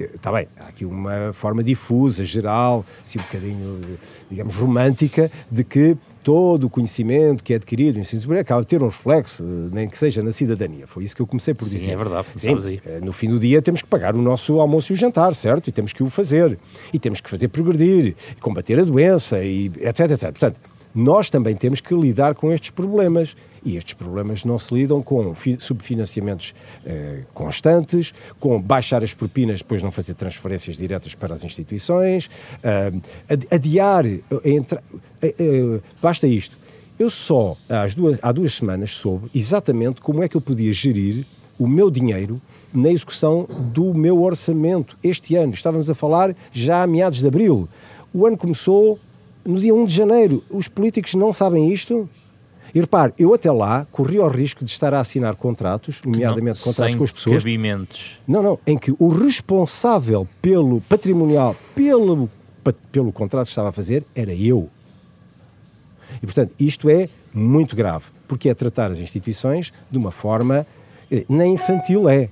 está 0.03 0.31
bem, 0.31 0.47
há 0.57 0.67
aqui 0.67 0.85
uma 0.85 1.31
forma 1.33 1.63
difusa, 1.63 2.23
geral, 2.23 2.85
assim 3.05 3.19
um 3.19 3.23
bocadinho, 3.23 3.81
digamos, 4.29 4.55
romântica, 4.55 5.31
de 5.51 5.63
que 5.63 5.97
todo 6.23 6.65
o 6.65 6.69
conhecimento 6.69 7.43
que 7.43 7.53
é 7.53 7.55
adquirido 7.55 7.95
no 7.95 8.01
ensino 8.01 8.21
superior 8.21 8.41
acaba 8.41 8.61
de 8.61 8.67
ter 8.67 8.81
um 8.83 8.87
reflexo, 8.87 9.43
nem 9.71 9.87
que 9.89 9.97
seja 9.97 10.21
na 10.21 10.31
cidadania. 10.31 10.85
Foi 10.85 11.03
isso 11.03 11.15
que 11.15 11.21
eu 11.21 11.27
comecei 11.27 11.53
por 11.53 11.65
Sim, 11.65 11.77
dizer. 11.77 11.91
é 11.91 11.97
verdade. 11.97 12.27
Sim. 12.35 12.57
Eh, 12.85 12.99
no 13.01 13.13
fim 13.13 13.29
do 13.29 13.39
dia 13.39 13.61
temos 13.61 13.81
que 13.81 13.87
pagar 13.87 14.15
o 14.15 14.21
nosso 14.21 14.59
almoço 14.59 14.91
e 14.91 14.93
o 14.93 14.97
jantar, 14.97 15.33
certo? 15.33 15.67
E 15.69 15.71
temos 15.71 15.93
que 15.93 16.03
o 16.03 16.09
fazer. 16.09 16.59
E 16.93 16.99
temos 16.99 17.21
que 17.21 17.29
fazer 17.29 17.47
progredir, 17.47 18.15
combater 18.41 18.79
a 18.79 18.83
doença, 18.83 19.43
e 19.43 19.67
etc, 19.79 20.11
etc. 20.11 20.21
Portanto, 20.31 20.57
nós 20.93 21.29
também 21.29 21.55
temos 21.55 21.81
que 21.81 21.93
lidar 21.95 22.35
com 22.35 22.51
estes 22.51 22.71
problemas. 22.71 23.35
E 23.63 23.77
estes 23.77 23.93
problemas 23.93 24.43
não 24.43 24.57
se 24.57 24.73
lidam 24.73 25.01
com 25.01 25.33
subfinanciamentos 25.59 26.53
eh, 26.85 27.23
constantes, 27.33 28.13
com 28.39 28.61
baixar 28.61 29.03
as 29.03 29.13
propinas, 29.13 29.59
depois 29.59 29.83
não 29.83 29.91
fazer 29.91 30.13
transferências 30.13 30.77
diretas 30.77 31.15
para 31.15 31.33
as 31.33 31.43
instituições, 31.43 32.29
eh, 32.63 32.91
adiar. 33.51 34.05
Eh, 34.05 34.21
eh, 35.21 35.35
eh, 35.39 35.79
basta 36.01 36.27
isto. 36.27 36.57
Eu 36.97 37.09
só, 37.09 37.55
duas, 37.95 38.19
há 38.21 38.31
duas 38.31 38.53
semanas, 38.53 38.91
soube 38.91 39.29
exatamente 39.33 40.01
como 40.01 40.21
é 40.21 40.27
que 40.27 40.35
eu 40.35 40.41
podia 40.41 40.73
gerir 40.73 41.25
o 41.57 41.65
meu 41.65 41.89
dinheiro 41.89 42.41
na 42.73 42.89
execução 42.89 43.47
do 43.73 43.93
meu 43.93 44.21
orçamento 44.21 44.97
este 45.03 45.35
ano. 45.35 45.53
Estávamos 45.53 45.89
a 45.89 45.95
falar 45.95 46.35
já 46.51 46.83
a 46.83 46.87
meados 46.87 47.19
de 47.19 47.27
abril. 47.27 47.67
O 48.13 48.25
ano 48.25 48.37
começou 48.37 48.99
no 49.45 49.59
dia 49.59 49.73
1 49.73 49.85
de 49.85 49.95
janeiro. 49.95 50.43
Os 50.49 50.67
políticos 50.67 51.15
não 51.15 51.33
sabem 51.33 51.71
isto? 51.71 52.09
E 52.73 52.79
repare, 52.79 53.13
eu 53.17 53.33
até 53.33 53.51
lá 53.51 53.85
corri 53.91 54.17
ao 54.17 54.29
risco 54.29 54.63
de 54.63 54.71
estar 54.71 54.93
a 54.93 54.99
assinar 54.99 55.35
contratos, 55.35 56.01
nomeadamente 56.05 56.59
não, 56.59 56.65
contratos 56.65 56.95
com 56.95 57.03
as 57.03 57.11
pessoas. 57.11 57.37
Cabimentos. 57.37 58.19
Não, 58.27 58.43
não, 58.43 58.59
em 58.65 58.77
que 58.77 58.93
o 58.97 59.07
responsável 59.09 60.27
pelo 60.41 60.81
patrimonial, 60.81 61.55
pelo, 61.73 62.29
pelo 62.91 63.11
contrato 63.11 63.45
que 63.45 63.51
estava 63.51 63.69
a 63.69 63.71
fazer, 63.71 64.03
era 64.15 64.33
eu. 64.33 64.69
E 66.21 66.25
portanto, 66.25 66.53
isto 66.59 66.89
é 66.89 67.07
muito 67.33 67.75
grave, 67.75 68.05
porque 68.27 68.49
é 68.49 68.53
tratar 68.53 68.91
as 68.91 68.99
instituições 68.99 69.71
de 69.89 69.97
uma 69.97 70.11
forma. 70.11 70.65
Eh, 71.11 71.25
nem 71.29 71.53
infantil 71.53 72.09
é. 72.09 72.29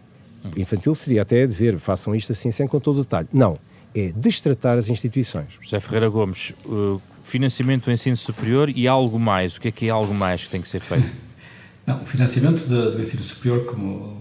Infantil 0.55 0.95
seria 0.95 1.23
até 1.23 1.45
dizer 1.45 1.77
façam 1.79 2.15
isto 2.15 2.31
assim, 2.31 2.51
sem 2.51 2.67
com 2.67 2.79
todo 2.79 2.99
o 2.99 3.01
detalhe. 3.01 3.27
Não 3.33 3.57
é 3.97 4.11
destratar 4.15 4.77
as 4.77 4.89
instituições. 4.89 5.47
José 5.59 5.79
Ferreira 5.79 6.09
Gomes, 6.09 6.53
uh, 6.65 7.01
financiamento 7.27 7.85
do 7.85 7.91
ensino 7.91 8.15
superior 8.15 8.69
e 8.69 8.87
algo 8.87 9.19
mais. 9.19 9.57
O 9.57 9.61
que 9.61 9.67
é 9.67 9.71
que 9.71 9.87
é 9.87 9.89
algo 9.89 10.13
mais 10.13 10.45
que 10.45 10.49
tem 10.49 10.61
que 10.61 10.69
ser 10.69 10.79
feito? 10.79 11.07
Não, 11.85 12.01
o 12.01 12.05
financiamento 12.05 12.65
do, 12.65 12.93
do 12.93 13.01
ensino 13.01 13.21
superior, 13.21 13.65
como 13.65 14.17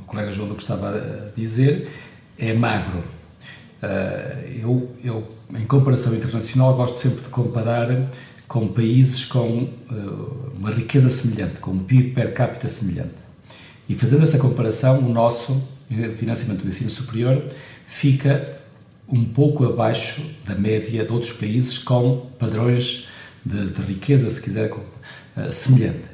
o 0.00 0.04
colega 0.06 0.32
João 0.32 0.48
Lucas 0.48 0.64
estava 0.64 0.90
a 0.90 1.30
dizer, 1.36 1.90
é 2.38 2.52
magro. 2.52 2.98
Uh, 3.82 4.60
eu, 4.60 4.90
eu, 5.04 5.36
em 5.54 5.64
comparação 5.66 6.14
internacional, 6.14 6.74
gosto 6.74 6.98
sempre 6.98 7.22
de 7.22 7.28
comparar 7.28 8.10
com 8.46 8.66
países 8.68 9.24
com 9.24 9.48
uh, 9.48 10.52
uma 10.56 10.70
riqueza 10.70 11.10
semelhante, 11.10 11.58
com 11.60 11.72
um 11.72 11.78
PIB 11.78 12.10
per 12.10 12.34
capita 12.34 12.68
semelhante. 12.68 13.14
E 13.88 13.94
fazendo 13.96 14.22
essa 14.22 14.38
comparação, 14.38 14.98
o 14.98 15.12
nosso 15.12 15.62
financiamento 16.16 16.62
do 16.62 16.68
ensino 16.68 16.90
superior 16.90 17.42
fica 17.86 18.59
um 19.12 19.24
pouco 19.24 19.64
abaixo 19.64 20.22
da 20.44 20.54
média 20.54 21.04
de 21.04 21.12
outros 21.12 21.32
países 21.32 21.78
com 21.78 22.30
padrões 22.38 23.08
de, 23.44 23.66
de 23.66 23.82
riqueza, 23.82 24.30
se 24.30 24.40
quiser, 24.40 24.70
uh, 24.72 25.52
semelhante. 25.52 26.04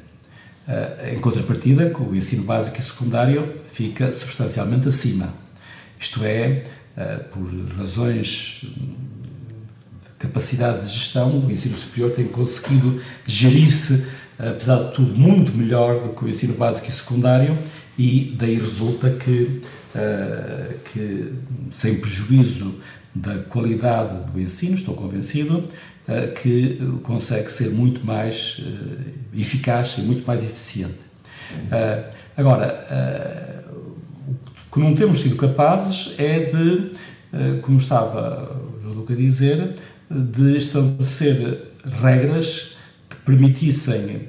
Uh, 0.66 1.14
em 1.14 1.20
contrapartida, 1.20 1.90
com 1.90 2.04
o 2.04 2.16
ensino 2.16 2.44
básico 2.44 2.78
e 2.78 2.82
secundário 2.82 3.54
fica 3.72 4.12
substancialmente 4.12 4.88
acima. 4.88 5.32
Isto 5.98 6.24
é, 6.24 6.64
uh, 6.96 7.24
por 7.24 7.76
razões 7.76 8.60
de 8.62 10.08
capacidade 10.18 10.86
de 10.86 10.94
gestão, 10.94 11.38
o 11.38 11.50
ensino 11.50 11.76
superior 11.76 12.10
tem 12.12 12.26
conseguido 12.26 13.00
gerir-se, 13.26 14.08
apesar 14.38 14.84
de 14.84 14.94
tudo, 14.94 15.14
muito 15.14 15.52
melhor 15.52 16.02
do 16.02 16.08
que 16.14 16.24
o 16.24 16.28
ensino 16.28 16.54
básico 16.54 16.88
e 16.88 16.92
secundário, 16.92 17.56
e 17.98 18.34
daí 18.38 18.54
resulta 18.58 19.10
que 19.10 19.62
eh, 19.98 20.74
que, 20.92 21.32
sem 21.70 21.98
prejuízo 21.98 22.74
da 23.14 23.38
qualidade 23.38 24.30
do 24.30 24.38
ensino, 24.38 24.74
estou 24.74 24.94
convencido, 24.94 25.60
uh, 25.60 26.34
que 26.34 26.78
consegue 27.02 27.50
ser 27.50 27.70
muito 27.70 28.04
mais 28.04 28.58
uh, 28.58 29.40
eficaz 29.40 29.94
e 29.96 30.02
muito 30.02 30.26
mais 30.26 30.44
eficiente. 30.44 30.98
agora, 32.36 33.64
o 34.68 34.74
que 34.74 34.80
não 34.80 34.94
temos 34.94 35.20
sido 35.20 35.36
capazes 35.36 36.12
é 36.18 36.40
de, 36.40 36.92
como 37.62 37.78
estava 37.78 38.54
o 38.76 38.82
João 38.82 38.94
Luca 38.96 39.14
a 39.14 39.16
dizer, 39.16 39.72
de 40.10 40.58
estabelecer 40.58 41.72
regras 42.02 42.76
que 43.08 43.16
permitissem 43.24 44.28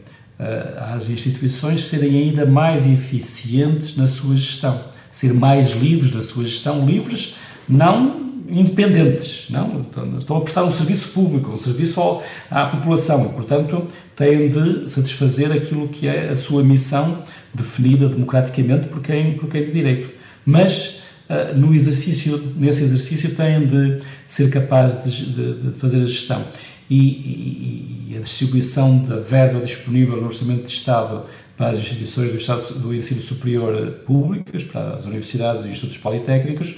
às 0.94 1.10
instituições 1.10 1.86
serem 1.86 2.22
ainda 2.22 2.46
mais 2.46 2.86
eficientes 2.86 3.98
na 3.98 4.08
sua 4.08 4.36
gestão 4.36 4.96
ser 5.18 5.34
mais 5.34 5.72
livres 5.72 6.12
da 6.12 6.22
sua 6.22 6.44
gestão, 6.44 6.86
livres, 6.86 7.38
não 7.68 8.28
independentes, 8.48 9.48
não? 9.50 9.84
Estão 10.20 10.38
a 10.38 10.42
prestar 10.42 10.64
um 10.64 10.70
serviço 10.70 11.10
público, 11.10 11.52
um 11.52 11.58
serviço 11.58 12.00
ao, 12.00 12.24
à 12.52 12.68
população 12.68 13.26
e, 13.26 13.30
portanto, 13.30 13.88
têm 14.16 14.48
de 14.48 14.88
satisfazer 14.88 15.52
aquilo 15.52 15.88
que 15.88 16.08
é 16.08 16.30
a 16.30 16.36
sua 16.36 16.64
missão 16.64 17.24
definida 17.52 18.08
democraticamente 18.08 18.88
por 18.88 19.02
quem, 19.02 19.34
por 19.34 19.50
quem 19.50 19.66
de 19.66 19.72
direito. 19.72 20.12
Mas, 20.46 21.02
uh, 21.28 21.58
no 21.58 21.74
exercício, 21.74 22.54
nesse 22.56 22.84
exercício, 22.84 23.34
têm 23.34 23.66
de 23.66 24.00
ser 24.24 24.52
capazes 24.52 25.16
de, 25.16 25.26
de, 25.34 25.62
de 25.64 25.80
fazer 25.80 26.04
a 26.04 26.06
gestão. 26.06 26.46
E, 26.90 26.96
e, 26.96 28.12
e, 28.12 28.18
a 28.18 28.22
distribuição 28.22 29.00
da 29.00 29.18
verba 29.18 29.60
disponível 29.60 30.22
no 30.22 30.28
Orçamento 30.28 30.68
de 30.68 30.72
Estado 30.72 31.26
para 31.58 31.70
as 31.70 31.80
instituições 31.80 32.32
do, 32.32 32.38
Estado, 32.38 32.74
do 32.76 32.94
ensino 32.94 33.20
superior 33.20 33.92
públicas, 34.06 34.64
para 34.64 34.92
as 34.92 35.08
universidades 35.08 35.66
e 35.66 35.70
institutos 35.70 35.98
politécnicos, 35.98 36.78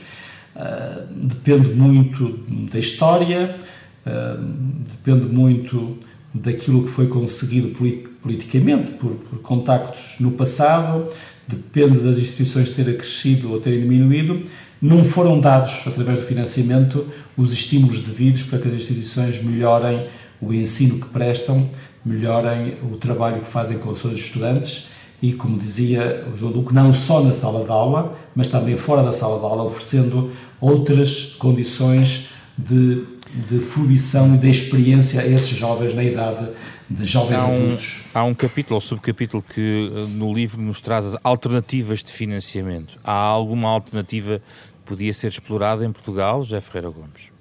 uh, 0.55 1.13
depende 1.13 1.69
muito 1.71 2.39
da 2.71 2.79
história, 2.79 3.59
uh, 4.07 4.41
depende 4.89 5.27
muito 5.27 5.97
daquilo 6.33 6.83
que 6.85 6.89
foi 6.89 7.07
conseguido 7.07 7.77
politicamente, 8.21 8.91
por, 8.91 9.15
por, 9.15 9.39
contactos 9.39 10.15
no 10.19 10.31
passado, 10.31 11.09
depende 11.45 11.99
das 11.99 12.17
instituições 12.17 12.71
terem 12.71 12.95
crescido 12.95 13.51
ou 13.51 13.59
terem 13.59 13.81
diminuído. 13.81 14.43
Não 14.81 15.03
foram 15.03 15.41
dados, 15.41 15.81
através 15.85 16.19
do 16.19 16.25
financiamento, 16.25 17.05
os 17.35 17.51
estímulos 17.51 17.99
devidos 17.99 18.43
para 18.43 18.59
que 18.59 18.67
as 18.69 18.75
instituições 18.75 19.43
melhorem 19.43 20.07
o 20.39 20.53
ensino 20.53 20.99
que 20.99 21.07
prestam, 21.07 21.69
melhorem 22.05 22.77
o 22.83 22.97
trabalho 22.97 23.41
que 23.41 23.47
fazem 23.47 23.77
com 23.77 23.89
os 23.89 23.99
seus 23.99 24.19
estudantes 24.19 24.87
e, 25.21 25.33
como 25.33 25.57
dizia 25.57 26.25
o 26.31 26.35
João 26.35 26.51
Duque, 26.51 26.73
não 26.73 26.93
só 26.93 27.21
na 27.21 27.33
sala 27.33 27.65
de 27.65 27.71
aula, 27.71 28.17
mas 28.33 28.47
também 28.47 28.77
fora 28.77 29.03
da 29.03 29.11
sala 29.11 29.37
de 29.37 29.45
aula, 29.45 29.63
oferecendo 29.63 30.31
outras 30.61 31.35
condições 31.37 32.29
de, 32.57 33.05
de 33.49 33.59
fruição 33.59 34.33
e 34.35 34.37
de 34.37 34.49
experiência 34.49 35.21
a 35.21 35.27
esses 35.27 35.57
jovens 35.57 35.93
na 35.93 36.03
idade 36.03 36.47
de 36.89 37.05
jovens 37.05 37.39
há 37.39 37.47
um, 37.47 37.63
adultos. 37.65 38.01
Há 38.13 38.23
um 38.23 38.33
capítulo 38.33 38.75
ou 38.75 38.81
subcapítulo 38.81 39.43
que 39.43 39.91
eh, 39.93 40.07
no 40.09 40.33
livro 40.33 40.59
nos 40.59 40.81
traz 40.81 41.05
as 41.05 41.17
alternativas 41.23 42.03
de 42.03 42.11
financiamento. 42.11 42.97
Há 43.03 43.13
alguma 43.13 43.69
alternativa 43.69 44.39
que 44.39 44.43
podia 44.85 45.13
ser 45.13 45.27
explorada 45.27 45.85
em 45.85 45.91
Portugal, 45.91 46.41
José 46.41 46.59
Ferreira 46.59 46.89
Gomes? 46.89 47.31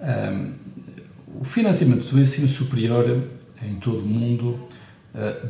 Um, 0.00 0.54
o 1.40 1.44
financiamento 1.44 2.06
do 2.06 2.20
ensino 2.20 2.48
superior 2.48 3.28
em 3.62 3.74
todo 3.76 4.00
o 4.00 4.06
mundo 4.06 4.60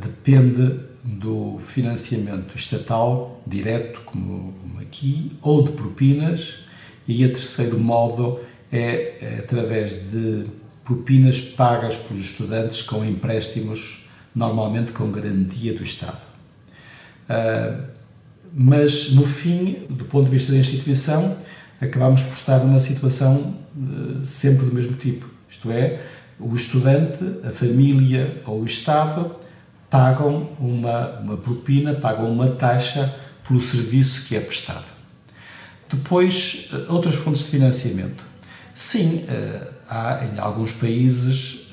depende 0.00 0.80
do 1.04 1.58
financiamento 1.58 2.56
estatal 2.56 3.42
direto, 3.46 4.00
como 4.04 4.54
aqui, 4.80 5.32
ou 5.42 5.62
de 5.62 5.72
propinas, 5.72 6.60
e 7.06 7.24
a 7.24 7.28
terceiro 7.28 7.78
modo 7.78 8.40
é, 8.70 9.18
é 9.20 9.38
através 9.40 10.10
de 10.10 10.46
propinas 10.84 11.38
pagas 11.38 11.96
pelos 11.96 12.24
estudantes 12.24 12.82
com 12.82 13.04
empréstimos, 13.04 14.08
normalmente 14.34 14.92
com 14.92 15.10
garantia 15.10 15.74
do 15.74 15.82
Estado. 15.82 16.20
Uh, 17.28 17.82
mas, 18.54 19.12
no 19.12 19.26
fim, 19.26 19.84
do 19.90 20.06
ponto 20.06 20.24
de 20.24 20.30
vista 20.30 20.52
da 20.52 20.58
instituição, 20.58 21.36
acabamos 21.80 22.22
por 22.22 22.32
estar 22.32 22.58
numa 22.60 22.80
situação 22.80 23.58
uh, 23.76 24.24
sempre 24.24 24.64
do 24.64 24.74
mesmo 24.74 24.96
tipo. 24.96 25.28
Isto 25.48 25.70
é, 25.70 26.00
o 26.38 26.54
estudante, 26.54 27.18
a 27.46 27.50
família 27.50 28.40
ou 28.46 28.62
o 28.62 28.64
Estado 28.64 29.34
pagam 29.90 30.50
uma, 30.58 31.18
uma 31.20 31.36
propina, 31.36 31.94
pagam 31.94 32.30
uma 32.30 32.50
taxa 32.50 33.14
pelo 33.46 33.60
serviço 33.60 34.24
que 34.24 34.36
é 34.36 34.40
prestado. 34.40 34.84
Depois, 35.88 36.68
uh, 36.72 36.92
outras 36.92 37.14
fontes 37.14 37.44
de 37.44 37.50
financiamento. 37.50 38.24
Sim, 38.74 39.24
há 39.88 40.24
em 40.24 40.38
alguns 40.38 40.70
países 40.70 41.66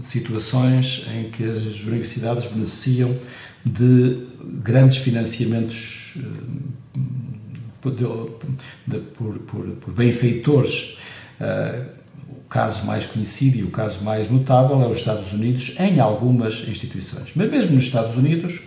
situações 0.00 1.06
em 1.14 1.30
que 1.30 1.44
as 1.44 1.58
universidades 1.82 2.46
beneficiam 2.46 3.14
de 3.62 4.26
grandes 4.42 4.96
financiamentos 4.96 6.16
por, 7.80 7.92
por, 9.40 9.66
por 9.68 9.92
benfeitores. 9.92 10.96
Caso 12.50 12.84
mais 12.84 13.06
conhecido 13.06 13.56
e 13.56 13.62
o 13.62 13.70
caso 13.70 14.02
mais 14.02 14.28
notável 14.28 14.82
é 14.82 14.88
os 14.88 14.98
Estados 14.98 15.32
Unidos, 15.32 15.76
em 15.78 16.00
algumas 16.00 16.68
instituições. 16.68 17.30
Mas 17.34 17.48
mesmo 17.50 17.72
nos 17.72 17.84
Estados 17.84 18.16
Unidos, 18.16 18.60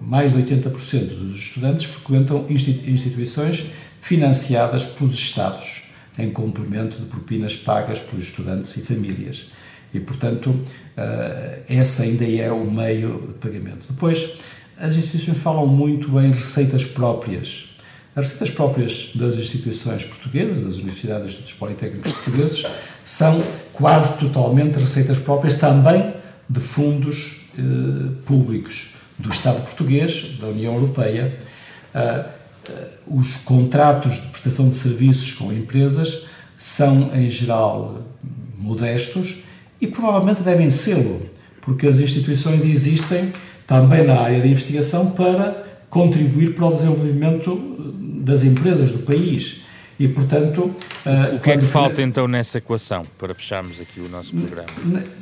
mais 0.00 0.32
de 0.32 0.42
80% 0.42 1.18
dos 1.18 1.36
estudantes 1.36 1.84
frequentam 1.84 2.44
instituições 2.48 3.66
financiadas 4.00 4.84
pelos 4.84 5.14
Estados, 5.14 5.82
em 6.18 6.30
complemento 6.30 6.98
de 6.98 7.06
propinas 7.06 7.54
pagas 7.54 8.00
pelos 8.00 8.26
estudantes 8.26 8.76
e 8.76 8.82
famílias. 8.82 9.46
E, 9.94 10.00
portanto, 10.00 10.50
uh, 10.50 11.62
esse 11.68 12.02
ainda 12.02 12.24
é 12.24 12.50
o 12.50 12.68
meio 12.68 13.28
de 13.28 13.34
pagamento. 13.34 13.86
Depois, 13.88 14.38
as 14.76 14.96
instituições 14.96 15.38
falam 15.38 15.66
muito 15.66 16.18
em 16.20 16.32
receitas 16.32 16.84
próprias. 16.84 17.69
As 18.20 18.32
receitas 18.32 18.50
próprias 18.54 19.10
das 19.14 19.36
instituições 19.36 20.04
portuguesas, 20.04 20.60
das 20.60 20.74
universidades 20.74 21.28
institutos 21.28 21.54
politécnicos 21.54 22.12
portugueses, 22.12 22.62
são 23.02 23.42
quase 23.72 24.18
totalmente 24.18 24.78
receitas 24.78 25.16
próprias 25.18 25.54
também 25.54 26.12
de 26.46 26.60
fundos 26.60 27.48
uh, 27.58 28.10
públicos 28.26 28.94
do 29.18 29.30
Estado 29.30 29.62
português, 29.62 30.36
da 30.38 30.48
União 30.48 30.74
Europeia. 30.74 31.34
Uh, 31.94 32.28
os 33.06 33.36
contratos 33.36 34.16
de 34.16 34.28
prestação 34.28 34.68
de 34.68 34.76
serviços 34.76 35.32
com 35.32 35.50
empresas 35.50 36.26
são, 36.58 37.10
em 37.14 37.30
geral, 37.30 38.02
modestos 38.58 39.44
e 39.80 39.86
provavelmente 39.86 40.42
devem 40.42 40.68
sê-lo, 40.68 41.22
porque 41.62 41.86
as 41.86 41.98
instituições 41.98 42.66
existem 42.66 43.32
também 43.66 44.06
na 44.06 44.20
área 44.20 44.42
de 44.42 44.48
investigação 44.48 45.12
para 45.12 45.70
contribuir 45.88 46.54
para 46.54 46.66
o 46.66 46.72
desenvolvimento 46.72 47.80
das 48.20 48.44
empresas 48.44 48.92
do 48.92 49.00
país. 49.00 49.62
E, 49.98 50.08
portanto. 50.08 50.74
O 51.34 51.40
que 51.40 51.50
é 51.50 51.58
que 51.58 51.64
falta 51.64 52.00
então 52.00 52.26
nessa 52.26 52.58
equação, 52.58 53.06
para 53.18 53.34
fecharmos 53.34 53.78
aqui 53.80 54.00
o 54.00 54.08
nosso 54.08 54.34
programa? 54.34 54.68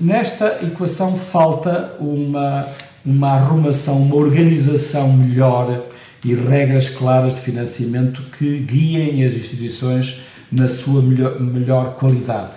Nesta 0.00 0.60
equação 0.62 1.16
falta 1.18 1.94
uma, 1.98 2.68
uma 3.04 3.30
arrumação, 3.32 4.00
uma 4.00 4.14
organização 4.14 5.12
melhor 5.12 5.84
e 6.24 6.34
regras 6.34 6.90
claras 6.90 7.34
de 7.34 7.40
financiamento 7.40 8.22
que 8.38 8.58
guiem 8.60 9.24
as 9.24 9.34
instituições 9.34 10.20
na 10.50 10.68
sua 10.68 11.02
melhor, 11.02 11.40
melhor 11.40 11.94
qualidade. 11.94 12.52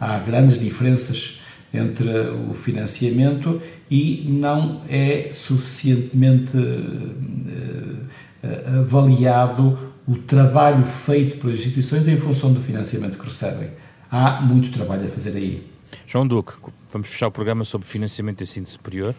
Há 0.00 0.18
grandes 0.20 0.58
diferenças 0.58 1.40
entre 1.72 2.08
o 2.50 2.54
financiamento 2.54 3.60
e 3.90 4.24
não 4.28 4.80
é 4.88 5.30
suficientemente 5.32 6.56
uh, 6.56 8.06
avaliado 8.80 9.78
o 10.06 10.16
trabalho 10.16 10.84
feito 10.84 11.38
pelas 11.38 11.58
instituições 11.58 12.06
em 12.06 12.16
função 12.16 12.52
do 12.52 12.60
financiamento 12.60 13.18
que 13.18 13.24
recebem. 13.24 13.70
Há 14.10 14.40
muito 14.40 14.70
trabalho 14.70 15.06
a 15.06 15.08
fazer 15.08 15.36
aí. 15.36 15.66
João 16.06 16.26
Duque, 16.26 16.52
vamos 16.92 17.08
fechar 17.08 17.26
o 17.28 17.32
programa 17.32 17.64
sobre 17.64 17.86
financiamento 17.86 18.38
de 18.38 18.44
ensino 18.44 18.66
superior 18.66 19.14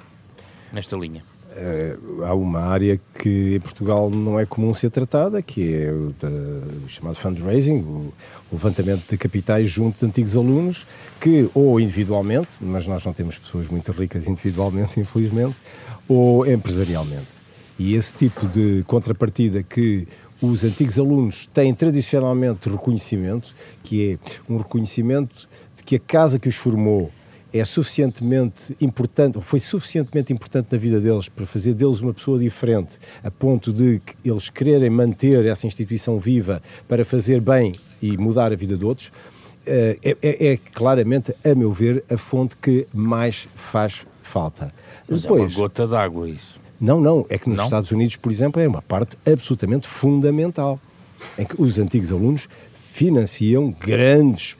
nesta 0.72 0.96
linha. 0.96 1.24
Uh, 1.50 2.24
há 2.24 2.36
uma 2.36 2.60
área 2.60 3.00
que 3.18 3.56
em 3.56 3.60
Portugal 3.60 4.12
não 4.12 4.40
é 4.40 4.46
comum 4.46 4.74
ser 4.76 4.92
tratada, 4.92 5.42
que 5.42 5.74
é 5.74 5.92
o, 5.92 6.14
de, 6.14 6.86
o 6.86 6.88
chamado 6.88 7.16
fundraising, 7.16 7.80
o, 7.80 8.14
o, 8.52 8.54
levantamento 8.54 9.10
de 9.10 9.18
capitais 9.18 9.68
junto 9.68 10.00
de 10.00 10.06
antigos 10.06 10.38
alunos, 10.38 10.86
que 11.20 11.50
ou 11.56 11.80
individualmente, 11.80 12.50
mas 12.62 12.86
nós 12.86 13.04
não 13.04 13.12
temos 13.12 13.40
pessoas 13.40 13.68
muito 13.70 13.92
ricas 13.92 14.28
individualmente, 14.28 15.00
infelizmente, 15.02 15.56
ou 16.08 16.46
empresarialmente. 16.46 17.38
E 17.80 17.96
esse 17.96 18.14
tipo 18.14 18.48
de 18.48 18.84
contrapartida 18.86 19.64
que 19.64 20.08
os 20.42 20.64
antigos 20.64 21.00
alunos 21.00 21.48
têm 21.48 21.74
tradicionalmente 21.74 22.70
reconhecimento, 22.70 23.54
que 23.84 24.14
é 24.14 24.52
um 24.52 24.58
reconhecimento 24.58 25.48
de 25.76 25.84
que 25.84 25.96
a 25.96 26.00
casa 26.00 26.38
que 26.38 26.48
os 26.48 26.56
formou 26.56 27.12
é 27.52 27.64
suficientemente 27.64 28.76
importante, 28.82 29.38
ou 29.38 29.42
foi 29.42 29.60
suficientemente 29.60 30.32
importante 30.34 30.68
na 30.72 30.78
vida 30.78 31.00
deles 31.00 31.30
para 31.30 31.46
fazer 31.46 31.74
deles 31.74 32.02
uma 32.02 32.14
pessoa 32.14 32.38
diferente, 32.38 32.98
a 33.24 33.32
ponto 33.32 33.72
de 33.72 34.02
eles 34.24 34.50
quererem 34.50 34.90
manter 34.90 35.46
essa 35.46 35.66
instituição 35.66 36.20
viva 36.20 36.62
para 36.88 37.06
fazer 37.06 37.40
bem 37.40 37.74
e 38.02 38.18
mudar 38.18 38.52
a 38.52 38.56
vida 38.56 38.78
de 38.78 38.86
outros, 38.86 39.12
eh, 39.66 39.98
é, 40.04 40.18
é, 40.22 40.54
é 40.54 40.58
claramente, 40.58 41.36
a 41.44 41.56
meu 41.56 41.72
ver, 41.72 42.04
a 42.12 42.18
fonte 42.18 42.56
que 42.58 42.88
mais 42.94 43.48
faz 43.56 44.06
falta. 44.22 44.74
Mas 45.10 45.24
Depois, 45.24 45.42
é 45.42 45.46
uma 45.46 45.68
gota 45.68 45.88
d'água 45.88 46.30
isso. 46.30 46.60
Não, 46.80 47.02
não, 47.02 47.26
é 47.30 47.38
que 47.38 47.48
nos 47.50 47.58
não? 47.58 47.64
Estados 47.64 47.92
Unidos, 47.92 48.16
por 48.16 48.32
exemplo, 48.32 48.62
é 48.62 48.68
uma 48.68 48.82
parte 48.82 49.18
absolutamente 49.26 49.88
fundamental, 49.88 50.80
em 51.38 51.46
que 51.46 51.60
os 51.62 51.80
antigos 51.80 52.12
alunos 52.12 52.48
financiam 52.76 53.72
grandes, 53.80 54.58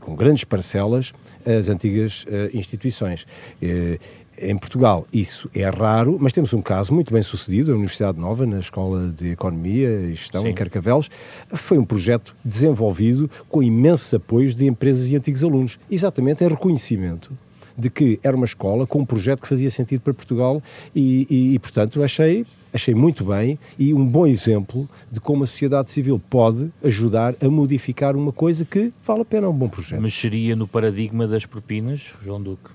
com 0.00 0.14
grandes 0.14 0.44
parcelas 0.44 1.12
as 1.44 1.68
antigas 1.68 2.24
uh, 2.24 2.56
instituições. 2.56 3.26
Uh, 3.60 3.98
em 4.38 4.56
Portugal 4.56 5.06
isso 5.12 5.48
é 5.54 5.68
raro, 5.68 6.16
mas 6.20 6.32
temos 6.32 6.52
um 6.52 6.62
caso 6.62 6.92
muito 6.92 7.12
bem 7.12 7.22
sucedido, 7.22 7.70
a 7.70 7.74
Universidade 7.74 8.18
Nova, 8.18 8.44
na 8.46 8.58
Escola 8.58 9.08
de 9.08 9.30
Economia 9.30 9.88
e 9.88 10.14
Gestão 10.14 10.42
Sim. 10.42 10.48
em 10.48 10.54
Carcavelos, 10.54 11.10
foi 11.52 11.78
um 11.78 11.84
projeto 11.84 12.34
desenvolvido 12.44 13.30
com 13.48 13.62
imensos 13.62 14.12
apoios 14.12 14.54
de 14.54 14.66
empresas 14.66 15.10
e 15.10 15.16
antigos 15.16 15.44
alunos. 15.44 15.78
Exatamente, 15.90 16.42
é 16.44 16.48
reconhecimento 16.48 17.30
de 17.76 17.90
que 17.90 18.18
era 18.22 18.36
uma 18.36 18.44
escola 18.44 18.86
com 18.86 19.00
um 19.00 19.04
projeto 19.06 19.42
que 19.42 19.48
fazia 19.48 19.70
sentido 19.70 20.00
para 20.00 20.14
Portugal 20.14 20.62
e, 20.94 21.26
e, 21.28 21.54
e 21.54 21.58
portanto, 21.58 22.02
achei 22.02 22.46
achei 22.74 22.92
muito 22.92 23.24
bem 23.24 23.56
e 23.78 23.94
um 23.94 24.04
bom 24.04 24.26
exemplo 24.26 24.88
de 25.10 25.20
como 25.20 25.44
a 25.44 25.46
sociedade 25.46 25.88
civil 25.88 26.20
pode 26.28 26.72
ajudar 26.82 27.36
a 27.40 27.48
modificar 27.48 28.16
uma 28.16 28.32
coisa 28.32 28.64
que 28.64 28.92
vale 29.06 29.22
a 29.22 29.24
pena, 29.24 29.46
é 29.46 29.48
um 29.48 29.56
bom 29.56 29.68
projeto. 29.68 30.02
Mas 30.02 30.12
seria 30.12 30.56
no 30.56 30.66
paradigma 30.66 31.28
das 31.28 31.46
propinas, 31.46 32.14
João 32.20 32.42
Duque? 32.42 32.68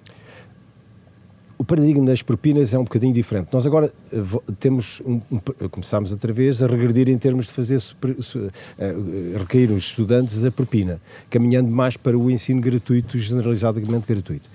O 1.58 1.66
paradigma 1.66 2.06
das 2.06 2.22
propinas 2.22 2.74
é 2.74 2.80
um 2.80 2.86
bocadinho 2.86 3.14
diferente. 3.14 3.50
Nós 3.52 3.68
agora 3.68 3.92
eh, 4.14 4.18
temos 4.62 5.02
um, 5.02 5.20
um, 5.30 5.40
começamos 5.70 6.14
outra 6.14 6.32
vez 6.32 6.64
a 6.64 6.68
regredir 6.68 7.10
em 7.10 7.18
termos 7.18 7.48
de 7.48 7.52
fazer 7.52 7.78
super, 7.80 8.12
uh, 8.12 9.38
recair 9.38 9.70
os 9.70 9.84
estudantes 9.84 10.46
a 10.46 10.52
propina, 10.52 11.02
caminhando 11.30 11.70
mais 11.70 11.98
para 11.98 12.18
o 12.18 12.32
ensino 12.32 12.62
gratuito, 12.62 13.20
generalizadamente 13.20 14.08
gratuito. 14.08 14.50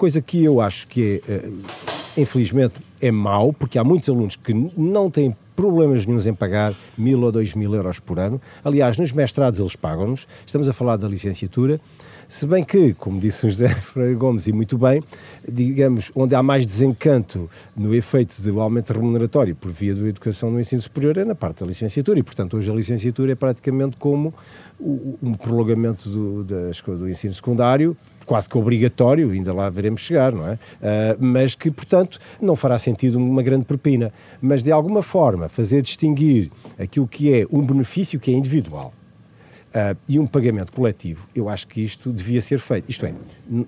Coisa 0.00 0.22
que 0.22 0.42
eu 0.42 0.62
acho 0.62 0.88
que 0.88 1.22
é, 1.28 1.46
uh, 1.46 1.58
infelizmente, 2.16 2.76
é 3.02 3.10
mau, 3.10 3.52
porque 3.52 3.78
há 3.78 3.84
muitos 3.84 4.08
alunos 4.08 4.34
que 4.34 4.54
não 4.74 5.10
têm 5.10 5.36
problemas 5.54 6.06
nenhums 6.06 6.26
em 6.26 6.32
pagar 6.32 6.72
mil 6.96 7.20
ou 7.20 7.30
dois 7.30 7.54
mil 7.54 7.74
euros 7.74 8.00
por 8.00 8.18
ano. 8.18 8.40
Aliás, 8.64 8.96
nos 8.96 9.12
mestrados 9.12 9.60
eles 9.60 9.76
pagam-nos. 9.76 10.26
Estamos 10.46 10.70
a 10.70 10.72
falar 10.72 10.96
da 10.96 11.06
licenciatura. 11.06 11.78
Se 12.26 12.46
bem 12.46 12.64
que, 12.64 12.94
como 12.94 13.20
disse 13.20 13.46
o 13.46 13.50
José 13.50 13.68
Freire 13.76 14.14
Gomes, 14.14 14.46
e 14.46 14.54
muito 14.54 14.78
bem, 14.78 15.04
digamos, 15.46 16.10
onde 16.14 16.34
há 16.34 16.42
mais 16.42 16.64
desencanto 16.64 17.50
no 17.76 17.94
efeito 17.94 18.40
do 18.40 18.58
aumento 18.58 18.94
remuneratório 18.94 19.54
por 19.54 19.70
via 19.70 19.94
da 19.94 20.08
educação 20.08 20.50
no 20.50 20.58
ensino 20.58 20.80
superior 20.80 21.18
é 21.18 21.26
na 21.26 21.34
parte 21.34 21.60
da 21.60 21.66
licenciatura. 21.66 22.18
E, 22.18 22.22
portanto, 22.22 22.56
hoje 22.56 22.70
a 22.70 22.74
licenciatura 22.74 23.32
é 23.32 23.34
praticamente 23.34 23.98
como 23.98 24.32
um 24.80 25.34
prolongamento 25.34 26.08
do, 26.08 26.42
do 26.42 27.06
ensino 27.06 27.34
secundário, 27.34 27.94
quase 28.30 28.48
que 28.48 28.56
obrigatório, 28.56 29.32
ainda 29.32 29.52
lá 29.52 29.68
veremos 29.68 30.02
chegar, 30.02 30.30
não 30.30 30.46
é? 30.46 30.52
Uh, 30.52 30.58
mas 31.18 31.56
que, 31.56 31.68
portanto, 31.68 32.20
não 32.40 32.54
fará 32.54 32.78
sentido 32.78 33.18
uma 33.18 33.42
grande 33.42 33.64
propina. 33.64 34.12
Mas, 34.40 34.62
de 34.62 34.70
alguma 34.70 35.02
forma, 35.02 35.48
fazer 35.48 35.82
distinguir 35.82 36.48
aquilo 36.78 37.08
que 37.08 37.34
é 37.34 37.44
um 37.50 37.60
benefício 37.60 38.20
que 38.20 38.30
é 38.30 38.34
individual 38.34 38.94
uh, 39.70 39.98
e 40.08 40.16
um 40.16 40.28
pagamento 40.28 40.70
coletivo, 40.70 41.26
eu 41.34 41.48
acho 41.48 41.66
que 41.66 41.82
isto 41.82 42.12
devia 42.12 42.40
ser 42.40 42.60
feito. 42.60 42.88
Isto 42.88 43.06
é, 43.06 43.14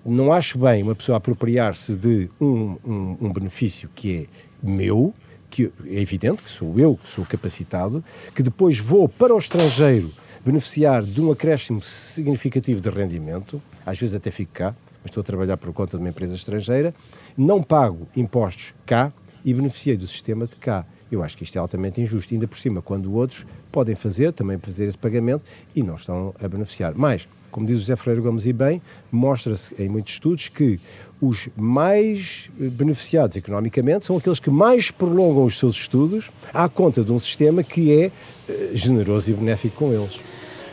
não 0.07 0.33
acho 0.33 0.57
bem 0.61 0.81
uma 0.85 0.95
pessoa 0.95 1.19
apropriar-se 1.19 1.97
de 1.97 2.31
um, 2.41 2.77
um, 2.87 3.17
um 3.21 3.33
benefício 3.33 3.91
que 3.97 4.17
é 4.17 4.27
meu, 4.63 5.13
que 5.53 5.71
é 5.85 6.01
evidente 6.01 6.43
que 6.43 6.51
sou 6.51 6.81
eu 6.81 6.97
que 6.97 7.07
sou 7.07 7.27
capacitado, 7.27 8.03
que 8.35 8.43
depois 8.43 8.79
vou 8.79 9.07
para 9.07 9.35
o 9.35 9.39
estrangeiro 9.39 10.11
beneficiar 10.43 11.03
de 11.03 11.21
um 11.21 11.31
acréscimo 11.31 11.81
significativo 11.83 12.81
de 12.81 12.89
rendimento, 12.89 13.61
às 13.85 13.99
vezes 13.99 14.15
até 14.15 14.31
fico 14.31 14.53
cá, 14.53 14.75
mas 15.03 15.11
estou 15.11 15.21
a 15.21 15.25
trabalhar 15.25 15.59
por 15.59 15.71
conta 15.75 15.99
de 15.99 16.03
uma 16.03 16.09
empresa 16.09 16.35
estrangeira, 16.35 16.95
não 17.37 17.63
pago 17.63 18.09
impostos 18.17 18.73
cá 18.87 19.13
e 19.45 19.53
beneficiei 19.53 19.97
do 19.97 20.07
sistema 20.07 20.47
de 20.47 20.57
cá. 20.57 20.87
Eu 21.13 21.23
acho 21.23 21.37
que 21.37 21.45
isto 21.45 21.55
é 21.57 21.59
altamente 21.59 22.01
injusto, 22.01 22.33
ainda 22.33 22.49
por 22.49 22.59
cima, 22.59 22.81
quando 22.81 23.13
outros 23.15 23.45
podem 23.71 23.95
fazer, 23.95 24.33
também 24.33 24.59
fazer 24.59 24.87
esse 24.87 24.97
pagamento 24.97 25.43
e 25.77 25.83
não 25.83 25.95
estão 25.95 26.35
a 26.43 26.49
beneficiar. 26.49 26.95
Mas, 26.97 27.29
como 27.51 27.67
diz 27.67 27.77
o 27.77 27.81
José 27.81 27.97
Ferreira 27.97 28.23
Gomes 28.23 28.47
e 28.47 28.53
bem, 28.53 28.81
mostra-se 29.13 29.75
em 29.79 29.91
muitos 29.91 30.15
estudos 30.15 30.49
que 30.49 30.81
os 31.21 31.51
mais 31.55 32.49
beneficiados 32.59 33.37
economicamente 33.37 34.07
são 34.07 34.17
aqueles 34.17 34.41
que 34.41 34.49
mais 34.49 34.91
prolongam 34.91 35.45
os 35.45 35.59
seus 35.59 35.77
estudos 35.77 36.31
à 36.53 36.67
conta 36.67 37.05
de 37.05 37.13
um 37.13 37.19
sistema 37.19 37.63
que 37.63 37.93
é 37.93 38.11
eh, 38.49 38.71
generoso 38.73 39.31
e 39.31 39.35
benéfico 39.35 39.77
com 39.77 39.93
eles. 39.93 40.19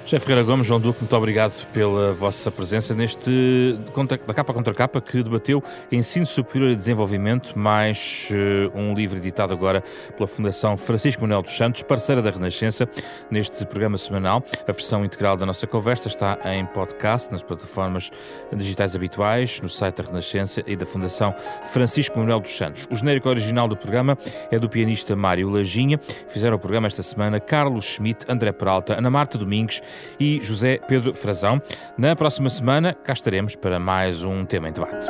José 0.10 0.18
Ferreira 0.18 0.42
Gomes, 0.42 0.66
João 0.66 0.80
Duque, 0.80 1.02
muito 1.02 1.16
obrigado 1.16 1.68
pela 1.68 2.14
vossa 2.14 2.50
presença 2.50 2.96
neste 2.96 3.78
da 4.26 4.34
capa 4.34 4.56
contra 4.56 4.74
capa 4.74 5.00
que 5.00 5.22
debateu 5.22 5.64
Ensino 5.92 6.26
Superior 6.26 6.72
e 6.72 6.76
Desenvolvimento, 6.76 7.54
mais 7.56 8.28
uh, 8.32 8.76
um 8.76 8.96
livro 8.96 9.20
editado 9.20 9.54
agora 9.54 9.84
pela 10.18 10.26
Fundação 10.26 10.76
Francisco 10.78 11.22
Manuel 11.22 11.44
dos 11.44 11.56
Santos, 11.56 11.84
parceira 11.84 12.24
da 12.24 12.32
Renascença, 12.32 12.90
neste 13.30 13.64
programa 13.68 14.00
semanal. 14.00 14.44
A 14.68 14.72
versão 14.72 15.06
integral 15.06 15.38
da 15.38 15.46
nossa 15.46 15.68
conversa 15.68 16.08
está 16.08 16.40
em 16.44 16.66
podcast, 16.66 17.32
nas 17.32 17.44
plataformas 17.44 18.10
digitais 18.52 18.96
habituais, 18.96 19.62
no 19.62 19.70
site 19.70 19.98
da 19.98 20.06
Renascença 20.06 20.64
e 20.66 20.76
da 20.76 20.88
Fundação 20.88 21.36
Francisco 21.66 22.18
Manuel 22.18 22.40
dos 22.40 22.58
Santos. 22.58 22.88
O 22.90 22.96
genérico 22.96 23.30
original 23.30 23.68
do 23.68 23.78
programa 23.78 24.18
é 24.50 24.58
do 24.58 24.68
pianista 24.68 25.16
Mário 25.16 25.52
Lajinha. 25.52 26.00
Fizeram 26.30 26.58
o 26.58 26.60
programa 26.60 26.88
esta 26.88 27.04
semana 27.04 27.40
Carlos 27.40 27.86
Schmidt, 27.86 28.26
André 28.28 28.52
Peralta, 28.52 28.98
Ana 28.98 29.12
Marta 29.12 29.38
Domingues 29.38 29.84
e 30.20 30.40
José 30.42 30.78
Pedro 30.78 31.14
Frazão. 31.14 31.62
Na 31.98 32.16
próxima 32.16 32.50
semana, 32.50 32.94
cá 32.94 33.14
estaremos 33.14 33.56
para 33.56 33.80
mais 33.80 34.24
um 34.24 34.46
tema 34.46 34.70
em 34.70 34.72
debate. 34.72 35.08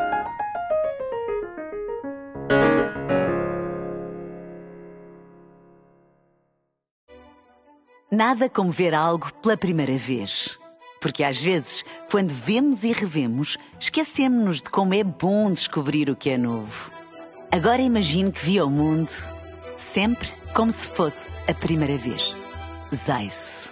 Nada 8.12 8.50
como 8.50 8.72
ver 8.72 8.96
algo 8.96 9.32
pela 9.36 9.56
primeira 9.56 9.98
vez. 9.98 10.60
Porque 11.00 11.24
às 11.24 11.42
vezes, 11.42 11.86
quando 12.12 12.30
vemos 12.30 12.84
e 12.84 12.92
revemos, 12.92 13.58
esquecemos-nos 13.80 14.62
de 14.62 14.70
como 14.70 14.94
é 14.94 15.04
bom 15.04 15.52
descobrir 15.52 16.10
o 16.10 16.16
que 16.16 16.32
é 16.32 16.38
novo. 16.38 16.92
Agora 17.52 17.82
imagine 17.82 18.32
que 18.32 18.46
viu 18.46 18.66
o 18.66 18.70
mundo 18.70 19.12
sempre 19.78 20.28
como 20.54 20.72
se 20.72 20.90
fosse 20.90 21.30
a 21.48 21.54
primeira 21.54 21.98
vez. 21.98 22.36
Zais. 22.94 23.72